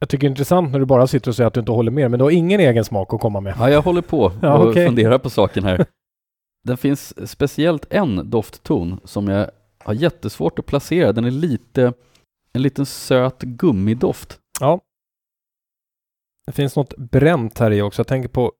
Jag 0.00 0.08
tycker 0.08 0.20
det 0.20 0.28
är 0.28 0.30
intressant 0.30 0.72
när 0.72 0.78
du 0.78 0.84
bara 0.86 1.06
sitter 1.06 1.30
och 1.30 1.34
säger 1.36 1.48
att 1.48 1.54
du 1.54 1.60
inte 1.60 1.72
håller 1.72 1.90
med, 1.90 2.10
men 2.10 2.18
du 2.18 2.24
har 2.24 2.30
ingen 2.30 2.60
egen 2.60 2.84
smak 2.84 3.14
att 3.14 3.20
komma 3.20 3.40
med. 3.40 3.54
Ja, 3.58 3.70
jag 3.70 3.82
håller 3.82 4.02
på 4.02 4.32
Ja, 4.42 4.58
och 4.58 4.68
okej. 4.68 4.86
funderar 4.86 5.18
på 5.18 5.30
saken 5.30 5.64
här. 5.64 5.86
Det 6.66 6.76
finns 6.76 7.30
speciellt 7.30 7.86
en 7.92 8.30
doftton 8.30 9.00
som 9.04 9.28
jag 9.28 9.50
har 9.78 9.94
jättesvårt 9.94 10.58
att 10.58 10.66
placera. 10.66 11.12
Den 11.12 11.24
är 11.24 11.30
lite, 11.30 11.92
en 12.52 12.62
liten 12.62 12.86
söt 12.86 13.42
gummidoft. 13.42 14.40
Ja. 14.60 14.80
Det 16.46 16.52
finns 16.52 16.76
något 16.76 16.96
bränt 16.96 17.58
här 17.58 17.70
i 17.70 17.82
också. 17.82 18.00
Jag 18.00 18.06
tänker 18.06 18.28
på 18.28 18.52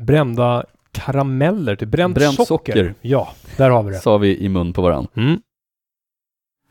brända 0.00 0.66
karameller, 0.92 1.76
typ 1.76 1.88
bränt, 1.88 2.14
Bränt 2.14 2.34
socker. 2.34 2.46
socker. 2.46 2.94
Ja, 3.00 3.34
där 3.56 3.70
har 3.70 3.82
vi 3.82 3.92
det. 3.92 3.98
Sa 3.98 4.18
vi 4.18 4.38
i 4.38 4.48
mun 4.48 4.72
på 4.72 4.82
varann. 4.82 5.08
Mm. 5.14 5.40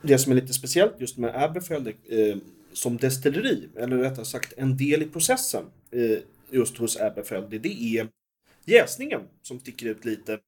Det 0.02 0.18
som 0.18 0.32
är 0.32 0.36
lite 0.36 0.54
speciellt 0.54 0.94
just 0.98 1.18
med 1.18 1.44
Aberfeldy 1.44 1.94
eh, 2.10 2.38
som 2.74 2.98
destilleri, 2.98 3.70
eller 3.76 3.98
rättare 3.98 4.26
sagt 4.26 4.54
en 4.58 4.78
del 4.78 5.02
i 5.02 5.06
processen 5.06 5.64
eh, 5.92 6.18
just 6.50 6.78
hos 6.78 6.98
Aberfeldy, 6.98 7.58
det 7.58 7.98
är 8.00 8.08
jäsningen 8.66 9.22
som 9.42 9.60
sticker 9.60 9.86
ut 9.86 10.06
lite 10.06 10.40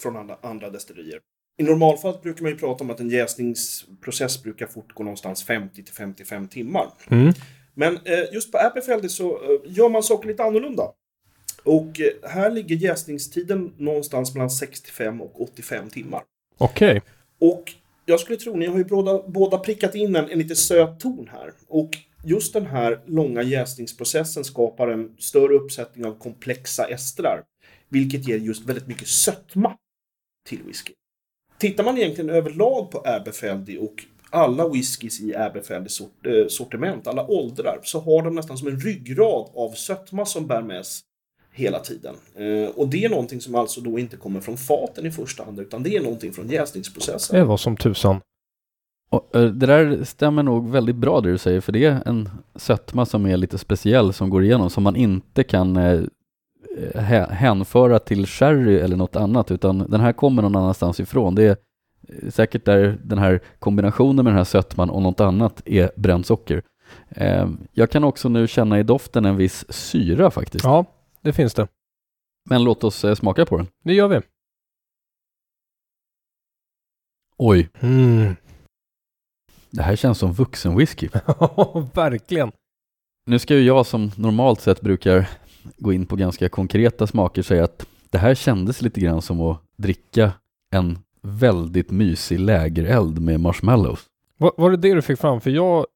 från 0.00 0.16
andra, 0.16 0.38
andra 0.42 0.70
destillerier. 0.70 1.20
I 1.58 1.62
normalfallet 1.62 2.22
brukar 2.22 2.42
man 2.42 2.52
ju 2.52 2.58
prata 2.58 2.84
om 2.84 2.90
att 2.90 3.00
en 3.00 3.10
jäsningsprocess 3.10 4.42
brukar 4.42 4.66
fortgå 4.66 5.04
någonstans 5.04 5.44
50 5.44 5.82
till 5.82 5.94
55 5.94 6.48
timmar. 6.48 6.86
Mm. 7.10 7.32
Men 7.74 7.96
eh, 8.04 8.24
just 8.32 8.52
på 8.52 8.58
Aberfeldy 8.58 9.08
så 9.08 9.30
eh, 9.30 9.60
gör 9.64 9.88
man 9.88 10.02
saker 10.02 10.28
lite 10.28 10.42
annorlunda. 10.42 10.92
Och 11.62 12.00
eh, 12.00 12.30
här 12.30 12.50
ligger 12.50 12.76
jäsningstiden 12.76 13.72
någonstans 13.76 14.34
mellan 14.34 14.50
65 14.50 15.20
och 15.20 15.42
85 15.42 15.90
timmar. 15.90 16.22
Okej. 16.58 17.02
Och 17.40 17.74
jag 18.06 18.20
skulle 18.20 18.38
tro, 18.38 18.56
ni 18.56 18.66
har 18.66 18.78
ju 18.78 18.84
båda, 18.84 19.22
båda 19.28 19.58
prickat 19.58 19.94
in 19.94 20.16
en, 20.16 20.30
en 20.30 20.38
lite 20.38 20.56
söt 20.56 21.00
ton 21.00 21.28
här. 21.32 21.52
Och 21.68 21.90
just 22.24 22.52
den 22.52 22.66
här 22.66 23.00
långa 23.06 23.42
jäsningsprocessen 23.42 24.44
skapar 24.44 24.88
en 24.88 25.16
större 25.18 25.54
uppsättning 25.54 26.06
av 26.06 26.18
komplexa 26.18 26.84
estrar. 26.84 27.42
Vilket 27.88 28.28
ger 28.28 28.38
just 28.38 28.64
väldigt 28.64 28.86
mycket 28.86 29.08
sötma 29.08 29.76
till 30.48 30.62
whisky. 30.62 30.92
Tittar 31.58 31.84
man 31.84 31.98
egentligen 31.98 32.30
överlag 32.30 32.90
på 32.90 32.98
Aberfeldy 32.98 33.78
och 33.78 34.04
alla 34.30 34.68
whiskys 34.68 35.20
i 35.20 35.36
Aberfeldys 35.36 35.94
sort, 35.94 36.26
eh, 36.26 36.46
sortiment, 36.48 37.06
alla 37.06 37.26
åldrar, 37.26 37.80
så 37.82 38.00
har 38.00 38.22
de 38.22 38.34
nästan 38.34 38.58
som 38.58 38.68
en 38.68 38.80
ryggrad 38.80 39.50
av 39.54 39.72
sötma 39.72 40.26
som 40.26 40.46
bär 40.46 40.62
med 40.62 40.86
sig 40.86 41.04
hela 41.52 41.78
tiden. 41.78 42.14
Eh, 42.34 42.68
och 42.68 42.88
det 42.88 43.04
är 43.04 43.08
någonting 43.08 43.40
som 43.40 43.54
alltså 43.54 43.80
då 43.80 43.98
inte 43.98 44.16
kommer 44.16 44.40
från 44.40 44.56
faten 44.56 45.06
i 45.06 45.10
första 45.10 45.44
hand, 45.44 45.60
utan 45.60 45.82
det 45.82 45.96
är 45.96 46.00
någonting 46.00 46.32
från 46.32 46.48
jäsningsprocessen. 46.48 47.38
Det 47.38 47.44
var 47.44 47.56
som 47.56 47.76
tusan. 47.76 48.20
Och, 49.10 49.36
eh, 49.36 49.44
det 49.44 49.66
där 49.66 50.04
stämmer 50.04 50.42
nog 50.42 50.70
väldigt 50.70 50.96
bra 50.96 51.20
det 51.20 51.30
du 51.30 51.38
säger, 51.38 51.60
för 51.60 51.72
det 51.72 51.84
är 51.84 52.02
en 52.06 52.30
sötma 52.54 53.06
som 53.06 53.26
är 53.26 53.36
lite 53.36 53.58
speciell 53.58 54.12
som 54.12 54.30
går 54.30 54.44
igenom, 54.44 54.70
som 54.70 54.82
man 54.82 54.96
inte 54.96 55.44
kan 55.44 55.76
hänföra 57.30 57.98
till 57.98 58.26
sherry 58.26 58.78
eller 58.78 58.96
något 58.96 59.16
annat, 59.16 59.50
utan 59.50 59.78
den 59.78 60.00
här 60.00 60.12
kommer 60.12 60.42
någon 60.42 60.56
annanstans 60.56 61.00
ifrån. 61.00 61.34
Det 61.34 61.42
är 61.44 61.56
eh, 62.08 62.30
säkert 62.30 62.64
där 62.64 62.98
den 63.04 63.18
här 63.18 63.40
kombinationen 63.58 64.16
med 64.16 64.32
den 64.32 64.36
här 64.38 64.44
sötman 64.44 64.90
och 64.90 65.02
något 65.02 65.20
annat 65.20 65.62
är 65.64 65.90
bränt 65.96 66.26
socker. 66.26 66.62
Eh, 67.08 67.48
jag 67.72 67.90
kan 67.90 68.04
också 68.04 68.28
nu 68.28 68.46
känna 68.48 68.78
i 68.78 68.82
doften 68.82 69.24
en 69.24 69.36
viss 69.36 69.72
syra 69.72 70.30
faktiskt. 70.30 70.64
Ja, 70.64 70.84
det 71.20 71.32
finns 71.32 71.54
det. 71.54 71.68
Men 72.50 72.64
låt 72.64 72.84
oss 72.84 73.04
eh, 73.04 73.14
smaka 73.14 73.46
på 73.46 73.56
den. 73.56 73.66
Det 73.84 73.94
gör 73.94 74.08
vi. 74.08 74.20
Oj, 77.36 77.68
Mm. 77.80 78.36
det 79.70 79.82
här 79.82 79.96
känns 79.96 80.18
som 80.18 80.32
vuxenwhisky. 80.32 81.08
Verkligen. 81.94 82.52
Nu 83.26 83.38
ska 83.38 83.54
ju 83.54 83.62
jag 83.62 83.86
som 83.86 84.10
normalt 84.16 84.60
sett 84.60 84.80
brukar 84.80 85.28
gå 85.76 85.92
in 85.92 86.06
på 86.06 86.16
ganska 86.16 86.48
konkreta 86.48 87.06
smaker 87.06 87.42
säga 87.42 87.64
att 87.64 87.86
det 88.10 88.18
här 88.18 88.34
kändes 88.34 88.82
lite 88.82 89.00
grann 89.00 89.22
som 89.22 89.40
att 89.40 89.62
dricka 89.76 90.32
en 90.70 90.98
väldigt 91.22 91.90
mysig 91.90 92.40
lägereld 92.40 93.20
med 93.22 93.40
marshmallows. 93.40 94.00
Var, 94.38 94.52
var 94.56 94.70
det 94.70 94.76
det 94.76 94.94
du 94.94 95.02
fick 95.02 95.18
fram? 95.18 95.40
För 95.40 95.50
jag, 95.50 95.86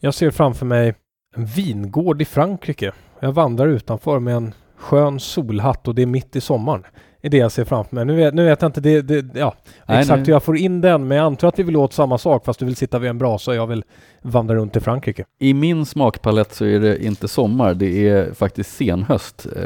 jag 0.00 0.14
ser 0.14 0.30
framför 0.30 0.66
mig 0.66 0.94
en 1.36 1.46
vingård 1.46 2.22
i 2.22 2.24
Frankrike. 2.24 2.92
Jag 3.20 3.32
vandrar 3.32 3.68
utanför 3.68 4.18
med 4.18 4.36
en 4.36 4.54
skön 4.76 5.20
solhatt 5.20 5.88
och 5.88 5.94
det 5.94 6.02
är 6.02 6.06
mitt 6.06 6.36
i 6.36 6.40
sommaren. 6.40 6.84
Är 7.24 7.30
det 7.30 7.36
jag 7.36 7.52
ser 7.52 7.64
framför 7.64 7.94
mig. 7.94 8.04
Nu 8.04 8.14
vet, 8.14 8.34
nu 8.34 8.44
vet 8.44 8.62
jag 8.62 8.68
inte 8.68 8.80
det, 8.80 9.02
det, 9.02 9.38
ja, 9.40 9.54
Nej, 9.86 10.00
exakt 10.00 10.18
nej. 10.18 10.26
hur 10.26 10.32
jag 10.32 10.42
får 10.42 10.56
in 10.56 10.80
den, 10.80 11.08
men 11.08 11.16
jag 11.16 11.26
antar 11.26 11.48
att 11.48 11.58
vi 11.58 11.62
vill 11.62 11.76
åt 11.76 11.92
samma 11.92 12.18
sak 12.18 12.44
fast 12.44 12.58
du 12.58 12.64
vill 12.64 12.76
sitta 12.76 12.98
vid 12.98 13.10
en 13.10 13.18
brasa 13.18 13.50
och 13.50 13.56
jag 13.56 13.66
vill 13.66 13.84
vandra 14.22 14.54
runt 14.54 14.76
i 14.76 14.80
Frankrike. 14.80 15.24
I 15.38 15.54
min 15.54 15.86
smakpalett 15.86 16.52
så 16.52 16.64
är 16.64 16.80
det 16.80 17.04
inte 17.04 17.28
sommar, 17.28 17.74
det 17.74 18.08
är 18.08 18.34
faktiskt 18.34 18.76
senhöst 18.76 19.46
eh, 19.56 19.62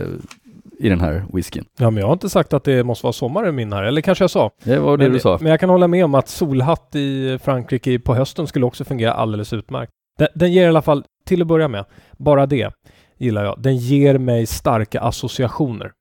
i 0.79 0.89
den 0.89 1.01
här 1.01 1.25
whiskyn. 1.33 1.65
Ja, 1.79 1.91
men 1.91 2.01
jag 2.01 2.07
har 2.07 2.13
inte 2.13 2.29
sagt 2.29 2.53
att 2.53 2.65
det 2.65 2.85
måste 2.85 3.07
vara 3.07 3.13
sommar 3.13 3.49
i 3.49 3.53
min 3.53 3.73
här, 3.73 3.83
eller 3.83 4.01
kanske 4.01 4.25
jag 4.25 4.31
sa. 4.31 4.51
Det 4.65 4.79
var 4.79 4.97
det 4.97 5.05
men, 5.05 5.13
du 5.13 5.19
sa. 5.21 5.39
men 5.41 5.51
jag 5.51 5.61
kan 5.61 5.71
hålla 5.71 5.89
med 5.89 6.05
om 6.05 6.15
att 6.15 6.29
solhatt 6.29 6.95
i 6.95 7.39
Frankrike 7.43 7.99
på 7.99 8.15
hösten 8.15 8.47
skulle 8.47 8.67
också 8.67 8.85
fungera 8.85 9.13
alldeles 9.13 9.53
utmärkt. 9.53 9.93
Den, 10.19 10.29
den 10.35 10.53
ger 10.53 10.65
i 10.65 10.67
alla 10.67 10.83
fall, 10.83 11.05
till 11.27 11.43
att 11.43 11.49
börja 11.49 11.69
med, 11.69 11.85
bara 12.19 12.47
det 12.47 12.73
gillar 13.19 13.45
jag. 13.45 13.63
Den 13.63 13.77
ger 13.77 14.19
mig 14.19 14.47
starka 14.47 15.01
associationer. 15.01 15.93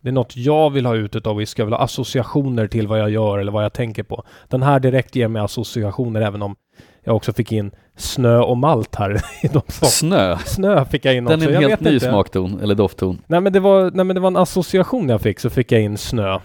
Det 0.00 0.08
är 0.08 0.12
något 0.12 0.36
jag 0.36 0.70
vill 0.70 0.86
ha 0.86 0.94
ut 0.94 1.26
av 1.26 1.36
whisky. 1.36 1.60
Jag 1.60 1.66
vill 1.66 1.74
ha 1.74 1.80
associationer 1.80 2.66
till 2.66 2.86
vad 2.86 3.00
jag 3.00 3.10
gör 3.10 3.38
eller 3.38 3.52
vad 3.52 3.64
jag 3.64 3.72
tänker 3.72 4.02
på. 4.02 4.24
Den 4.48 4.62
här 4.62 4.80
direkt 4.80 5.16
ger 5.16 5.28
mig 5.28 5.42
associationer 5.42 6.20
även 6.20 6.42
om 6.42 6.56
jag 7.04 7.16
också 7.16 7.32
fick 7.32 7.52
in 7.52 7.70
snö 7.96 8.38
och 8.38 8.56
malt 8.58 8.94
här 8.94 9.20
i 9.42 9.48
de. 9.52 9.60
Snö, 9.68 10.38
Snö 10.38 10.84
fick 10.84 11.04
jag 11.04 11.16
in 11.16 11.24
den 11.24 11.34
också. 11.38 11.50
är 11.50 11.54
en 11.54 11.62
jag 11.62 11.68
helt 11.68 11.80
ny 11.80 11.94
inte. 11.94 12.08
smakton, 12.08 12.60
eller 12.60 12.74
doftton. 12.74 13.22
Nej 13.26 13.40
men, 13.40 13.52
det 13.52 13.60
var, 13.60 13.90
nej 13.90 14.04
men 14.04 14.14
det 14.14 14.20
var 14.20 14.28
en 14.28 14.36
association 14.36 15.08
jag 15.08 15.20
fick 15.20 15.40
så 15.40 15.50
fick 15.50 15.72
jag 15.72 15.82
in 15.82 15.98
snö. 15.98 16.38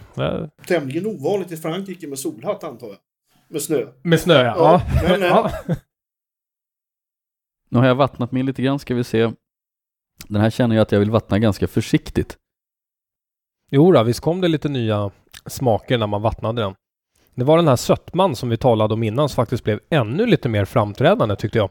Tämligen 0.68 1.06
ovanligt 1.06 1.52
i 1.52 1.58
Frankrike 1.58 2.08
med 2.08 2.20
solhatt 2.20 2.64
antar 2.64 2.88
jag. 2.88 2.98
Med 3.50 3.62
snö. 3.62 3.86
Med 4.04 4.20
snö 4.20 4.44
ja. 4.44 4.56
Ja, 4.58 4.82
ja. 5.10 5.16
eh, 5.16 5.26
ja. 5.26 5.52
Nu 7.70 7.80
har 7.80 7.86
jag 7.86 7.96
vattnat 7.96 8.32
min 8.32 8.46
lite 8.46 8.62
grann, 8.62 8.80
ska 8.80 8.96
vi 8.96 9.04
se. 9.04 9.32
Den 10.28 10.42
här 10.42 10.50
känner 10.50 10.76
jag 10.76 10.82
att 10.82 10.92
jag 10.92 11.00
vill 11.00 11.12
vattna 11.12 11.40
ganska 11.40 11.68
försiktigt. 11.68 12.38
Jo 13.76 13.92
då, 13.92 14.04
visst 14.04 14.20
kom 14.20 14.42
det 14.42 14.48
lite 14.48 14.70
nya 14.70 15.12
smaker 15.46 15.98
när 15.98 16.08
man 16.08 16.22
vattnade 16.22 16.62
den. 16.62 16.74
Det 17.36 17.44
var 17.44 17.58
den 17.58 17.68
här 17.68 17.76
sötman 17.76 18.36
som 18.36 18.50
vi 18.50 18.58
talade 18.58 18.94
om 18.94 19.04
innan 19.04 19.30
som 19.30 19.36
faktiskt 19.36 19.64
blev 19.64 19.80
ännu 19.90 20.26
lite 20.26 20.50
mer 20.50 20.66
framträdande 20.66 21.36
tyckte 21.36 21.58
jag. 21.58 21.70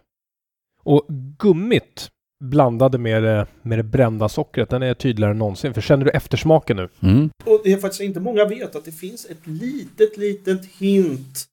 Och 0.84 1.06
gummit 1.38 2.08
blandade 2.44 2.98
med 2.98 3.22
det, 3.22 3.46
med 3.62 3.78
det 3.78 3.82
brända 3.82 4.28
sockret, 4.28 4.70
den 4.70 4.82
är 4.82 4.94
tydligare 4.94 5.30
än 5.30 5.38
någonsin. 5.38 5.74
För 5.74 5.80
känner 5.80 6.04
du 6.04 6.10
eftersmaken 6.10 6.76
nu? 6.76 6.88
Mm. 7.02 7.30
Och 7.44 7.60
det 7.64 7.72
är 7.72 7.76
faktiskt 7.76 8.02
inte 8.02 8.20
många 8.20 8.44
vet 8.44 8.76
att 8.76 8.84
det 8.84 8.92
finns 8.92 9.26
ett 9.26 9.46
litet, 9.46 10.16
litet 10.16 10.66
hint 10.66 11.44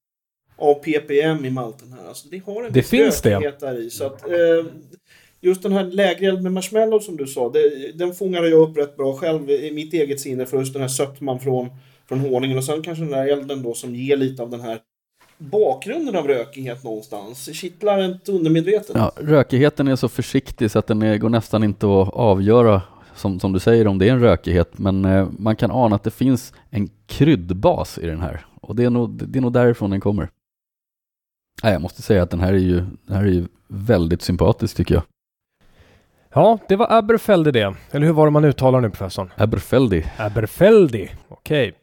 av 0.58 0.74
ppm 0.74 1.46
i 1.46 1.50
malten 1.50 1.94
här. 2.00 2.08
Alltså 2.08 2.28
det 2.32 2.42
har 2.46 2.64
en 2.64 2.72
Det 2.74 2.84
finns 2.84 3.22
det. 3.22 3.60
där 3.60 3.80
i. 3.80 3.90
Så 3.90 4.06
att, 4.06 4.24
eh, 4.26 4.66
just 5.42 5.64
den 5.64 5.72
här 5.72 5.84
lägereld 5.84 6.44
med 6.44 6.52
marshmallow 6.52 7.00
som 7.00 7.18
du 7.18 7.28
sa, 7.28 7.50
det, 7.50 7.92
den 7.98 8.14
fångade 8.14 8.50
jag 8.50 8.70
upp 8.70 8.78
rätt 8.78 8.98
bra 8.98 9.14
själv 9.14 9.50
i 9.50 9.72
mitt 9.72 9.94
eget 9.94 10.20
sinne 10.20 10.46
för 10.46 10.58
just 10.58 10.74
den 10.74 10.82
här 10.82 10.90
sötman 10.90 11.40
från, 11.40 11.70
från 12.08 12.20
honungen. 12.20 12.58
Och 12.58 12.64
sen 12.64 12.82
kanske 12.82 13.04
den 13.04 13.12
där 13.12 13.28
elden 13.28 13.64
då 13.64 13.74
som 13.74 13.96
ger 13.96 14.18
lite 14.18 14.44
av 14.44 14.50
den 14.50 14.62
här 14.62 14.80
bakgrunden 15.38 16.16
av 16.16 16.28
rökighet 16.28 16.84
någonstans. 16.84 17.56
Kittlar 17.56 18.06
inte 18.06 18.32
undermedvetet. 18.32 18.92
Ja, 18.96 19.12
rökigheten 19.16 19.88
är 19.88 19.96
så 19.96 20.10
försiktig 20.10 20.72
så 20.72 20.80
att 20.80 20.88
den 20.88 21.02
är, 21.02 21.18
går 21.18 21.30
nästan 21.30 21.64
inte 21.64 21.86
att 21.86 22.10
avgöra 22.14 22.82
som, 23.16 23.40
som 23.40 23.54
du 23.54 23.60
säger 23.60 23.88
om 23.88 23.98
det 23.98 24.08
är 24.08 24.12
en 24.12 24.22
rökighet 24.22 24.78
men 24.78 25.06
eh, 25.06 25.28
man 25.38 25.56
kan 25.56 25.72
ana 25.72 25.96
att 25.96 26.04
det 26.04 26.12
finns 26.12 26.54
en 26.70 26.90
kryddbas 27.06 27.98
i 27.98 28.06
den 28.06 28.22
här 28.22 28.46
och 28.62 28.76
det 28.76 28.84
är 28.84 28.90
nog, 28.90 29.10
det 29.28 29.40
är 29.40 29.42
nog 29.42 29.54
därifrån 29.54 29.90
den 29.90 30.02
kommer. 30.02 30.30
Nej, 31.64 31.74
jag 31.74 31.82
måste 31.82 32.02
säga 32.02 32.24
att 32.24 32.30
den 32.30 32.40
här 32.40 32.54
är 32.54 32.58
ju, 32.58 32.76
den 32.76 33.16
här 33.16 33.24
är 33.24 33.32
ju 33.32 33.48
väldigt 33.68 34.22
sympatisk 34.22 34.78
tycker 34.78 34.96
jag. 34.96 35.04
Ja, 36.34 36.60
det 36.68 36.76
var 36.76 36.88
Aberfeldy 36.92 37.52
det. 37.52 37.74
Eller 37.92 38.06
hur 38.06 38.14
var 38.14 38.26
det 38.26 38.32
man 38.32 38.46
uttalar 38.46 38.82
nu 38.82 38.90
professorn? 38.90 39.32
Aberfeldy. 39.36 40.04
Aberfeldy. 40.18 41.08
Okej. 41.30 41.74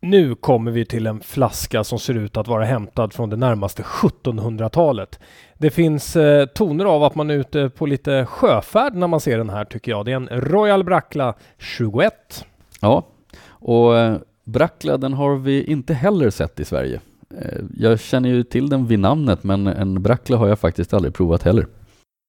Nu 0.00 0.34
kommer 0.34 0.70
vi 0.70 0.84
till 0.84 1.06
en 1.06 1.20
flaska 1.20 1.84
som 1.84 1.98
ser 1.98 2.14
ut 2.14 2.36
att 2.36 2.48
vara 2.48 2.64
hämtad 2.64 3.12
från 3.12 3.30
det 3.30 3.36
närmaste 3.36 3.82
1700-talet. 3.82 5.18
Det 5.58 5.70
finns 5.70 6.16
eh, 6.16 6.46
toner 6.46 6.84
av 6.84 7.02
att 7.02 7.14
man 7.14 7.30
är 7.30 7.34
ute 7.34 7.70
på 7.70 7.86
lite 7.86 8.26
sjöfärd 8.26 8.94
när 8.94 9.06
man 9.06 9.20
ser 9.20 9.38
den 9.38 9.50
här 9.50 9.64
tycker 9.64 9.92
jag. 9.92 10.04
Det 10.04 10.12
är 10.12 10.16
en 10.16 10.28
Royal 10.28 10.84
Brackla 10.84 11.34
21. 11.58 12.44
Ja, 12.80 13.06
och 13.48 13.98
eh, 13.98 14.16
Brackla 14.44 14.96
den 14.96 15.12
har 15.12 15.36
vi 15.36 15.64
inte 15.64 15.94
heller 15.94 16.30
sett 16.30 16.60
i 16.60 16.64
Sverige. 16.64 17.00
Eh, 17.40 17.60
jag 17.78 18.00
känner 18.00 18.28
ju 18.28 18.42
till 18.42 18.68
den 18.68 18.86
vid 18.86 18.98
namnet 18.98 19.44
men 19.44 19.66
en 19.66 20.02
Brackla 20.02 20.36
har 20.36 20.48
jag 20.48 20.58
faktiskt 20.58 20.94
aldrig 20.94 21.14
provat 21.14 21.42
heller. 21.42 21.66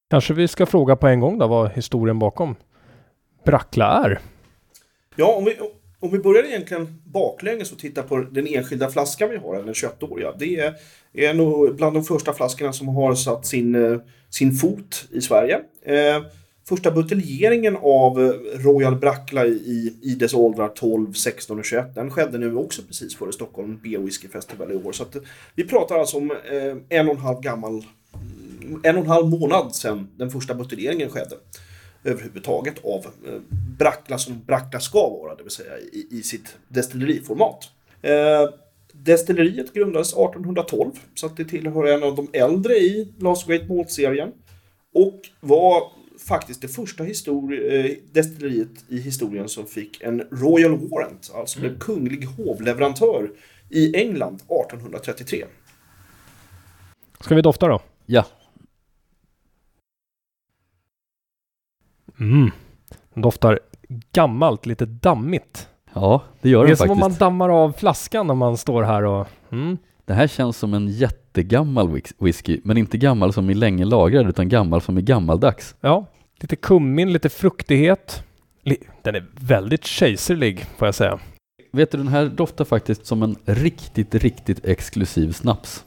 Kanske 0.09 0.33
vi 0.33 0.47
ska 0.47 0.65
fråga 0.65 0.95
på 0.95 1.07
en 1.07 1.19
gång 1.19 1.37
då 1.37 1.47
vad 1.47 1.71
historien 1.71 2.19
bakom 2.19 2.55
Brackla 3.45 4.03
är. 4.05 4.19
Ja, 5.15 5.35
om 5.35 5.45
vi, 5.45 5.57
om 5.99 6.11
vi 6.11 6.19
börjar 6.19 6.43
egentligen 6.43 7.01
baklänges 7.05 7.71
och 7.71 7.79
tittar 7.79 8.03
på 8.03 8.17
den 8.17 8.47
enskilda 8.47 8.89
flaskan 8.89 9.29
vi 9.29 9.37
har, 9.37 9.55
den 9.55 9.73
21-åriga. 9.73 10.31
Det 10.39 10.59
är, 10.59 10.73
är 11.13 11.33
nog 11.33 11.75
bland 11.75 11.95
de 11.95 12.03
första 12.03 12.33
flaskorna 12.33 12.73
som 12.73 12.87
har 12.87 13.15
satt 13.15 13.45
sin, 13.45 13.75
eh, 13.75 13.99
sin 14.29 14.51
fot 14.51 15.07
i 15.11 15.21
Sverige. 15.21 15.59
Eh, 15.85 16.23
första 16.69 16.91
buteljeringen 16.91 17.77
av 17.81 18.21
eh, 18.21 18.29
Royal 18.63 18.95
Brackla 18.95 19.45
i, 19.45 19.97
i 20.01 20.15
dess 20.15 20.33
åldrar 20.33 20.67
12, 20.67 21.13
16 21.13 21.59
och 21.59 21.65
21, 21.65 21.95
den 21.95 22.11
skedde 22.11 22.37
nu 22.37 22.55
också 22.55 22.81
precis 22.81 23.17
före 23.17 23.31
Stockholm 23.31 23.79
Beer 23.83 23.99
Whisky 23.99 24.27
Festival 24.27 24.71
i 24.71 24.75
år. 24.75 24.91
Så 24.91 25.03
att, 25.03 25.15
vi 25.55 25.67
pratar 25.67 25.99
alltså 25.99 26.17
om 26.17 26.31
eh, 26.31 26.97
en 26.99 27.07
och 27.07 27.15
en 27.15 27.21
halv 27.21 27.41
gammal 27.41 27.83
en 28.83 28.97
och 28.97 29.03
en 29.03 29.09
halv 29.09 29.27
månad 29.27 29.75
sedan 29.75 30.07
den 30.17 30.31
första 30.31 30.53
buteljeringen 30.53 31.09
skedde 31.09 31.35
överhuvudtaget 32.03 32.85
av 32.85 33.05
eh, 33.27 33.39
Brackla 33.77 34.17
som 34.17 34.41
Brackla 34.45 34.79
ska 34.79 35.09
vara, 35.09 35.35
det 35.35 35.43
vill 35.43 35.51
säga 35.51 35.77
i, 35.77 36.07
i 36.11 36.23
sitt 36.23 36.57
destilleriformat. 36.67 37.69
Eh, 38.01 38.49
destilleriet 38.91 39.73
grundades 39.73 40.13
1812, 40.13 40.91
så 41.15 41.25
att 41.25 41.37
det 41.37 41.45
tillhör 41.45 41.85
en 41.85 42.03
av 42.03 42.15
de 42.15 42.27
äldre 42.33 42.73
i 42.73 43.13
Last 43.19 43.47
Great 43.47 43.69
Malt-serien. 43.69 44.31
Och 44.93 45.21
var 45.39 45.83
faktiskt 46.27 46.61
det 46.61 46.67
första 46.67 47.03
histori- 47.03 47.85
eh, 47.85 47.91
destilleriet 48.11 48.85
i 48.89 48.97
historien 48.99 49.49
som 49.49 49.65
fick 49.65 50.01
en 50.01 50.21
Royal 50.31 50.89
Warrant, 50.89 51.31
alltså 51.35 51.59
blev 51.59 51.79
kunglig 51.79 52.25
hovleverantör 52.25 53.31
i 53.69 53.95
England 53.95 54.35
1833. 54.35 55.45
Ska 57.19 57.35
vi 57.35 57.41
dofta 57.41 57.67
då? 57.67 57.81
Ja, 58.05 58.25
Mm. 62.19 62.51
Den 63.13 63.21
doftar 63.21 63.59
gammalt, 64.11 64.65
lite 64.65 64.85
dammigt. 64.85 65.67
ja 65.93 66.23
det 66.41 66.49
gör 66.49 66.59
Det 66.59 66.65
är 66.65 66.67
den 66.67 66.77
som 66.77 66.87
faktiskt. 66.87 67.03
om 67.03 67.11
man 67.11 67.17
dammar 67.19 67.49
av 67.49 67.71
flaskan 67.71 68.27
när 68.27 68.33
man 68.35 68.57
står 68.57 68.83
här 68.83 69.03
och... 69.05 69.27
Mm. 69.51 69.77
Det 70.05 70.13
här 70.13 70.27
känns 70.27 70.57
som 70.57 70.73
en 70.73 70.87
jättegammal 70.87 71.87
whis- 71.89 72.13
whisky, 72.19 72.61
men 72.63 72.77
inte 72.77 72.97
gammal 72.97 73.33
som 73.33 73.49
i 73.49 73.53
länge 73.53 73.85
lagrad 73.85 74.27
utan 74.27 74.49
gammal 74.49 74.81
som 74.81 74.97
i 74.97 75.01
gammaldags. 75.01 75.75
Ja, 75.81 76.05
lite 76.39 76.55
kummin, 76.55 77.13
lite 77.13 77.29
fruktighet. 77.29 78.23
Den 79.01 79.15
är 79.15 79.25
väldigt 79.39 79.85
kejserlig 79.85 80.65
får 80.77 80.87
jag 80.87 80.95
säga. 80.95 81.19
Vet 81.71 81.91
du, 81.91 81.97
den 81.97 82.07
här 82.07 82.25
doftar 82.25 82.65
faktiskt 82.65 83.05
som 83.05 83.23
en 83.23 83.35
riktigt, 83.45 84.15
riktigt 84.15 84.65
exklusiv 84.65 85.31
snaps. 85.31 85.85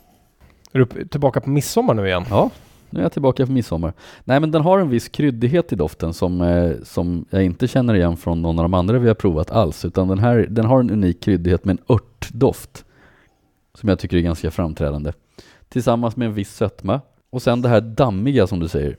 Är 0.72 0.78
du 0.78 1.06
tillbaka 1.08 1.40
på 1.40 1.50
midsommar 1.50 1.94
nu 1.94 2.06
igen? 2.06 2.24
Ja, 2.30 2.50
nu 2.90 3.00
är 3.00 3.04
jag 3.04 3.12
tillbaka 3.12 3.46
på 3.46 3.52
midsommar. 3.52 3.92
Nej 4.24 4.40
men 4.40 4.50
den 4.50 4.62
har 4.62 4.78
en 4.78 4.88
viss 4.88 5.08
kryddighet 5.08 5.72
i 5.72 5.76
doften 5.76 6.14
som, 6.14 6.40
eh, 6.40 6.72
som 6.82 7.24
jag 7.30 7.44
inte 7.44 7.68
känner 7.68 7.94
igen 7.94 8.16
från 8.16 8.42
någon 8.42 8.58
av 8.58 8.64
de 8.64 8.74
andra 8.74 8.98
vi 8.98 9.08
har 9.08 9.14
provat 9.14 9.50
alls. 9.50 9.84
Utan 9.84 10.08
den 10.08 10.18
här 10.18 10.46
den 10.50 10.64
har 10.64 10.80
en 10.80 10.90
unik 10.90 11.22
kryddighet 11.22 11.64
med 11.64 11.78
en 11.78 11.94
örtdoft. 11.94 12.84
Som 13.74 13.88
jag 13.88 13.98
tycker 13.98 14.16
är 14.16 14.20
ganska 14.20 14.50
framträdande. 14.50 15.12
Tillsammans 15.68 16.16
med 16.16 16.26
en 16.26 16.34
viss 16.34 16.54
sötma. 16.54 17.00
Och 17.30 17.42
sen 17.42 17.62
det 17.62 17.68
här 17.68 17.80
dammiga 17.80 18.46
som 18.46 18.60
du 18.60 18.68
säger. 18.68 18.96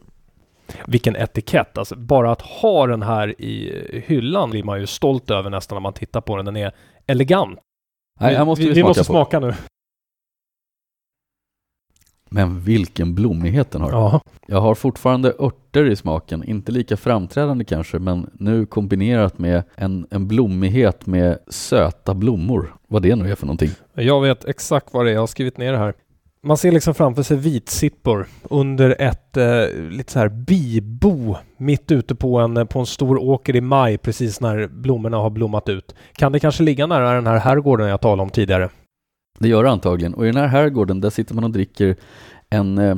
Vilken 0.88 1.16
etikett! 1.16 1.78
Alltså 1.78 1.96
bara 1.96 2.32
att 2.32 2.42
ha 2.42 2.88
den 2.88 3.02
här 3.02 3.42
i 3.42 4.04
hyllan 4.08 4.50
blir 4.50 4.64
man 4.64 4.80
ju 4.80 4.88
stolt 4.88 5.32
över 5.32 5.50
nästan 5.50 5.76
när 5.76 5.82
man 5.82 5.94
tittar 5.94 6.22
på 6.22 6.36
den. 6.38 6.46
Den 6.46 6.58
är 6.58 6.72
elegant. 7.08 7.60
Nej, 8.20 8.34
jag 8.34 8.48
måste 8.48 8.64
vi, 8.64 8.70
vi, 8.70 8.74
vi 8.74 8.80
smaka 8.80 8.90
måste 8.90 9.04
smaka 9.04 9.40
nu. 9.40 9.54
Men 12.30 12.60
vilken 12.60 13.16
blommighet 13.16 13.72
den 13.72 13.82
har. 13.82 13.92
Ja. 13.92 14.22
Jag 14.48 14.62
har 14.62 14.76
fortfarande 14.76 15.34
örter 15.40 15.86
i 15.86 15.96
smaken, 15.96 16.44
inte 16.44 16.72
lika 16.72 16.98
framträdande 16.98 17.66
kanske, 17.66 18.00
men 18.00 18.30
nu 18.34 18.66
kombinerat 18.66 19.40
med 19.40 19.64
en, 19.76 20.08
en 20.10 20.28
blommighet 20.28 21.06
med 21.06 21.38
söta 21.48 22.14
blommor. 22.14 22.76
Vad 22.88 23.02
det 23.02 23.16
nu 23.16 23.32
är 23.32 23.36
för 23.36 23.46
någonting. 23.46 23.70
Jag 23.94 24.22
vet 24.22 24.46
exakt 24.46 24.88
vad 24.92 25.06
det 25.06 25.12
är. 25.12 25.14
Jag 25.14 25.22
har 25.22 25.28
skrivit 25.28 25.58
ner 25.58 25.72
det 25.72 25.78
här. 25.78 25.94
Man 26.44 26.58
ser 26.58 26.72
liksom 26.72 26.94
framför 26.94 27.24
sig 27.24 27.38
vitsippor 27.38 28.28
under 28.44 28.96
ett 29.02 29.38
eh, 29.38 29.68
lite 29.90 30.12
så 30.12 30.20
här 30.20 30.30
bibo 30.30 31.36
mitt 31.58 31.92
ute 31.92 32.16
på 32.16 32.40
en, 32.40 32.68
på 32.68 32.80
en 32.80 32.86
stor 32.86 33.18
åker 33.18 33.56
i 33.56 33.62
maj 33.62 33.98
precis 33.98 34.42
när 34.42 34.68
blommorna 34.68 35.18
har 35.18 35.30
blommat 35.30 35.70
ut. 35.70 35.96
Kan 36.14 36.32
det 36.32 36.40
kanske 36.40 36.64
ligga 36.64 36.88
nära 36.88 37.14
den 37.14 37.28
här 37.28 37.38
herrgården 37.38 37.90
jag 37.90 38.02
talade 38.02 38.22
om 38.22 38.30
tidigare? 38.30 38.70
Det 39.40 39.48
gör 39.48 39.64
det 39.64 39.70
antagligen. 39.70 40.14
Och 40.14 40.24
i 40.24 40.28
den 40.28 40.42
här 40.42 40.48
herrgården, 40.48 41.02
där 41.02 41.10
sitter 41.10 41.36
man 41.36 41.44
och 41.44 41.52
dricker 41.52 41.96
en 42.50 42.78
eh, 42.78 42.96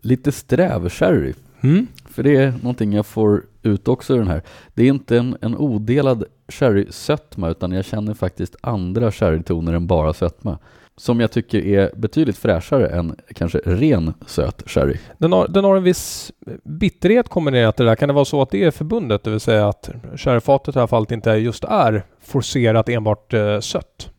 lite 0.00 0.32
sträv 0.32 0.88
sherry. 0.88 1.34
Mm. 1.60 1.86
För 2.10 2.22
det 2.22 2.36
är 2.36 2.52
någonting 2.62 2.92
jag 2.92 3.06
får 3.06 3.42
ut 3.62 3.88
också 3.88 4.14
i 4.14 4.18
den 4.18 4.28
här. 4.28 4.42
Det 4.74 4.82
är 4.82 4.88
inte 4.88 5.18
en, 5.18 5.36
en 5.40 5.56
odelad 5.56 6.24
sherry-sötma, 6.48 7.50
utan 7.50 7.72
jag 7.72 7.84
känner 7.84 8.14
faktiskt 8.14 8.56
andra 8.60 9.12
sherrytoner 9.12 9.72
än 9.72 9.86
bara 9.86 10.12
sötma. 10.12 10.58
Som 10.98 11.20
jag 11.20 11.30
tycker 11.30 11.58
är 11.58 11.90
betydligt 11.96 12.38
fräschare 12.38 12.86
än 12.88 13.16
kanske 13.34 13.58
ren 13.58 14.14
söt 14.26 14.62
sherry. 14.66 14.96
Den, 15.18 15.32
har, 15.32 15.48
den 15.48 15.64
har 15.64 15.76
en 15.76 15.82
viss 15.82 16.32
bitterhet 16.64 17.28
kombinerat 17.28 17.76
till 17.76 17.84
det 17.84 17.90
där. 17.90 17.96
Kan 17.96 18.08
det 18.08 18.12
vara 18.14 18.24
så 18.24 18.42
att 18.42 18.50
det 18.50 18.64
är 18.64 18.70
förbundet? 18.70 19.24
Det 19.24 19.30
vill 19.30 19.40
säga 19.40 19.68
att 19.68 19.90
sherryfatet 20.16 20.68
i 20.68 20.72
det 20.72 20.80
här 20.80 20.86
fallet 20.86 21.10
inte 21.10 21.30
just 21.30 21.64
är 21.64 22.02
forcerat 22.20 22.88
enbart 22.88 23.34
eh, 23.34 23.60
sött. 23.60 24.10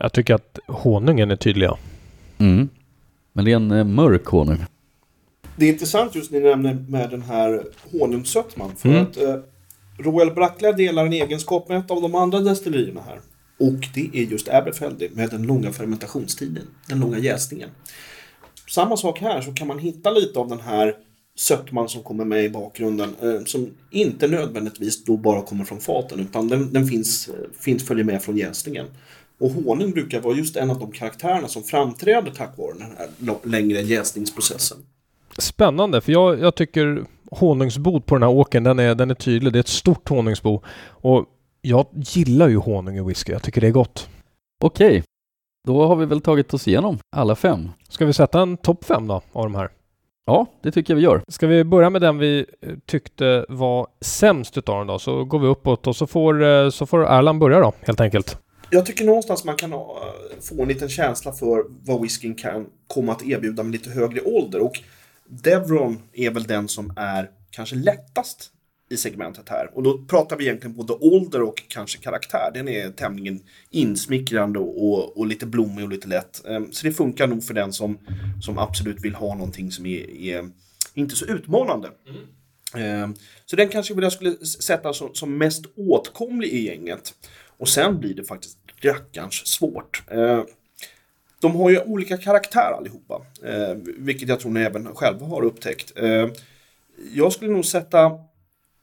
Jag 0.00 0.12
tycker 0.12 0.34
att 0.34 0.58
honungen 0.66 1.30
är 1.30 1.36
tydliga. 1.36 1.74
Mm. 2.38 2.68
Men 3.32 3.44
det 3.44 3.52
är 3.52 3.56
en 3.56 3.70
eh, 3.70 3.84
mörk 3.84 4.26
honung. 4.26 4.64
Det 5.56 5.64
är 5.66 5.72
intressant 5.72 6.14
just 6.14 6.30
ni 6.30 6.40
nämner 6.40 6.74
med 6.88 7.10
den 7.10 7.22
här 7.22 7.62
honungssötman. 7.92 8.76
För 8.76 8.88
Mm. 8.88 9.02
att 9.02 9.16
eh, 9.16 9.36
Royal 9.98 10.34
Brackla 10.34 10.72
delar 10.72 11.06
en 11.06 11.12
egenskap 11.12 11.68
med 11.68 11.78
ett 11.78 11.90
av 11.90 12.02
de 12.02 12.14
andra 12.14 12.40
destillerierna 12.40 13.00
här. 13.06 13.20
Och 13.58 13.88
det 13.94 14.10
är 14.12 14.22
just 14.22 14.48
Aberfeldy 14.48 15.08
med 15.12 15.30
den 15.30 15.42
långa 15.42 15.72
fermentationstiden, 15.72 16.62
den 16.88 17.00
långa 17.00 17.18
jäsningen. 17.18 17.68
Samma 18.68 18.96
sak 18.96 19.20
här 19.20 19.40
så 19.40 19.52
kan 19.52 19.66
man 19.66 19.78
hitta 19.78 20.10
lite 20.10 20.38
av 20.38 20.48
den 20.48 20.60
här 20.60 20.94
sötman 21.38 21.88
som 21.88 22.02
kommer 22.02 22.24
med 22.24 22.44
i 22.44 22.50
bakgrunden. 22.50 23.14
Eh, 23.22 23.44
som 23.44 23.70
inte 23.90 24.28
nödvändigtvis 24.28 25.04
då 25.04 25.16
bara 25.16 25.42
kommer 25.42 25.64
från 25.64 25.80
faten 25.80 26.20
utan 26.20 26.48
den, 26.48 26.72
den 26.72 26.86
finns, 26.86 27.28
eh, 27.28 27.34
finns, 27.60 27.86
följer 27.86 28.04
med 28.04 28.22
från 28.22 28.36
jäsningen. 28.36 28.86
Och 29.40 29.50
honung 29.50 29.90
brukar 29.90 30.20
vara 30.20 30.34
just 30.34 30.56
en 30.56 30.70
av 30.70 30.78
de 30.78 30.92
karaktärerna 30.92 31.48
som 31.48 31.62
framträder 31.62 32.30
tack 32.30 32.58
vare 32.58 32.72
den 32.72 32.96
här 32.98 33.48
längre 33.48 33.80
jäsningsprocessen. 33.80 34.78
Spännande, 35.38 36.00
för 36.00 36.12
jag, 36.12 36.40
jag 36.40 36.54
tycker 36.54 37.04
honungsbot 37.30 38.06
på 38.06 38.14
den 38.14 38.22
här 38.22 38.30
åkern, 38.30 38.64
den 38.64 38.78
är, 38.78 38.94
den 38.94 39.10
är 39.10 39.14
tydlig. 39.14 39.52
Det 39.52 39.58
är 39.58 39.60
ett 39.60 39.68
stort 39.68 40.08
honungsbo. 40.08 40.62
Och 40.88 41.24
jag 41.60 41.86
gillar 41.94 42.48
ju 42.48 42.56
honung 42.56 42.96
i 42.96 43.02
whisky. 43.02 43.32
Jag 43.32 43.42
tycker 43.42 43.60
det 43.60 43.66
är 43.66 43.72
gott. 43.72 44.08
Okej, 44.64 45.02
då 45.66 45.86
har 45.86 45.96
vi 45.96 46.06
väl 46.06 46.20
tagit 46.20 46.54
oss 46.54 46.68
igenom 46.68 46.98
alla 47.16 47.34
fem. 47.34 47.70
Ska 47.88 48.06
vi 48.06 48.12
sätta 48.12 48.40
en 48.40 48.56
topp 48.56 48.84
fem 48.84 49.06
då, 49.06 49.22
av 49.32 49.44
de 49.44 49.54
här? 49.54 49.70
Ja, 50.26 50.46
det 50.62 50.72
tycker 50.72 50.92
jag 50.92 50.96
vi 50.96 51.02
gör. 51.02 51.22
Ska 51.28 51.46
vi 51.46 51.64
börja 51.64 51.90
med 51.90 52.00
den 52.00 52.18
vi 52.18 52.46
eh, 52.62 52.72
tyckte 52.86 53.46
var 53.48 53.86
sämst 54.00 54.58
utav 54.58 54.78
dem 54.78 54.86
då? 54.86 54.98
Så 54.98 55.24
går 55.24 55.38
vi 55.38 55.46
uppåt 55.46 55.86
och 55.86 55.96
så 55.96 56.06
får, 56.06 56.44
eh, 56.44 56.70
så 56.70 56.86
får 56.86 57.06
Erland 57.06 57.38
börja 57.38 57.60
då, 57.60 57.72
helt 57.80 58.00
enkelt. 58.00 58.38
Jag 58.70 58.86
tycker 58.86 59.04
någonstans 59.04 59.44
man 59.44 59.56
kan 59.56 59.72
ha, 59.72 60.14
få 60.40 60.62
en 60.62 60.68
liten 60.68 60.88
känsla 60.88 61.32
för 61.32 61.64
vad 61.84 62.02
whiskyn 62.02 62.34
kan 62.34 62.66
komma 62.86 63.12
att 63.12 63.22
erbjuda 63.26 63.62
med 63.62 63.72
lite 63.72 63.90
högre 63.90 64.20
ålder. 64.20 64.60
Och 64.60 64.80
Devron 65.28 66.02
är 66.12 66.30
väl 66.30 66.44
den 66.44 66.68
som 66.68 66.92
är 66.96 67.30
kanske 67.50 67.76
lättast 67.76 68.50
i 68.90 68.96
segmentet 68.96 69.48
här. 69.48 69.70
Och 69.74 69.82
då 69.82 69.98
pratar 69.98 70.36
vi 70.36 70.44
egentligen 70.44 70.76
både 70.76 70.92
ålder 70.92 71.42
och 71.42 71.62
kanske 71.68 71.98
karaktär. 71.98 72.50
Den 72.54 72.68
är 72.68 72.90
tämligen 72.90 73.40
insmickrande 73.70 74.58
och, 74.58 75.18
och 75.18 75.26
lite 75.26 75.46
blommig 75.46 75.84
och 75.84 75.90
lite 75.90 76.08
lätt. 76.08 76.46
Ehm, 76.46 76.72
Så 76.72 76.86
det 76.86 76.92
funkar 76.92 77.26
nog 77.26 77.44
för 77.44 77.54
den 77.54 77.72
som, 77.72 77.98
som 78.42 78.58
absolut 78.58 79.04
vill 79.04 79.14
ha 79.14 79.34
någonting 79.34 79.72
som 79.72 79.86
är, 79.86 80.10
är 80.10 80.50
inte 80.94 81.16
så 81.16 81.24
utmanande. 81.24 81.90
Ehm, 82.74 83.14
Så 83.46 83.56
den 83.56 83.68
kanske 83.68 83.94
jag 83.94 84.12
skulle 84.12 84.36
sätta 84.46 84.92
som, 84.92 85.14
som 85.14 85.38
mest 85.38 85.64
åtkomlig 85.76 86.48
i 86.48 86.66
gänget. 86.66 87.14
Och 87.58 87.68
sen 87.68 88.00
blir 88.00 88.14
det 88.14 88.24
faktiskt 88.24 88.58
rackarns 88.80 89.46
svårt. 89.46 90.02
Eh, 90.10 90.42
de 91.40 91.56
har 91.56 91.70
ju 91.70 91.80
olika 91.80 92.16
karaktär 92.16 92.74
allihopa. 92.78 93.22
Eh, 93.44 93.74
vilket 93.84 94.28
jag 94.28 94.40
tror 94.40 94.52
ni 94.52 94.60
även 94.60 94.94
själva 94.94 95.26
har 95.26 95.42
upptäckt. 95.44 95.92
Eh, 95.96 96.28
jag 97.12 97.32
skulle 97.32 97.50
nog 97.50 97.64
sätta 97.64 98.10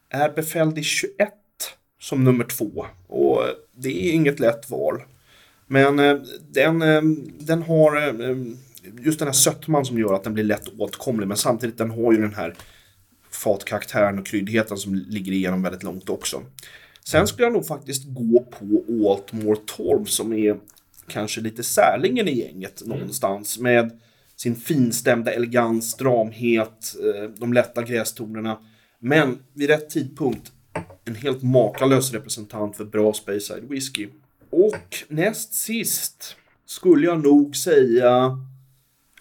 Är 0.10 0.30
befälld 0.30 0.78
i 0.78 0.84
21 0.84 1.34
som 2.00 2.24
nummer 2.24 2.44
två. 2.44 2.86
Och 3.08 3.42
det 3.72 4.10
är 4.10 4.14
inget 4.14 4.40
lätt 4.40 4.70
val. 4.70 5.04
Men 5.68 5.98
den, 6.42 6.80
den 7.40 7.64
har 7.64 8.14
just 9.04 9.20
den 9.20 9.28
här 9.28 9.34
sötman 9.34 9.86
som 9.86 10.00
gör 10.00 10.14
att 10.14 10.24
den 10.24 10.34
blir 10.34 10.44
lätt 10.44 10.68
åtkomlig. 10.80 11.28
Men 11.28 11.38
samtidigt 11.38 11.78
den 11.78 11.92
har 11.92 12.14
ju 12.14 12.22
den 12.22 12.34
här 12.34 12.56
fatkaraktären 13.32 14.20
och 14.20 14.26
kryddigheten 14.26 14.78
som 14.78 14.96
ligger 14.96 15.32
igenom 15.32 15.62
väldigt 15.62 15.84
långt 15.84 16.10
också. 16.10 16.44
Sen 17.06 17.28
skulle 17.28 17.46
jag 17.46 17.54
nog 17.54 17.68
faktiskt 17.68 18.04
gå 18.08 18.40
på 18.40 18.84
Altmore 19.12 19.58
12 19.66 20.06
som 20.06 20.34
är 20.34 20.60
kanske 21.08 21.42
lite 21.42 21.64
särlingen 21.64 22.28
i 22.28 22.40
gänget 22.40 22.82
någonstans. 22.86 23.60
Med 23.60 24.00
sin 24.36 24.56
finstämda 24.56 25.32
elegans, 25.32 25.92
stramhet, 25.92 26.96
eh, 27.04 27.30
de 27.38 27.54
lätta 27.54 27.84
grästonerna. 27.84 28.60
Men 29.00 29.40
vid 29.54 29.70
rätt 29.70 29.90
tidpunkt 29.90 30.52
en 31.06 31.16
helt 31.16 31.44
makalös 31.44 32.12
representant 32.14 32.78
för 32.78 32.86
bra 32.86 33.14
Speyside 33.14 33.64
whisky. 33.70 34.08
Och 34.50 35.04
näst 35.08 35.54
sist 35.54 36.36
skulle 36.66 37.06
jag 37.06 37.24
nog 37.24 37.56
säga, 37.56 38.38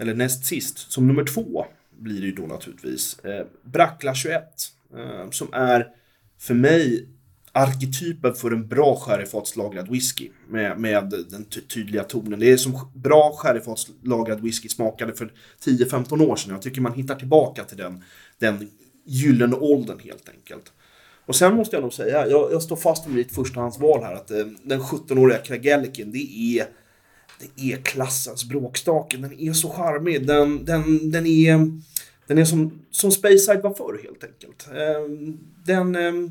eller 0.01 0.15
näst 0.15 0.47
sist, 0.47 0.93
som 0.93 1.07
nummer 1.07 1.25
två 1.25 1.67
blir 1.99 2.21
det 2.21 2.27
ju 2.27 2.33
då 2.33 2.47
naturligtvis, 2.47 3.19
eh, 3.19 3.47
Brackla 3.63 4.15
21. 4.15 4.73
Eh, 4.97 5.31
som 5.31 5.49
är 5.53 5.89
för 6.39 6.55
mig 6.55 7.09
arketypen 7.53 8.35
för 8.35 8.51
en 8.51 8.69
bra 8.69 8.97
sherryfatslagrad 8.97 9.89
whisky 9.91 10.31
med, 10.49 10.79
med 10.79 11.25
den 11.31 11.45
ty- 11.45 11.61
tydliga 11.61 12.05
tonen. 12.05 12.41
Det 12.41 12.53
är 12.53 12.57
som 12.57 12.91
bra 12.95 13.33
sherryfatslagrad 13.37 14.41
whisky 14.41 14.69
smakade 14.69 15.15
för 15.15 15.33
10-15 15.65 16.31
år 16.31 16.37
sedan. 16.37 16.53
Jag 16.53 16.63
tycker 16.63 16.81
man 16.81 16.93
hittar 16.93 17.15
tillbaka 17.15 17.65
till 17.65 17.77
den, 17.77 18.05
den 18.39 18.71
gyllene 19.05 19.57
åldern 19.57 19.99
helt 19.99 20.29
enkelt. 20.29 20.73
Och 21.27 21.37
sen 21.37 21.55
måste 21.55 21.77
jag 21.77 21.83
nog 21.83 21.93
säga, 21.93 22.27
jag, 22.29 22.53
jag 22.53 22.63
står 22.63 22.77
fast 22.77 23.07
vid 23.07 23.15
mitt 23.15 23.35
förstahandsval 23.35 24.03
här, 24.03 24.15
att 24.15 24.31
eh, 24.31 24.47
den 24.63 24.81
17-åriga 24.81 25.39
Kragelliken, 25.39 26.13
det 26.13 26.59
är, 26.59 26.67
det 27.39 27.73
är 27.73 27.77
klassens 27.77 28.45
bråkstake. 28.45 29.17
Den 29.17 29.41
är 29.41 29.53
så 29.53 29.69
charmig, 29.69 30.27
den, 30.27 30.65
den, 30.65 31.11
den 31.11 31.27
är, 31.27 31.81
den 32.27 32.39
är 32.39 32.45
som, 32.45 32.81
som 32.91 33.11
Speyside 33.11 33.63
var 33.63 33.75
förr 33.75 34.01
helt 34.03 34.25
enkelt. 34.25 34.69
Eh, 34.73 35.33
den 35.65 35.97
eh, 35.97 36.31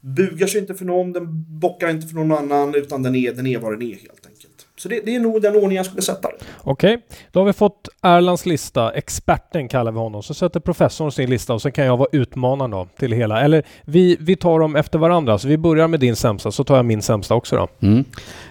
bugar 0.00 0.46
sig 0.46 0.60
inte 0.60 0.74
för 0.74 0.84
någon, 0.84 1.12
den 1.12 1.26
bockar 1.60 1.90
inte 1.90 2.06
för 2.06 2.14
någon 2.14 2.32
annan, 2.32 2.74
utan 2.74 3.02
den 3.02 3.14
är, 3.14 3.32
den 3.32 3.46
är 3.46 3.58
vad 3.58 3.72
den 3.72 3.82
är 3.82 3.86
helt 3.86 4.26
enkelt. 4.26 4.66
Så 4.76 4.88
det, 4.88 5.00
det 5.04 5.16
är 5.16 5.20
nog 5.20 5.42
den 5.42 5.56
ordning 5.56 5.76
jag 5.76 5.86
skulle 5.86 6.02
sätta 6.02 6.28
det. 6.28 6.36
Okej, 6.62 7.06
då 7.32 7.40
har 7.40 7.44
vi 7.44 7.52
fått 7.52 7.88
Erlands 8.02 8.46
lista. 8.46 8.92
Experten 8.92 9.68
kallar 9.68 9.92
vi 9.92 9.98
honom. 9.98 10.22
Så 10.22 10.34
sätter 10.34 10.60
professorn 10.60 11.12
sin 11.12 11.30
lista 11.30 11.54
och 11.54 11.62
så 11.62 11.70
kan 11.70 11.84
jag 11.84 11.96
vara 11.96 12.08
utmanaren 12.12 12.70
då 12.70 12.88
till 12.98 13.12
hela. 13.12 13.40
Eller 13.40 13.66
vi, 13.84 14.16
vi 14.20 14.36
tar 14.36 14.60
dem 14.60 14.76
efter 14.76 14.98
varandra. 14.98 15.38
Så 15.38 15.48
vi 15.48 15.58
börjar 15.58 15.88
med 15.88 16.00
din 16.00 16.16
sämsta, 16.16 16.50
så 16.50 16.64
tar 16.64 16.76
jag 16.76 16.84
min 16.84 17.02
sämsta 17.02 17.34
också 17.34 17.56
då. 17.56 17.86
Mm. 17.86 18.04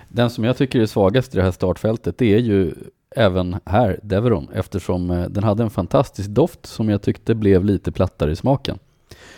Den 0.08 0.30
som 0.30 0.44
jag 0.44 0.58
tycker 0.58 0.80
är 0.80 0.86
svagast 0.86 1.34
i 1.34 1.38
det 1.38 1.44
här 1.44 1.52
startfältet 1.52 2.18
det 2.18 2.34
är 2.34 2.40
ju 2.40 2.74
även 3.16 3.56
här 3.66 4.00
Deveron 4.04 4.50
eftersom 4.54 5.12
eh, 5.12 5.24
den 5.24 5.44
hade 5.44 5.64
en 5.64 5.70
fantastisk 5.70 6.30
doft 6.30 6.66
som 6.66 6.90
jag 6.90 7.02
tyckte 7.02 7.36
blev 7.36 7.66
lite 7.66 7.92
plattare 7.92 8.32
i 8.32 8.36
smaken. 8.36 8.80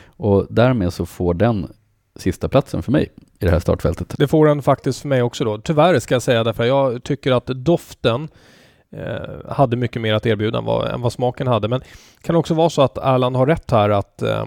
Och 0.06 0.48
därmed 0.50 0.94
så 0.94 1.06
får 1.06 1.34
den 1.34 1.68
sista 2.22 2.50
platsen 2.50 2.84
för 2.84 2.92
mig 2.92 3.12
i 3.40 3.46
det 3.46 3.52
här 3.52 3.60
startfältet. 3.60 4.16
Det 4.18 4.28
får 4.28 4.46
den 4.46 4.62
faktiskt 4.62 5.02
för 5.02 5.08
mig 5.08 5.22
också 5.22 5.44
då. 5.44 5.58
Tyvärr 5.58 6.00
ska 6.00 6.16
jag 6.16 6.22
säga 6.22 6.44
därför 6.44 6.64
jag 6.64 7.04
tycker 7.04 7.32
att 7.32 7.46
doften 7.46 8.28
eh, 8.92 9.52
hade 9.52 9.78
mycket 9.78 10.02
mer 10.02 10.14
att 10.14 10.26
erbjuda 10.26 10.58
än 10.58 10.66
vad, 10.66 10.92
än 10.92 11.02
vad 11.02 11.14
smaken 11.14 11.48
hade. 11.48 11.68
Men 11.68 11.80
det 11.80 12.22
kan 12.22 12.36
också 12.36 12.54
vara 12.54 12.70
så 12.70 12.82
att 12.82 12.98
Erland 12.98 13.36
har 13.36 13.46
rätt 13.46 13.72
här 13.72 13.90
att 13.90 14.22
eh, 14.22 14.46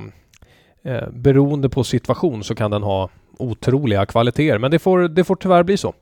eh, 0.82 1.08
beroende 1.10 1.68
på 1.68 1.84
situation 1.84 2.44
så 2.44 2.54
kan 2.54 2.70
den 2.70 2.82
ha 2.82 3.10
otroliga 3.38 4.06
kvaliteter. 4.06 4.58
Men 4.58 4.70
det 4.70 4.78
får, 4.78 5.08
det 5.08 5.24
får 5.24 5.36
tyvärr 5.36 5.62
bli 5.62 5.76
så. 5.76 5.94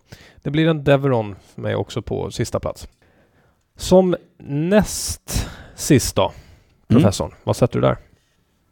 Det 0.42 0.50
blir 0.50 0.68
en 0.68 0.84
Deveron 0.84 1.36
för 1.54 1.62
mig 1.62 1.74
också 1.74 2.02
på 2.02 2.30
sista 2.30 2.60
plats. 2.60 2.88
Som 3.76 4.16
näst 4.46 5.48
sist 5.74 6.16
då, 6.16 6.32
professorn, 6.88 7.28
mm. 7.28 7.38
vad 7.44 7.56
sätter 7.56 7.80
du 7.80 7.86
där? 7.86 7.96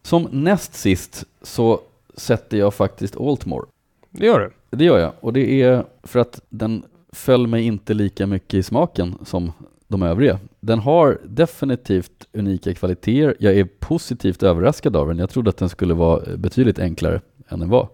Som 0.03 0.29
näst 0.33 0.75
sist 0.75 1.25
så 1.43 1.81
sätter 2.21 2.59
jag 2.59 2.75
faktiskt 2.75 3.17
Altmore. 3.17 3.67
Det 4.11 4.27
gör 4.27 4.41
du? 4.41 4.77
Det 4.77 4.85
gör 4.85 4.99
jag, 4.99 5.13
och 5.21 5.33
det 5.33 5.63
är 5.63 5.85
för 6.03 6.21
att 6.21 6.41
den 6.49 6.85
föll 7.13 7.47
mig 7.47 7.63
inte 7.63 7.95
lika 7.95 8.27
mycket 8.27 8.55
i 8.55 8.63
smaken 8.63 9.15
som 9.25 9.53
de 9.89 10.03
övriga. 10.03 10.39
Den 10.61 10.79
har 10.79 11.19
definitivt 11.25 12.29
unika 12.33 12.75
kvaliteter. 12.75 13.37
Jag 13.39 13.55
är 13.55 13.65
positivt 13.65 14.43
överraskad 14.43 14.97
av 14.97 15.09
den. 15.09 15.19
Jag 15.19 15.31
trodde 15.31 15.51
att 15.51 15.57
den 15.57 15.69
skulle 15.69 15.95
vara 15.95 16.37
betydligt 16.37 16.79
enklare 16.79 17.21
än 17.49 17.61
den 17.61 17.69
var. 17.69 17.89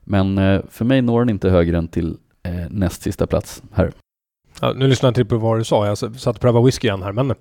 Men 0.00 0.38
eh, 0.38 0.60
för 0.68 0.84
mig 0.84 1.02
når 1.02 1.20
den 1.20 1.30
inte 1.30 1.50
högre 1.50 1.78
än 1.78 1.88
till 1.88 2.16
eh, 2.42 2.52
näst 2.70 3.02
sista 3.02 3.26
plats 3.26 3.62
här. 3.72 3.92
Ja, 4.60 4.72
nu 4.72 4.88
lyssnar 4.88 5.06
jag 5.06 5.10
inte 5.10 5.24
på 5.24 5.36
vad 5.36 5.58
du 5.58 5.64
sa. 5.64 5.86
Jag 5.86 5.98
satt 5.98 6.36
och 6.36 6.40
prövade 6.40 6.66
whisky 6.66 6.88
igen 6.88 7.02
här, 7.02 7.12
men 7.12 7.34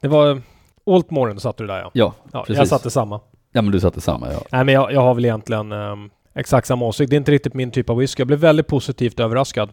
det 0.00 0.08
var 0.08 0.42
Altmoren 0.86 1.40
satte 1.40 1.62
du 1.62 1.66
där 1.66 1.78
ja. 1.78 1.90
Ja, 1.94 2.14
ja 2.32 2.40
precis. 2.42 2.58
Jag 2.58 2.68
satte 2.68 2.90
samma. 2.90 3.20
Ja, 3.52 3.62
men 3.62 3.72
du 3.72 3.80
satte 3.80 4.00
samma 4.00 4.32
ja. 4.32 4.42
Nej, 4.52 4.64
men 4.64 4.74
jag, 4.74 4.92
jag 4.92 5.00
har 5.00 5.14
väl 5.14 5.24
egentligen 5.24 5.72
um, 5.72 6.10
exakt 6.34 6.66
samma 6.66 6.84
åsikt. 6.84 7.10
Det 7.10 7.16
är 7.16 7.18
inte 7.18 7.32
riktigt 7.32 7.54
min 7.54 7.70
typ 7.70 7.90
av 7.90 7.96
whisky. 7.96 8.20
Jag 8.20 8.26
blev 8.26 8.38
väldigt 8.38 8.66
positivt 8.66 9.20
överraskad. 9.20 9.70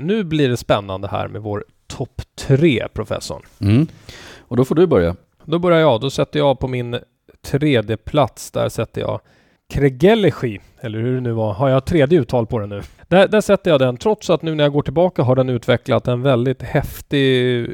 Nu 0.00 0.24
blir 0.24 0.48
det 0.48 0.56
spännande 0.56 1.08
här 1.08 1.28
med 1.28 1.42
vår 1.42 1.64
topp 1.86 2.22
tre, 2.38 2.88
professorn. 2.92 3.42
Mm. 3.60 3.86
Och 4.38 4.56
då 4.56 4.64
får 4.64 4.74
du 4.74 4.86
börja. 4.86 5.16
Då 5.44 5.58
börjar 5.58 5.80
jag. 5.80 6.00
Då 6.00 6.10
sätter 6.10 6.38
jag 6.38 6.58
på 6.58 6.68
min 6.68 6.98
tredje 7.42 7.96
plats. 7.96 8.50
Där 8.50 8.68
sätter 8.68 9.00
jag 9.00 9.20
Kregelechi, 9.68 10.60
eller 10.80 10.98
hur 10.98 11.14
det 11.14 11.20
nu 11.20 11.32
var. 11.32 11.52
Har 11.52 11.68
jag 11.68 11.84
tredje 11.84 12.20
uttal 12.20 12.46
på 12.46 12.58
den 12.58 12.68
nu? 12.68 12.82
Där, 13.08 13.28
där 13.28 13.40
sätter 13.40 13.70
jag 13.70 13.80
den, 13.80 13.96
trots 13.96 14.30
att 14.30 14.42
nu 14.42 14.54
när 14.54 14.64
jag 14.64 14.72
går 14.72 14.82
tillbaka 14.82 15.22
har 15.22 15.36
den 15.36 15.48
utvecklat 15.48 16.08
en 16.08 16.22
väldigt 16.22 16.62
häftig, 16.62 17.66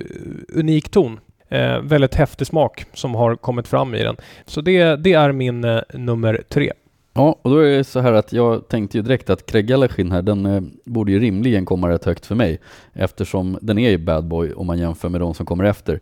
unik 0.55 0.91
ton. 0.91 1.21
Eh, 1.53 1.81
väldigt 1.81 2.15
häftig 2.15 2.47
smak 2.47 2.85
som 2.95 3.15
har 3.15 3.37
kommit 3.37 3.69
fram 3.69 3.95
i 3.95 4.03
den. 4.03 4.17
Så 4.47 4.61
det, 4.61 4.97
det 4.97 5.13
är 5.13 5.33
min 5.33 5.65
eh, 5.65 5.81
nummer 5.95 6.43
tre. 6.49 6.73
Ja, 7.15 7.39
och 7.43 7.51
då 7.51 7.59
är 7.59 7.77
det 7.77 7.85
så 7.85 8.01
här 8.01 8.13
att 8.13 8.33
jag 8.33 8.69
tänkte 8.69 8.99
ju 8.99 9.03
direkt 9.03 9.31
att 9.31 9.47
Kregalashin 9.47 10.13
här, 10.13 10.23
den 10.23 10.47
eh, 10.47 10.63
borde 10.85 11.13
ju 11.13 11.21
rimligen 11.21 11.65
komma 11.65 11.89
rätt 11.89 12.05
högt 12.05 12.27
för 12.27 12.35
mig 12.35 12.59
eftersom 12.93 13.59
den 13.63 13.79
är 13.79 13.91
ju 13.91 13.99
bad 13.99 14.25
boy 14.25 14.53
om 14.53 14.67
man 14.67 14.79
jämför 14.79 15.09
med 15.09 15.21
de 15.21 15.35
som 15.35 15.47
kommer 15.47 15.65
efter. 15.65 16.01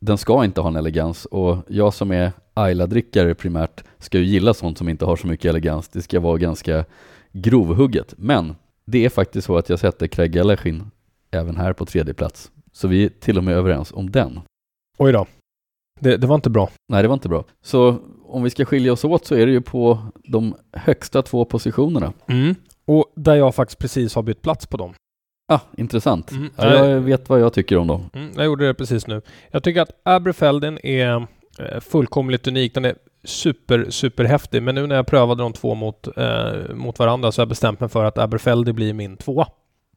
Den 0.00 0.18
ska 0.18 0.44
inte 0.44 0.60
ha 0.60 0.68
en 0.68 0.76
elegans 0.76 1.24
och 1.24 1.56
jag 1.68 1.94
som 1.94 2.10
är 2.10 2.32
Ayla-drickare 2.54 3.34
primärt 3.34 3.84
ska 3.98 4.18
ju 4.18 4.24
gilla 4.24 4.54
sånt 4.54 4.78
som 4.78 4.88
inte 4.88 5.04
har 5.04 5.16
så 5.16 5.26
mycket 5.26 5.48
elegans. 5.48 5.88
Det 5.88 6.02
ska 6.02 6.20
vara 6.20 6.38
ganska 6.38 6.84
grovhugget. 7.32 8.14
Men 8.16 8.56
det 8.86 9.04
är 9.04 9.08
faktiskt 9.08 9.46
så 9.46 9.56
att 9.56 9.68
jag 9.68 9.78
sätter 9.78 10.06
Kregalashin 10.06 10.90
även 11.30 11.56
här 11.56 11.72
på 11.72 11.86
tredje 11.86 12.14
plats. 12.14 12.50
Så 12.72 12.88
vi 12.88 13.04
är 13.04 13.08
till 13.08 13.38
och 13.38 13.44
med 13.44 13.54
överens 13.54 13.92
om 13.92 14.10
den. 14.10 14.40
Oj 15.02 15.12
då. 15.12 15.26
Det, 16.00 16.16
det, 16.16 16.26
var 16.26 16.34
inte 16.34 16.50
bra. 16.50 16.70
Nej, 16.88 17.02
det 17.02 17.08
var 17.08 17.14
inte 17.14 17.28
bra. 17.28 17.44
Så 17.62 17.96
om 18.24 18.42
vi 18.42 18.50
ska 18.50 18.64
skilja 18.64 18.92
oss 18.92 19.04
åt 19.04 19.26
så 19.26 19.34
är 19.34 19.46
det 19.46 19.52
ju 19.52 19.60
på 19.60 19.98
de 20.24 20.54
högsta 20.72 21.22
två 21.22 21.44
positionerna. 21.44 22.12
Mm. 22.26 22.54
Och 22.84 23.12
där 23.16 23.34
jag 23.34 23.54
faktiskt 23.54 23.78
precis 23.78 24.14
har 24.14 24.22
bytt 24.22 24.42
plats 24.42 24.66
på 24.66 24.76
dem. 24.76 24.94
Ah, 25.52 25.60
intressant. 25.76 26.30
Mm. 26.30 26.50
Ja, 26.56 26.86
jag 26.86 27.00
vet 27.00 27.28
vad 27.28 27.40
jag 27.40 27.52
tycker 27.52 27.78
om 27.78 27.86
dem. 27.86 28.10
Mm, 28.12 28.30
jag 28.36 28.44
gjorde 28.44 28.66
det 28.66 28.74
precis 28.74 29.06
nu. 29.06 29.22
Jag 29.50 29.62
tycker 29.62 29.80
att 29.80 30.00
Aberfelden 30.02 30.78
är 30.86 31.26
eh, 31.58 31.80
fullkomligt 31.80 32.46
unik. 32.46 32.74
Den 32.74 32.84
är 32.84 32.94
super, 33.24 33.86
super 33.90 34.24
häftig. 34.24 34.62
Men 34.62 34.74
nu 34.74 34.86
när 34.86 34.96
jag 34.96 35.06
prövade 35.06 35.42
de 35.42 35.52
två 35.52 35.74
mot, 35.74 36.08
eh, 36.16 36.74
mot 36.74 36.98
varandra 36.98 37.32
så 37.32 37.40
har 37.40 37.42
jag 37.42 37.48
bestämt 37.48 37.80
mig 37.80 37.88
för 37.88 38.04
att 38.04 38.18
Aberfeldy 38.18 38.72
blir 38.72 38.94
min 38.94 39.16
tvåa. 39.16 39.46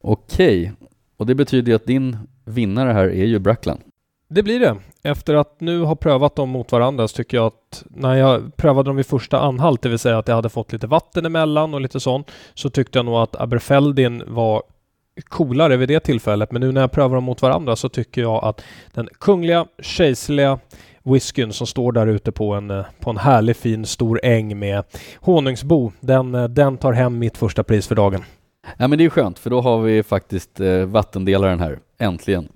Okej, 0.01 0.73
och 1.17 1.25
det 1.25 1.35
betyder 1.35 1.71
ju 1.71 1.75
att 1.75 1.85
din 1.85 2.17
vinnare 2.45 2.91
här 2.91 3.05
är 3.05 3.25
ju 3.25 3.39
Brackland. 3.39 3.79
Det 4.27 4.43
blir 4.43 4.59
det. 4.59 4.75
Efter 5.03 5.33
att 5.33 5.61
nu 5.61 5.83
ha 5.83 5.95
prövat 5.95 6.35
dem 6.35 6.49
mot 6.49 6.71
varandra 6.71 7.07
så 7.07 7.15
tycker 7.15 7.37
jag 7.37 7.45
att 7.45 7.83
när 7.89 8.15
jag 8.15 8.55
prövade 8.55 8.89
dem 8.89 8.95
vid 8.95 9.05
första 9.05 9.39
anhalt, 9.39 9.81
det 9.81 9.89
vill 9.89 9.99
säga 9.99 10.17
att 10.17 10.27
jag 10.27 10.35
hade 10.35 10.49
fått 10.49 10.73
lite 10.73 10.87
vatten 10.87 11.25
emellan 11.25 11.73
och 11.73 11.81
lite 11.81 11.99
sånt, 11.99 12.31
så 12.53 12.69
tyckte 12.69 12.99
jag 12.99 13.05
nog 13.05 13.15
att 13.15 13.35
Aberfeldin 13.35 14.23
var 14.27 14.63
coolare 15.29 15.77
vid 15.77 15.89
det 15.89 15.99
tillfället. 15.99 16.51
Men 16.51 16.61
nu 16.61 16.71
när 16.71 16.81
jag 16.81 16.91
prövar 16.91 17.15
dem 17.15 17.23
mot 17.23 17.41
varandra 17.41 17.75
så 17.75 17.89
tycker 17.89 18.21
jag 18.21 18.43
att 18.43 18.63
den 18.93 19.09
kungliga, 19.19 19.65
kejserliga 19.81 20.59
whiskyn 21.03 21.53
som 21.53 21.67
står 21.67 21.91
där 21.91 22.07
ute 22.07 22.31
på 22.31 22.53
en, 22.53 22.83
på 22.99 23.09
en 23.09 23.17
härlig 23.17 23.55
fin 23.55 23.85
stor 23.85 24.19
äng 24.23 24.59
med 24.59 24.83
honungsbo, 25.19 25.91
den, 25.99 26.31
den 26.53 26.77
tar 26.77 26.93
hem 26.93 27.19
mitt 27.19 27.37
första 27.37 27.63
pris 27.63 27.87
för 27.87 27.95
dagen. 27.95 28.23
Ja 28.77 28.87
men 28.87 28.97
det 28.97 29.05
är 29.05 29.09
skönt 29.09 29.39
för 29.39 29.49
då 29.49 29.61
har 29.61 29.81
vi 29.81 30.03
faktiskt 30.03 30.59
eh, 30.59 30.85
vattendelaren 30.85 31.59
här, 31.59 31.79
äntligen. 31.99 32.47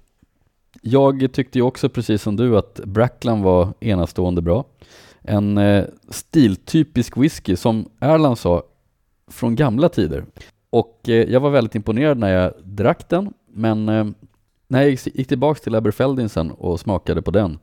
Jag 0.82 1.30
tyckte 1.34 1.60
ju 1.60 1.64
också 1.64 1.90
precis 1.90 2.22
som 2.22 2.36
du 2.36 2.58
att 2.58 2.80
Brackland 2.86 3.44
var 3.44 3.74
enastående 3.80 4.42
bra. 4.42 4.66
En 5.22 5.58
eh, 5.58 5.86
stiltypisk 6.10 7.18
whisky 7.18 7.56
som 7.56 7.90
Erland 8.00 8.38
sa 8.38 8.64
från 9.32 9.56
gamla 9.56 9.90
tider. 9.90 10.26
Och 10.70 11.10
eh, 11.10 11.32
jag 11.32 11.40
var 11.40 11.50
väldigt 11.50 11.76
imponerad 11.76 12.18
när 12.18 12.34
jag 12.34 12.54
drack 12.64 13.10
den, 13.10 13.34
men 13.54 13.90
eh, 13.90 14.06
när 14.68 14.82
jag 14.82 14.90
gick, 14.90 15.16
gick 15.16 15.28
tillbaks 15.28 15.62
till 15.62 15.76
Aberfeldin 15.76 16.30
sen 16.30 16.52
och 16.52 16.80
smakade 16.80 17.22
på 17.22 17.32
den 17.32 17.60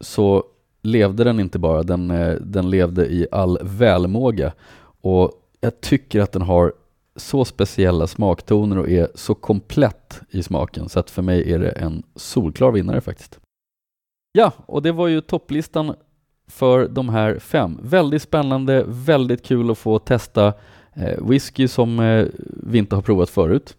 så 0.00 0.44
levde 0.82 1.24
den 1.24 1.40
inte 1.40 1.58
bara, 1.58 1.82
den, 1.82 2.10
eh, 2.10 2.34
den 2.40 2.70
levde 2.70 3.06
i 3.06 3.26
all 3.32 3.58
välmåga. 3.62 4.52
Och 5.00 5.32
jag 5.60 5.80
tycker 5.80 6.20
att 6.20 6.32
den 6.32 6.42
har 6.42 6.72
så 7.16 7.44
speciella 7.44 8.06
smaktoner 8.06 8.78
och 8.78 8.88
är 8.88 9.08
så 9.14 9.34
komplett 9.34 10.20
i 10.30 10.42
smaken 10.42 10.88
så 10.88 11.00
att 11.00 11.10
för 11.10 11.22
mig 11.22 11.52
är 11.52 11.58
det 11.58 11.70
en 11.70 12.02
solklar 12.14 12.70
vinnare 12.70 13.00
faktiskt. 13.00 13.38
Ja, 14.32 14.52
och 14.66 14.82
det 14.82 14.92
var 14.92 15.08
ju 15.08 15.20
topplistan 15.20 15.94
för 16.48 16.88
de 16.88 17.08
här 17.08 17.38
fem. 17.38 17.78
Väldigt 17.82 18.22
spännande, 18.22 18.84
väldigt 18.86 19.42
kul 19.42 19.70
att 19.70 19.78
få 19.78 19.98
testa 19.98 20.52
eh, 20.92 21.28
whisky 21.28 21.68
som 21.68 22.00
eh, 22.00 22.26
vi 22.62 22.78
inte 22.78 22.94
har 22.94 23.02
provat 23.02 23.30
förut. 23.30 23.76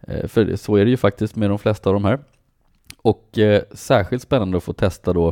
Eh, 0.00 0.26
för 0.26 0.56
så 0.56 0.76
är 0.76 0.84
det 0.84 0.90
ju 0.90 0.96
faktiskt 0.96 1.36
med 1.36 1.50
de 1.50 1.58
flesta 1.58 1.90
av 1.90 1.94
de 1.94 2.04
här. 2.04 2.18
Och 3.02 3.38
eh, 3.38 3.62
särskilt 3.72 4.22
spännande 4.22 4.56
att 4.56 4.64
få 4.64 4.72
testa 4.72 5.12
då 5.12 5.28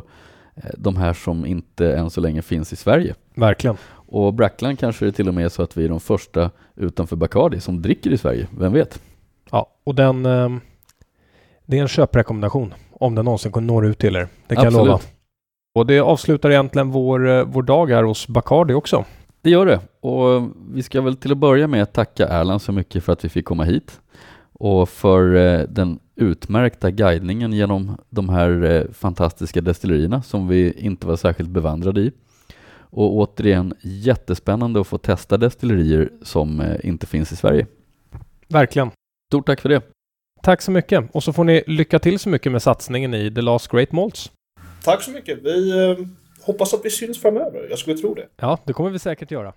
eh, 0.54 0.70
de 0.76 0.96
här 0.96 1.12
som 1.12 1.46
inte 1.46 1.92
än 1.96 2.10
så 2.10 2.20
länge 2.20 2.42
finns 2.42 2.72
i 2.72 2.76
Sverige. 2.76 3.14
Verkligen. 3.34 3.76
Och 4.08 4.34
Brackland 4.34 4.78
kanske 4.78 5.04
det 5.04 5.12
till 5.12 5.28
och 5.28 5.34
med 5.34 5.44
är 5.44 5.48
så 5.48 5.62
att 5.62 5.76
vi 5.76 5.84
är 5.84 5.88
de 5.88 6.00
första 6.00 6.50
utanför 6.74 7.16
Bacardi 7.16 7.60
som 7.60 7.82
dricker 7.82 8.10
i 8.10 8.18
Sverige, 8.18 8.46
vem 8.58 8.72
vet? 8.72 9.02
Ja, 9.50 9.70
och 9.84 9.94
den 9.94 10.26
eh, 10.26 10.48
det 11.66 11.78
är 11.78 11.82
en 11.82 11.88
köprekommendation 11.88 12.74
om 12.90 13.14
den 13.14 13.24
någonsin 13.24 13.52
når 13.66 13.86
ut 13.86 13.98
till 13.98 14.16
er. 14.16 14.28
Det 14.46 14.54
kan 14.54 14.66
Absolut. 14.66 14.78
jag 14.78 14.86
lova. 14.86 15.00
Och 15.74 15.86
det 15.86 16.00
avslutar 16.00 16.50
egentligen 16.50 16.90
vår, 16.90 17.28
eh, 17.28 17.44
vår 17.44 17.62
dag 17.62 17.90
här 17.90 18.02
hos 18.02 18.28
Bacardi 18.28 18.74
också. 18.74 19.04
Det 19.42 19.50
gör 19.50 19.66
det. 19.66 19.80
Och 20.00 20.50
vi 20.72 20.82
ska 20.82 21.00
väl 21.00 21.16
till 21.16 21.32
att 21.32 21.38
börja 21.38 21.66
med 21.66 21.92
tacka 21.92 22.28
Erland 22.28 22.62
så 22.62 22.72
mycket 22.72 23.04
för 23.04 23.12
att 23.12 23.24
vi 23.24 23.28
fick 23.28 23.44
komma 23.44 23.64
hit 23.64 24.00
och 24.52 24.88
för 24.88 25.34
eh, 25.34 25.60
den 25.68 25.98
utmärkta 26.14 26.90
guidningen 26.90 27.52
genom 27.52 27.96
de 28.10 28.28
här 28.28 28.64
eh, 28.64 28.92
fantastiska 28.92 29.60
destillerierna 29.60 30.22
som 30.22 30.48
vi 30.48 30.72
inte 30.72 31.06
var 31.06 31.16
särskilt 31.16 31.48
bevandrade 31.50 32.00
i. 32.00 32.12
Och 32.90 33.14
återigen 33.14 33.74
jättespännande 33.82 34.80
att 34.80 34.86
få 34.86 34.98
testa 34.98 35.36
destillerier 35.36 36.10
som 36.22 36.60
eh, 36.60 36.88
inte 36.88 37.06
finns 37.06 37.32
i 37.32 37.36
Sverige. 37.36 37.66
Verkligen. 38.48 38.90
Stort 39.30 39.46
tack 39.46 39.60
för 39.60 39.68
det. 39.68 39.82
Tack 40.42 40.62
så 40.62 40.70
mycket 40.70 41.04
och 41.12 41.22
så 41.22 41.32
får 41.32 41.44
ni 41.44 41.64
lycka 41.66 41.98
till 41.98 42.18
så 42.18 42.28
mycket 42.28 42.52
med 42.52 42.62
satsningen 42.62 43.14
i 43.14 43.34
The 43.34 43.40
Last 43.40 43.68
Great 43.68 43.92
Malts. 43.92 44.30
Tack 44.84 45.02
så 45.02 45.10
mycket. 45.10 45.38
Vi 45.42 45.70
eh, 45.70 46.06
hoppas 46.40 46.74
att 46.74 46.84
vi 46.84 46.90
syns 46.90 47.20
framöver. 47.20 47.66
Jag 47.70 47.78
skulle 47.78 47.96
tro 47.96 48.14
det. 48.14 48.28
Ja, 48.36 48.58
det 48.64 48.72
kommer 48.72 48.90
vi 48.90 48.98
säkert 48.98 49.30
göra. 49.30 49.52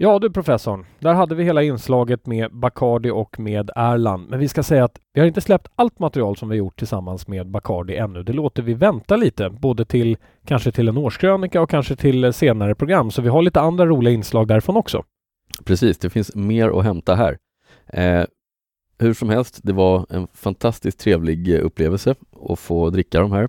Ja 0.00 0.18
du 0.18 0.30
professorn, 0.30 0.86
där 0.98 1.14
hade 1.14 1.34
vi 1.34 1.44
hela 1.44 1.62
inslaget 1.62 2.26
med 2.26 2.52
Bacardi 2.52 3.10
och 3.10 3.40
med 3.40 3.70
Erland. 3.76 4.30
Men 4.30 4.38
vi 4.38 4.48
ska 4.48 4.62
säga 4.62 4.84
att 4.84 5.00
vi 5.12 5.20
har 5.20 5.26
inte 5.26 5.40
släppt 5.40 5.68
allt 5.74 5.98
material 5.98 6.36
som 6.36 6.48
vi 6.48 6.56
gjort 6.56 6.78
tillsammans 6.78 7.28
med 7.28 7.50
Bacardi 7.50 7.96
ännu. 7.96 8.22
Det 8.22 8.32
låter 8.32 8.62
vi 8.62 8.74
vänta 8.74 9.16
lite, 9.16 9.50
både 9.50 9.84
till 9.84 10.16
kanske 10.44 10.72
till 10.72 10.88
en 10.88 10.96
årskrönika 10.96 11.60
och 11.60 11.70
kanske 11.70 11.96
till 11.96 12.32
senare 12.32 12.74
program. 12.74 13.10
Så 13.10 13.22
vi 13.22 13.28
har 13.28 13.42
lite 13.42 13.60
andra 13.60 13.86
roliga 13.86 14.14
inslag 14.14 14.48
därifrån 14.48 14.76
också. 14.76 15.04
Precis, 15.64 15.98
det 15.98 16.10
finns 16.10 16.34
mer 16.34 16.78
att 16.78 16.84
hämta 16.84 17.14
här. 17.14 17.38
Eh, 17.86 18.24
hur 18.98 19.14
som 19.14 19.28
helst, 19.28 19.60
det 19.62 19.72
var 19.72 20.06
en 20.10 20.28
fantastiskt 20.34 21.00
trevlig 21.00 21.58
upplevelse 21.58 22.14
att 22.50 22.58
få 22.58 22.90
dricka 22.90 23.20
de 23.20 23.32
här. 23.32 23.48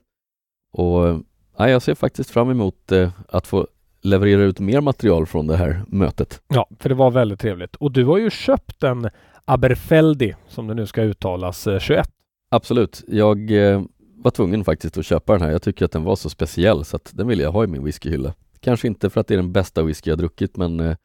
Och 0.74 1.08
eh, 1.08 1.70
jag 1.70 1.82
ser 1.82 1.96
faktiskt 1.96 2.30
fram 2.30 2.50
emot 2.50 2.92
eh, 2.92 3.12
att 3.28 3.48
få 3.48 3.68
leverera 4.02 4.42
ut 4.42 4.60
mer 4.60 4.82
material 4.82 5.26
från 5.26 5.48
det 5.48 5.58
här 5.58 5.84
mötet. 5.88 6.42
Ja, 6.48 6.68
för 6.80 6.90
det 6.90 6.96
var 6.96 7.12
väldigt 7.12 7.40
trevligt. 7.40 7.76
Och 7.76 7.92
du 7.92 8.06
har 8.06 8.18
ju 8.18 8.30
köpt 8.30 8.84
en 8.84 9.10
Aberfeldi, 9.46 10.36
som 10.48 10.68
det 10.68 10.74
nu 10.74 10.86
ska 10.86 11.02
uttalas, 11.02 11.68
21. 11.80 12.00
Eh, 12.00 12.04
Absolut. 12.52 13.04
Jag 13.08 13.52
eh, 13.52 13.82
var 14.16 14.32
tvungen 14.32 14.64
faktiskt 14.64 14.98
att 14.98 15.06
köpa 15.06 15.34
den 15.34 15.42
här. 15.42 15.52
Jag 15.52 15.62
tycker 15.62 15.86
att 15.86 15.92
den 15.92 16.04
var 16.04 16.16
så 16.16 16.30
speciell 16.30 16.86
så 16.86 16.96
att 16.96 17.12
den 17.14 17.28
vill 17.28 17.40
jag 17.40 17.52
ha 17.52 17.64
i 17.64 17.68
min 17.68 17.84
whiskyhylla. 17.84 18.34
Kanske 18.60 18.88
inte 18.88 19.10
för 19.10 19.22
att 19.22 19.28
det 19.28 19.34
är 19.34 19.38
den 19.38 19.52
bästa 19.52 19.84
whisky 19.84 20.10
jag 20.10 20.18
druckit 20.18 20.58
men 20.58 20.80
eh, 20.80 20.96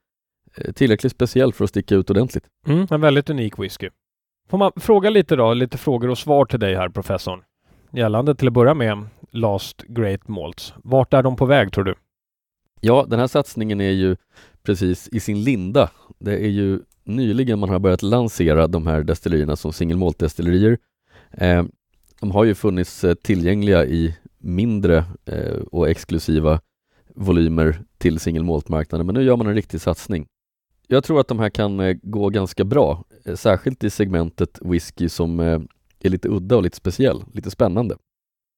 tillräckligt 0.74 1.12
speciell 1.12 1.52
för 1.52 1.64
att 1.64 1.70
sticka 1.70 1.94
ut 1.94 2.10
ordentligt. 2.10 2.44
Mm, 2.66 2.86
en 2.90 3.00
väldigt 3.00 3.30
unik 3.30 3.58
whisky. 3.58 3.90
Får 4.50 4.58
man 4.58 4.72
fråga 4.76 5.10
lite 5.10 5.36
då, 5.36 5.54
lite 5.54 5.78
frågor 5.78 6.10
och 6.10 6.18
svar 6.18 6.44
till 6.44 6.60
dig 6.60 6.74
här 6.74 6.88
professorn. 6.88 7.42
Gällande 7.92 8.34
till 8.34 8.48
att 8.48 8.54
börja 8.54 8.74
med 8.74 9.06
Last 9.30 9.82
Great 9.82 10.28
Malts. 10.28 10.74
Vart 10.76 11.14
är 11.14 11.22
de 11.22 11.36
på 11.36 11.46
väg 11.46 11.72
tror 11.72 11.84
du? 11.84 11.94
Ja, 12.86 13.06
den 13.08 13.18
här 13.18 13.26
satsningen 13.26 13.80
är 13.80 13.90
ju 13.90 14.16
precis 14.62 15.08
i 15.12 15.20
sin 15.20 15.44
linda. 15.44 15.90
Det 16.18 16.32
är 16.32 16.48
ju 16.48 16.80
nyligen 17.04 17.58
man 17.58 17.68
har 17.68 17.78
börjat 17.78 18.02
lansera 18.02 18.66
de 18.66 18.86
här 18.86 19.02
destillerierna 19.02 19.56
som 19.56 19.72
single 19.72 19.96
malt 19.96 20.18
destillerier. 20.18 20.78
Eh, 21.32 21.64
de 22.20 22.30
har 22.30 22.44
ju 22.44 22.54
funnits 22.54 23.04
eh, 23.04 23.14
tillgängliga 23.14 23.84
i 23.84 24.16
mindre 24.38 25.04
eh, 25.24 25.56
och 25.72 25.88
exklusiva 25.88 26.60
volymer 27.14 27.82
till 27.98 28.18
single 28.18 28.42
malt-marknaden, 28.44 29.06
men 29.06 29.14
nu 29.14 29.22
gör 29.22 29.36
man 29.36 29.46
en 29.46 29.54
riktig 29.54 29.80
satsning. 29.80 30.26
Jag 30.88 31.04
tror 31.04 31.20
att 31.20 31.28
de 31.28 31.38
här 31.38 31.50
kan 31.50 31.80
eh, 31.80 31.96
gå 32.02 32.28
ganska 32.28 32.64
bra, 32.64 33.04
eh, 33.24 33.34
särskilt 33.34 33.84
i 33.84 33.90
segmentet 33.90 34.58
whisky 34.62 35.08
som 35.08 35.40
eh, 35.40 35.60
är 36.00 36.08
lite 36.08 36.28
udda 36.28 36.56
och 36.56 36.62
lite 36.62 36.76
speciell, 36.76 37.24
lite 37.32 37.50
spännande. 37.50 37.96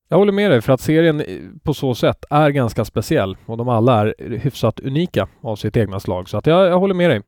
Jag 0.09 0.16
håller 0.16 0.32
med 0.32 0.50
dig 0.50 0.61
för 0.61 0.72
att 0.72 0.80
serien 0.80 1.22
på 1.62 1.74
så 1.74 1.94
sätt 1.94 2.24
är 2.30 2.50
ganska 2.50 2.84
speciell 2.84 3.36
och 3.46 3.57
de 3.57 3.68
alla 3.68 4.00
är 4.00 4.38
hyfsat 4.38 4.80
unika 4.80 5.28
av 5.40 5.57
sitt 5.57 5.76
egna 5.76 6.00
slag. 6.00 6.28
Så 6.28 6.38
att 6.38 6.46
jag, 6.46 6.66
jag 6.66 6.78
håller 6.78 6.94
med 6.94 7.11
dig. 7.11 7.22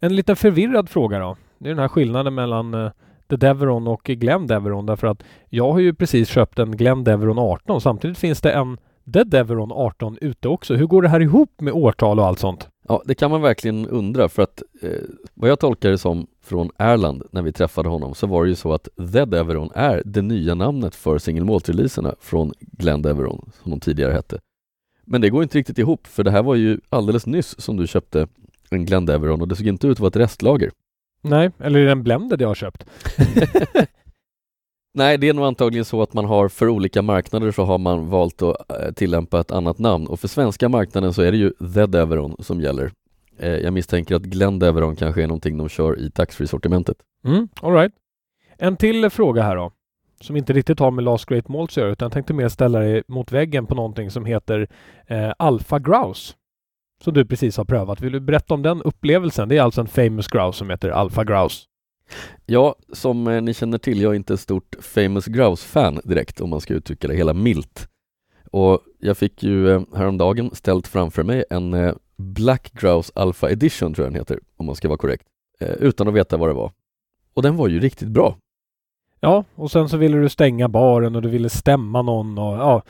En 0.00 0.16
lite 0.16 0.34
förvirrad 0.34 0.88
fråga 0.88 1.18
då. 1.18 1.36
Det 1.58 1.68
är 1.68 1.74
den 1.74 1.78
här 1.78 1.88
skillnaden 1.88 2.34
mellan 2.34 2.74
uh, 2.74 2.90
The 3.30 3.36
Deveron 3.36 3.88
och 3.88 4.02
Glen 4.04 4.46
Deveron 4.46 4.86
därför 4.86 5.06
att 5.06 5.22
jag 5.48 5.72
har 5.72 5.78
ju 5.78 5.94
precis 5.94 6.28
köpt 6.28 6.58
en 6.58 6.76
Glen 6.76 7.04
Deveron 7.04 7.38
18. 7.38 7.80
Samtidigt 7.80 8.18
finns 8.18 8.40
det 8.40 8.52
en 8.52 8.78
The 9.12 9.24
Deveron 9.24 9.72
18 9.72 10.18
ute 10.20 10.48
också. 10.48 10.74
Hur 10.74 10.86
går 10.86 11.02
det 11.02 11.08
här 11.08 11.20
ihop 11.20 11.60
med 11.60 11.72
årtal 11.72 12.18
och 12.18 12.26
allt 12.26 12.38
sånt? 12.38 12.68
Ja, 12.88 13.02
det 13.04 13.14
kan 13.14 13.30
man 13.30 13.42
verkligen 13.42 13.88
undra 13.88 14.28
för 14.28 14.42
att 14.42 14.62
eh, 14.82 14.90
vad 15.34 15.50
jag 15.50 15.60
tolkar 15.60 15.90
det 15.90 15.98
som 15.98 16.26
från 16.42 16.70
Erland 16.78 17.22
när 17.30 17.42
vi 17.42 17.52
träffade 17.52 17.88
honom 17.88 18.14
så 18.14 18.26
var 18.26 18.44
det 18.44 18.48
ju 18.48 18.54
så 18.54 18.72
att 18.72 18.88
The 19.12 19.24
Deveron 19.24 19.70
är 19.74 20.02
det 20.04 20.22
nya 20.22 20.54
namnet 20.54 20.94
för 20.94 21.18
single 21.18 21.44
malt-releaserna 21.44 22.14
från 22.20 22.52
Glen 22.60 23.02
Deveron 23.02 23.50
som 23.62 23.70
de 23.70 23.80
tidigare 23.80 24.12
hette. 24.12 24.38
Men 25.04 25.20
det 25.20 25.30
går 25.30 25.42
inte 25.42 25.58
riktigt 25.58 25.78
ihop 25.78 26.06
för 26.06 26.24
det 26.24 26.30
här 26.30 26.42
var 26.42 26.54
ju 26.54 26.80
alldeles 26.88 27.26
nyss 27.26 27.60
som 27.60 27.76
du 27.76 27.86
köpte 27.86 28.28
en 28.70 28.86
Glen 28.86 29.06
Deveron 29.06 29.40
och 29.40 29.48
det 29.48 29.56
såg 29.56 29.66
inte 29.66 29.86
ut 29.86 29.92
att 29.92 30.00
vara 30.00 30.08
ett 30.08 30.16
restlager. 30.16 30.70
Nej, 31.20 31.50
eller 31.58 31.80
är 31.80 31.84
det 31.84 31.92
en 31.92 32.02
blended 32.02 32.40
jag 32.40 32.48
har 32.48 32.54
köpt? 32.54 32.86
Nej, 34.96 35.18
det 35.18 35.28
är 35.28 35.34
nog 35.34 35.44
antagligen 35.44 35.84
så 35.84 36.02
att 36.02 36.14
man 36.14 36.24
har 36.24 36.48
för 36.48 36.68
olika 36.68 37.02
marknader 37.02 37.50
så 37.50 37.64
har 37.64 37.78
man 37.78 38.08
valt 38.08 38.42
att 38.42 38.70
eh, 38.70 38.92
tillämpa 38.92 39.40
ett 39.40 39.50
annat 39.50 39.78
namn 39.78 40.06
och 40.06 40.20
för 40.20 40.28
svenska 40.28 40.68
marknaden 40.68 41.12
så 41.12 41.22
är 41.22 41.32
det 41.32 41.38
ju 41.38 41.50
The 41.74 41.86
Deveron 41.86 42.36
som 42.38 42.60
gäller. 42.60 42.90
Eh, 43.38 43.48
jag 43.48 43.72
misstänker 43.72 44.14
att 44.14 44.22
Glen 44.22 44.58
Deveron 44.58 44.96
kanske 44.96 45.22
är 45.22 45.26
någonting 45.26 45.58
de 45.58 45.68
kör 45.68 45.98
i 45.98 46.10
taxfree-sortimentet. 46.10 46.96
Mm, 47.24 47.48
all 47.62 47.72
right. 47.72 47.92
En 48.58 48.76
till 48.76 49.10
fråga 49.10 49.42
här 49.42 49.56
då, 49.56 49.72
som 50.20 50.36
inte 50.36 50.52
riktigt 50.52 50.78
har 50.78 50.90
med 50.90 51.04
Last 51.04 51.26
Great 51.26 51.48
Malts 51.48 51.72
att 51.72 51.82
göra, 51.82 51.92
utan 51.92 52.06
jag 52.06 52.12
tänkte 52.12 52.34
mer 52.34 52.48
ställa 52.48 52.78
dig 52.78 53.02
mot 53.08 53.32
väggen 53.32 53.66
på 53.66 53.74
någonting 53.74 54.10
som 54.10 54.24
heter 54.24 54.68
eh, 55.06 55.32
Alpha 55.38 55.78
Grouse. 55.78 56.34
Som 57.02 57.14
du 57.14 57.24
precis 57.24 57.56
har 57.56 57.64
prövat. 57.64 58.00
Vill 58.00 58.12
du 58.12 58.20
berätta 58.20 58.54
om 58.54 58.62
den 58.62 58.82
upplevelsen? 58.82 59.48
Det 59.48 59.56
är 59.56 59.62
alltså 59.62 59.80
en 59.80 59.86
famous 59.86 60.28
grouse 60.28 60.58
som 60.58 60.70
heter 60.70 60.90
Alpha 60.90 61.24
Grouse. 61.24 61.64
Ja, 62.46 62.74
som 62.92 63.26
eh, 63.26 63.42
ni 63.42 63.54
känner 63.54 63.78
till, 63.78 64.00
jag 64.00 64.12
är 64.12 64.16
inte 64.16 64.34
ett 64.34 64.40
stort 64.40 64.76
famous 64.80 65.26
grouse-fan 65.26 66.00
direkt 66.04 66.40
om 66.40 66.50
man 66.50 66.60
ska 66.60 66.74
uttrycka 66.74 67.08
det 67.08 67.14
hela 67.14 67.34
milt. 67.34 67.88
Och 68.50 68.80
jag 68.98 69.16
fick 69.16 69.42
ju 69.42 69.70
eh, 69.70 69.82
häromdagen 69.94 70.50
ställt 70.54 70.86
framför 70.86 71.22
mig 71.22 71.44
en 71.50 71.74
eh, 71.74 71.94
Black 72.16 72.72
Grouse 72.72 73.12
Alpha 73.14 73.50
Edition 73.50 73.94
tror 73.94 74.06
jag 74.06 74.12
den 74.12 74.20
heter, 74.20 74.40
om 74.56 74.66
man 74.66 74.74
ska 74.74 74.88
vara 74.88 74.98
korrekt, 74.98 75.26
utan 75.60 76.08
att 76.08 76.14
veta 76.14 76.36
vad 76.36 76.48
det 76.48 76.52
var. 76.52 76.72
Och 77.34 77.42
den 77.42 77.56
var 77.56 77.68
ju 77.68 77.80
riktigt 77.80 78.08
bra. 78.08 78.36
Ja, 79.20 79.44
och 79.54 79.70
sen 79.70 79.88
så 79.88 79.96
ville 79.96 80.18
du 80.18 80.28
stänga 80.28 80.68
baren 80.68 81.16
och 81.16 81.22
du 81.22 81.28
ville 81.28 81.48
stämma 81.48 82.02
någon 82.02 82.38
och 82.38 82.54
ja, 82.54 82.82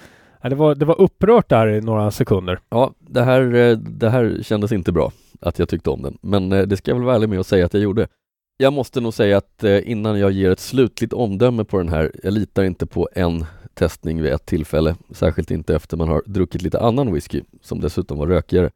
det 0.43 0.55
var, 0.55 0.75
det 0.75 0.85
var 0.85 1.01
upprört 1.01 1.49
där 1.49 1.67
i 1.69 1.81
några 1.81 2.11
sekunder. 2.11 2.61
Ja, 2.69 2.93
det 2.99 3.23
här, 3.23 3.43
det 3.77 4.11
här 4.11 4.39
kändes 4.43 4.73
inte 4.73 4.93
bra 4.93 5.13
att 5.41 5.59
jag 5.59 5.69
tyckte 5.69 5.91
om 5.91 6.03
den, 6.03 6.19
men 6.21 6.49
det 6.49 6.77
ska 6.77 6.91
jag 6.91 6.97
väl 6.97 7.05
vara 7.05 7.17
ärlig 7.17 7.29
med 7.29 7.41
att 7.41 7.47
säga 7.47 7.67
att 7.67 7.75
jag 7.75 7.83
gjorde. 7.83 8.09
Jag 8.57 8.73
måste 8.73 9.01
nog 9.01 9.15
säga 9.15 9.37
att 9.37 9.65
eh, 9.65 9.91
innan 9.91 10.19
jag 10.19 10.33
ger 10.33 10.51
ett 10.51 10.61
slutligt 10.61 11.13
omdöme 11.13 11.65
på 11.65 11.79
den 11.79 11.89
här, 11.89 12.13
jag 12.23 12.33
litar 12.33 12.65
inte 12.65 12.87
på 12.87 13.09
en 13.13 13.45
testning 13.75 14.23
vid 14.23 14.33
ett 14.33 14.47
tillfälle, 14.47 14.97
särskilt 15.11 15.51
inte 15.51 15.75
efter 15.75 15.97
man 15.97 16.09
har 16.09 16.23
druckit 16.27 16.63
lite 16.63 16.81
annan 16.81 17.13
whisky 17.13 17.43
som 17.61 17.81
dessutom 17.81 18.19
var 18.19 18.27
rökigare. 18.27 18.71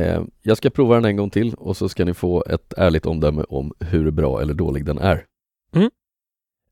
Eh, 0.00 0.22
jag 0.42 0.56
ska 0.56 0.70
prova 0.70 0.94
den 0.94 1.04
en 1.04 1.16
gång 1.16 1.30
till 1.30 1.54
och 1.54 1.76
så 1.76 1.88
ska 1.88 2.04
ni 2.04 2.14
få 2.14 2.44
ett 2.48 2.72
ärligt 2.76 3.06
omdöme 3.06 3.44
om 3.48 3.72
hur 3.80 4.10
bra 4.10 4.40
eller 4.40 4.54
dålig 4.54 4.84
den 4.84 4.98
är. 4.98 5.24
Mm. 5.76 5.90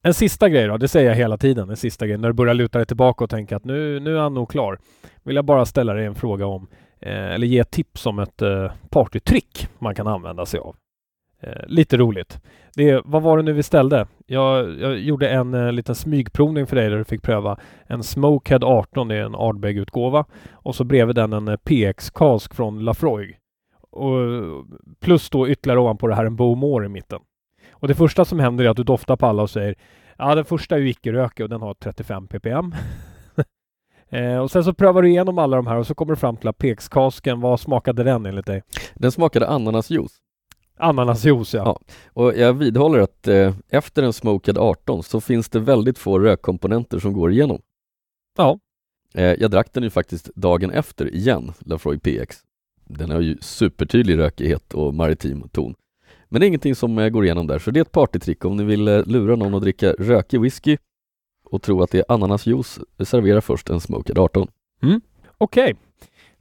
En 0.03 0.15
sista 0.15 0.49
grej 0.49 0.67
då, 0.67 0.77
det 0.77 0.89
säger 0.89 1.09
jag 1.09 1.17
hela 1.17 1.39
tiden, 1.39 1.71
en 1.71 1.77
sista 1.77 2.07
grej, 2.07 2.19
när 2.19 2.29
du 2.29 2.35
börjar 2.35 2.55
luta 2.55 2.79
dig 2.79 2.87
tillbaka 2.87 3.25
och 3.25 3.31
tänka 3.31 3.57
att 3.57 3.65
nu, 3.65 4.01
nu 4.01 4.17
är 4.17 4.21
han 4.21 4.35
nog 4.35 4.51
klar. 4.51 4.79
Vill 5.23 5.37
jag 5.37 5.45
bara 5.45 5.67
ställa 5.67 5.95
dig 5.95 6.07
en 6.07 6.15
fråga 6.15 6.47
om, 6.47 6.69
eh, 7.01 7.33
eller 7.35 7.47
ge 7.47 7.59
ett 7.59 7.71
tips 7.71 8.07
om 8.07 8.19
ett 8.19 8.43
eh, 8.43 8.73
partytrick 8.91 9.69
man 9.79 9.95
kan 9.95 10.07
använda 10.07 10.47
sig 10.47 10.61
av. 10.61 10.77
Eh, 11.43 11.67
lite 11.67 11.97
roligt. 11.97 12.41
Det, 12.75 13.03
vad 13.05 13.23
var 13.23 13.37
det 13.37 13.43
nu 13.43 13.53
vi 13.53 13.63
ställde? 13.63 14.07
Jag, 14.27 14.81
jag 14.81 14.99
gjorde 14.99 15.29
en 15.29 15.55
eh, 15.55 15.73
liten 15.73 15.95
smygprovning 15.95 16.67
för 16.67 16.77
dig 16.77 16.91
där 16.91 16.99
du 16.99 17.05
fick 17.05 17.23
pröva 17.23 17.59
en 17.87 18.03
Smokehead 18.03 18.65
18, 18.65 19.09
det 19.09 19.17
är 19.17 19.23
en 19.23 19.35
Ardbeg-utgåva. 19.35 20.25
Och 20.53 20.75
så 20.75 20.85
bredvid 20.85 21.17
den 21.17 21.33
en 21.33 21.49
eh, 21.49 21.57
PX-kask 21.57 22.55
från 22.55 22.85
Lafroig. 22.85 23.37
Och 23.91 24.17
plus 25.01 25.31
då 25.31 25.49
ytterligare 25.49 25.81
ovanpå 25.81 26.07
det 26.07 26.15
här 26.15 26.25
en 26.25 26.37
Bowmore 26.37 26.87
i 26.87 26.89
mitten. 26.89 27.21
Och 27.73 27.89
det 27.89 27.95
första 27.95 28.25
som 28.25 28.39
händer 28.41 28.65
är 28.65 28.69
att 28.69 28.77
du 28.77 28.85
doftar 28.85 29.17
på 29.17 29.27
alla 29.27 29.43
och 29.43 29.51
säger 29.51 29.75
Ja, 30.19 30.35
den 30.35 30.45
första 30.45 30.75
är 30.75 30.81
ju 30.81 30.91
icke-rökig 30.91 31.45
och 31.45 31.51
den 31.51 31.61
har 31.61 31.75
35 31.75 32.29
ppm. 32.29 32.75
eh, 34.09 34.39
och 34.39 34.51
sen 34.51 34.65
så 34.65 34.75
prövar 34.75 35.03
du 35.03 35.09
igenom 35.09 35.39
alla 35.39 35.57
de 35.57 35.67
här 35.67 35.77
och 35.77 35.87
så 35.87 35.95
kommer 35.95 36.13
du 36.13 36.17
fram 36.17 36.37
till 36.37 36.49
att 36.49 36.59
PX-kasken, 36.59 37.41
vad 37.41 37.61
smakade 37.61 38.05
den 38.05 38.27
enligt 38.27 38.47
dig? 38.47 38.63
Den 38.95 39.13
smakade 39.13 39.49
ananasjuice. 39.49 40.21
Ananasjuice 40.81 41.55
ja. 41.55 41.63
ja. 41.65 41.81
Och 42.13 42.37
jag 42.37 42.53
vidhåller 42.53 42.99
att 42.99 43.29
eh, 43.29 43.55
efter 43.69 44.03
en 44.03 44.13
Smoked 44.13 44.59
18 44.59 45.03
så 45.03 45.21
finns 45.21 45.49
det 45.49 45.61
väldigt 45.61 45.99
få 45.99 46.19
rökkomponenter 46.19 46.99
som 46.99 47.13
går 47.13 47.33
igenom. 47.33 47.61
Ja. 48.37 48.59
Eh, 49.15 49.25
jag 49.25 49.51
drack 49.51 49.73
den 49.73 49.83
ju 49.83 49.91
faktiskt 49.91 50.35
dagen 50.35 50.71
efter 50.71 51.15
igen, 51.15 51.53
Lafroig 51.59 52.03
PX. 52.03 52.39
Den 52.85 53.11
har 53.11 53.21
ju 53.21 53.39
supertydlig 53.41 54.19
rökighet 54.19 54.75
och 54.75 54.95
maritim 54.95 55.49
ton. 55.53 55.75
Men 56.29 56.41
det 56.41 56.47
är 56.47 56.49
ingenting 56.49 56.75
som 56.75 56.99
eh, 56.99 57.09
går 57.09 57.25
igenom 57.25 57.47
där, 57.47 57.59
så 57.59 57.71
det 57.71 57.81
är 57.81 57.83
ett 57.83 57.93
partytrick 57.93 58.45
om 58.45 58.57
ni 58.57 58.65
vill 58.65 58.89
eh, 58.89 59.07
lura 59.07 59.37
någon 59.37 59.55
att 59.55 59.63
dricka 59.63 59.93
rökig 59.93 60.41
whisky 60.41 60.77
och 61.45 61.63
tro 61.63 61.83
att 61.83 61.91
det 61.91 61.99
är 61.99 62.05
ananasjuice, 62.09 62.81
servera 63.05 63.41
först 63.41 63.71
en 63.71 63.81
Smoked 63.81 64.19
18. 64.19 64.49
Mm. 64.83 65.01
Okej. 65.39 65.63
Okay. 65.63 65.75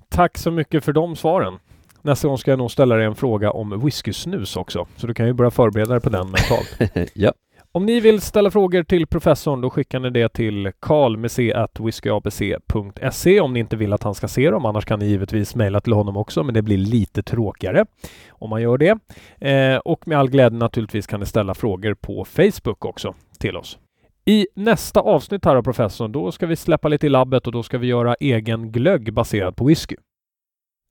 Tack 0.09 0.37
så 0.37 0.51
mycket 0.51 0.83
för 0.83 0.93
de 0.93 1.15
svaren. 1.15 1.59
Nästa 2.01 2.27
gång 2.27 2.37
ska 2.37 2.51
jag 2.51 2.57
nog 2.57 2.71
ställa 2.71 2.95
dig 2.95 3.05
en 3.05 3.15
fråga 3.15 3.51
om 3.51 3.85
whiskysnus 3.85 4.57
också, 4.57 4.87
så 4.95 5.07
du 5.07 5.13
kan 5.13 5.27
ju 5.27 5.33
börja 5.33 5.51
förbereda 5.51 5.91
dig 5.91 6.01
på 6.01 6.09
den 6.09 6.31
mentalt. 6.31 6.79
ja. 7.13 7.33
Om 7.71 7.85
ni 7.85 7.99
vill 7.99 8.21
ställa 8.21 8.51
frågor 8.51 8.83
till 8.83 9.07
professorn 9.07 9.61
då 9.61 9.69
skickar 9.69 9.99
ni 9.99 10.09
det 10.09 10.29
till 10.29 10.71
karlmec.whiskyabc.se 10.79 13.39
om 13.39 13.53
ni 13.53 13.59
inte 13.59 13.75
vill 13.75 13.93
att 13.93 14.03
han 14.03 14.15
ska 14.15 14.27
se 14.27 14.51
dem. 14.51 14.65
Annars 14.65 14.85
kan 14.85 14.99
ni 14.99 15.05
givetvis 15.05 15.55
mejla 15.55 15.81
till 15.81 15.93
honom 15.93 16.17
också, 16.17 16.43
men 16.43 16.53
det 16.53 16.61
blir 16.61 16.77
lite 16.77 17.23
tråkigare 17.23 17.85
om 18.29 18.49
man 18.49 18.61
gör 18.61 18.77
det. 18.77 18.97
Eh, 19.49 19.77
och 19.77 20.07
med 20.07 20.19
all 20.19 20.29
glädje 20.29 20.59
naturligtvis 20.59 21.07
kan 21.07 21.19
ni 21.19 21.25
ställa 21.25 21.53
frågor 21.53 21.93
på 21.93 22.25
Facebook 22.25 22.85
också 22.85 23.15
till 23.39 23.57
oss. 23.57 23.77
I 24.25 24.47
nästa 24.53 24.99
avsnitt 24.99 25.45
här 25.45 25.55
av 25.55 25.63
professorn, 25.63 26.11
då 26.11 26.31
ska 26.31 26.47
vi 26.47 26.55
släppa 26.55 26.87
lite 26.87 27.05
i 27.05 27.09
labbet 27.09 27.47
och 27.47 27.53
då 27.53 27.63
ska 27.63 27.77
vi 27.77 27.87
göra 27.87 28.15
egen 28.19 28.71
glögg 28.71 29.13
baserad 29.13 29.55
på 29.55 29.65
whisky. 29.65 29.95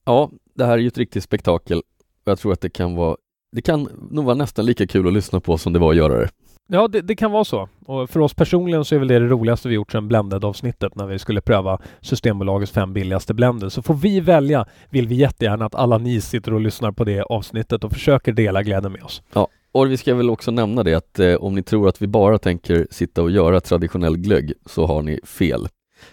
Ja, 0.05 0.31
det 0.59 0.67
här 0.67 0.73
är 0.73 0.79
ju 0.79 0.89
ett 0.89 0.99
riktigt 0.99 1.25
spektakel. 1.25 1.83
Jag 2.25 2.39
tror 2.39 2.53
att 2.53 2.61
det 2.61 2.71
kan 2.71 2.95
vara 2.95 3.17
det 3.53 3.63
kan 3.63 3.89
nog 4.11 4.25
vara 4.25 4.35
nästan 4.35 4.67
lika 4.67 4.87
kul 4.87 5.07
att 5.07 5.13
lyssna 5.13 5.41
på 5.41 5.59
som 5.59 5.73
det 5.73 5.79
var 5.79 5.91
att 5.91 5.97
göra 5.97 6.19
det. 6.19 6.29
Ja, 6.69 6.89
det, 6.89 7.01
det, 7.01 7.17
kan 7.17 7.33
vara 7.33 7.45
så. 7.45 7.69
Och 7.87 8.11
för 8.11 8.21
oss 8.21 8.35
personligen 8.35 8.85
så 8.85 8.95
är 8.95 8.99
väl 8.99 9.09
det 9.09 9.19
det 9.19 9.27
roligaste 9.27 9.69
vi 9.69 9.75
gjort 9.75 9.93
sedan 9.93 10.09
Blended-avsnittet 10.09 10.95
när 10.95 11.07
vi 11.07 11.19
skulle 11.19 11.41
pröva 11.41 11.81
Systembolagets 12.01 12.73
fem 12.73 12.93
billigaste 12.93 13.35
blender. 13.35 13.69
Så 13.69 13.83
får 13.83 13.95
vi 13.95 14.21
välja 14.21 14.67
vill 14.91 15.09
vi 15.09 15.15
jättegärna 15.15 15.67
att 15.67 15.75
alla 15.75 15.99
ni 15.99 16.21
sitter 16.21 16.55
och 16.55 16.61
lyssnar 16.61 16.93
på 16.93 17.05
det 17.05 17.23
avsnittet 17.23 17.85
och 17.85 17.93
försöker 17.93 18.33
dela 18.33 18.63
glädjen 18.63 18.93
med 18.93 19.03
oss. 19.03 19.23
Ja, 19.33 19.49
och 19.73 19.91
vi 19.91 19.97
ska 19.97 20.15
väl 20.15 20.31
också 20.31 20.51
nämna 20.51 20.83
det 20.83 20.95
att 20.95 21.19
eh, 21.19 21.35
om 21.35 21.55
ni 21.55 21.63
tror 21.63 21.89
att 21.89 22.03
vi 22.03 22.07
bara 22.07 22.39
tänker 22.39 22.87
sitta 22.91 23.23
och 23.23 23.31
göra 23.31 23.61
traditionell 23.61 24.17
glögg 24.17 24.53
så 24.67 24.87
har 24.87 25.03
ni 25.03 25.21
fel. 25.25 25.69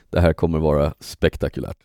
Det 0.10 0.20
här 0.20 0.34
kommer 0.34 0.60
vara 0.60 0.94
spektakulärt. 1.00 1.78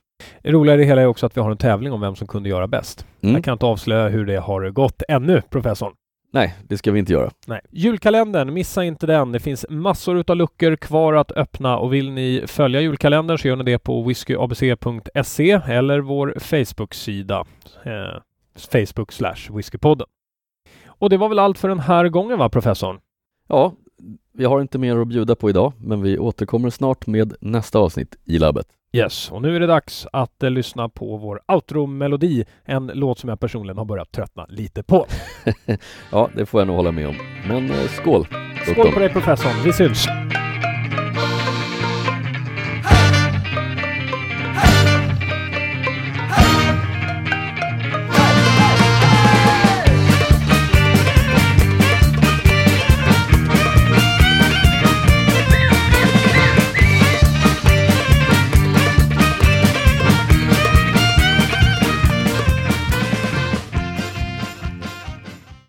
Det 0.42 0.52
roliga 0.52 0.74
i 0.74 0.78
det 0.78 0.84
hela 0.84 1.02
är 1.02 1.06
också 1.06 1.26
att 1.26 1.36
vi 1.36 1.40
har 1.40 1.50
en 1.50 1.56
tävling 1.56 1.92
om 1.92 2.00
vem 2.00 2.16
som 2.16 2.26
kunde 2.26 2.48
göra 2.48 2.66
bäst. 2.66 3.06
Mm. 3.22 3.34
Jag 3.34 3.44
kan 3.44 3.52
inte 3.52 3.66
avslöja 3.66 4.08
hur 4.08 4.26
det 4.26 4.36
har 4.36 4.70
gått 4.70 5.02
ännu, 5.08 5.42
professorn. 5.50 5.92
Nej, 6.32 6.54
det 6.68 6.78
ska 6.78 6.92
vi 6.92 6.98
inte 6.98 7.12
göra. 7.12 7.30
Nej. 7.46 7.60
Julkalendern, 7.70 8.54
missa 8.54 8.84
inte 8.84 9.06
den. 9.06 9.32
Det 9.32 9.40
finns 9.40 9.66
massor 9.68 10.18
utav 10.18 10.36
luckor 10.36 10.76
kvar 10.76 11.14
att 11.14 11.32
öppna 11.32 11.78
och 11.78 11.92
vill 11.94 12.10
ni 12.10 12.44
följa 12.46 12.80
julkalendern 12.80 13.38
så 13.38 13.48
gör 13.48 13.56
ni 13.56 13.64
det 13.64 13.78
på 13.78 14.02
whiskyabc.se 14.02 15.50
eller 15.50 16.00
vår 16.00 16.34
Facebook-sida. 16.38 17.44
Eh, 17.84 18.20
Facebook 18.72 19.12
slash 19.12 19.56
whiskypodden. 19.56 20.06
Och 20.86 21.10
det 21.10 21.16
var 21.16 21.28
väl 21.28 21.38
allt 21.38 21.58
för 21.58 21.68
den 21.68 21.80
här 21.80 22.08
gången 22.08 22.38
va, 22.38 22.48
professorn? 22.48 23.00
Ja, 23.48 23.72
vi 24.34 24.44
har 24.44 24.60
inte 24.60 24.78
mer 24.78 24.96
att 24.96 25.08
bjuda 25.08 25.34
på 25.34 25.50
idag, 25.50 25.72
men 25.78 26.02
vi 26.02 26.18
återkommer 26.18 26.70
snart 26.70 27.06
med 27.06 27.34
nästa 27.40 27.78
avsnitt 27.78 28.16
i 28.24 28.38
labbet. 28.38 28.66
Yes, 28.92 29.30
och 29.30 29.42
nu 29.42 29.56
är 29.56 29.60
det 29.60 29.66
dags 29.66 30.06
att 30.12 30.42
eh, 30.42 30.50
lyssna 30.50 30.88
på 30.88 31.16
vår 31.16 31.40
outro-melodi. 31.48 32.44
En 32.64 32.90
låt 32.94 33.18
som 33.18 33.28
jag 33.28 33.40
personligen 33.40 33.78
har 33.78 33.84
börjat 33.84 34.12
tröttna 34.12 34.46
lite 34.48 34.82
på. 34.82 35.06
Ja, 36.12 36.30
det 36.36 36.46
får 36.46 36.60
jag 36.60 36.66
nog 36.66 36.76
hålla 36.76 36.92
med 36.92 37.08
om. 37.08 37.14
Men 37.48 37.70
eh, 37.70 37.88
skål! 37.88 38.26
Skål 38.72 38.92
på 38.92 39.00
dig 39.00 39.08
professorn, 39.08 39.64
vi 39.64 39.72
syns! 39.72 40.06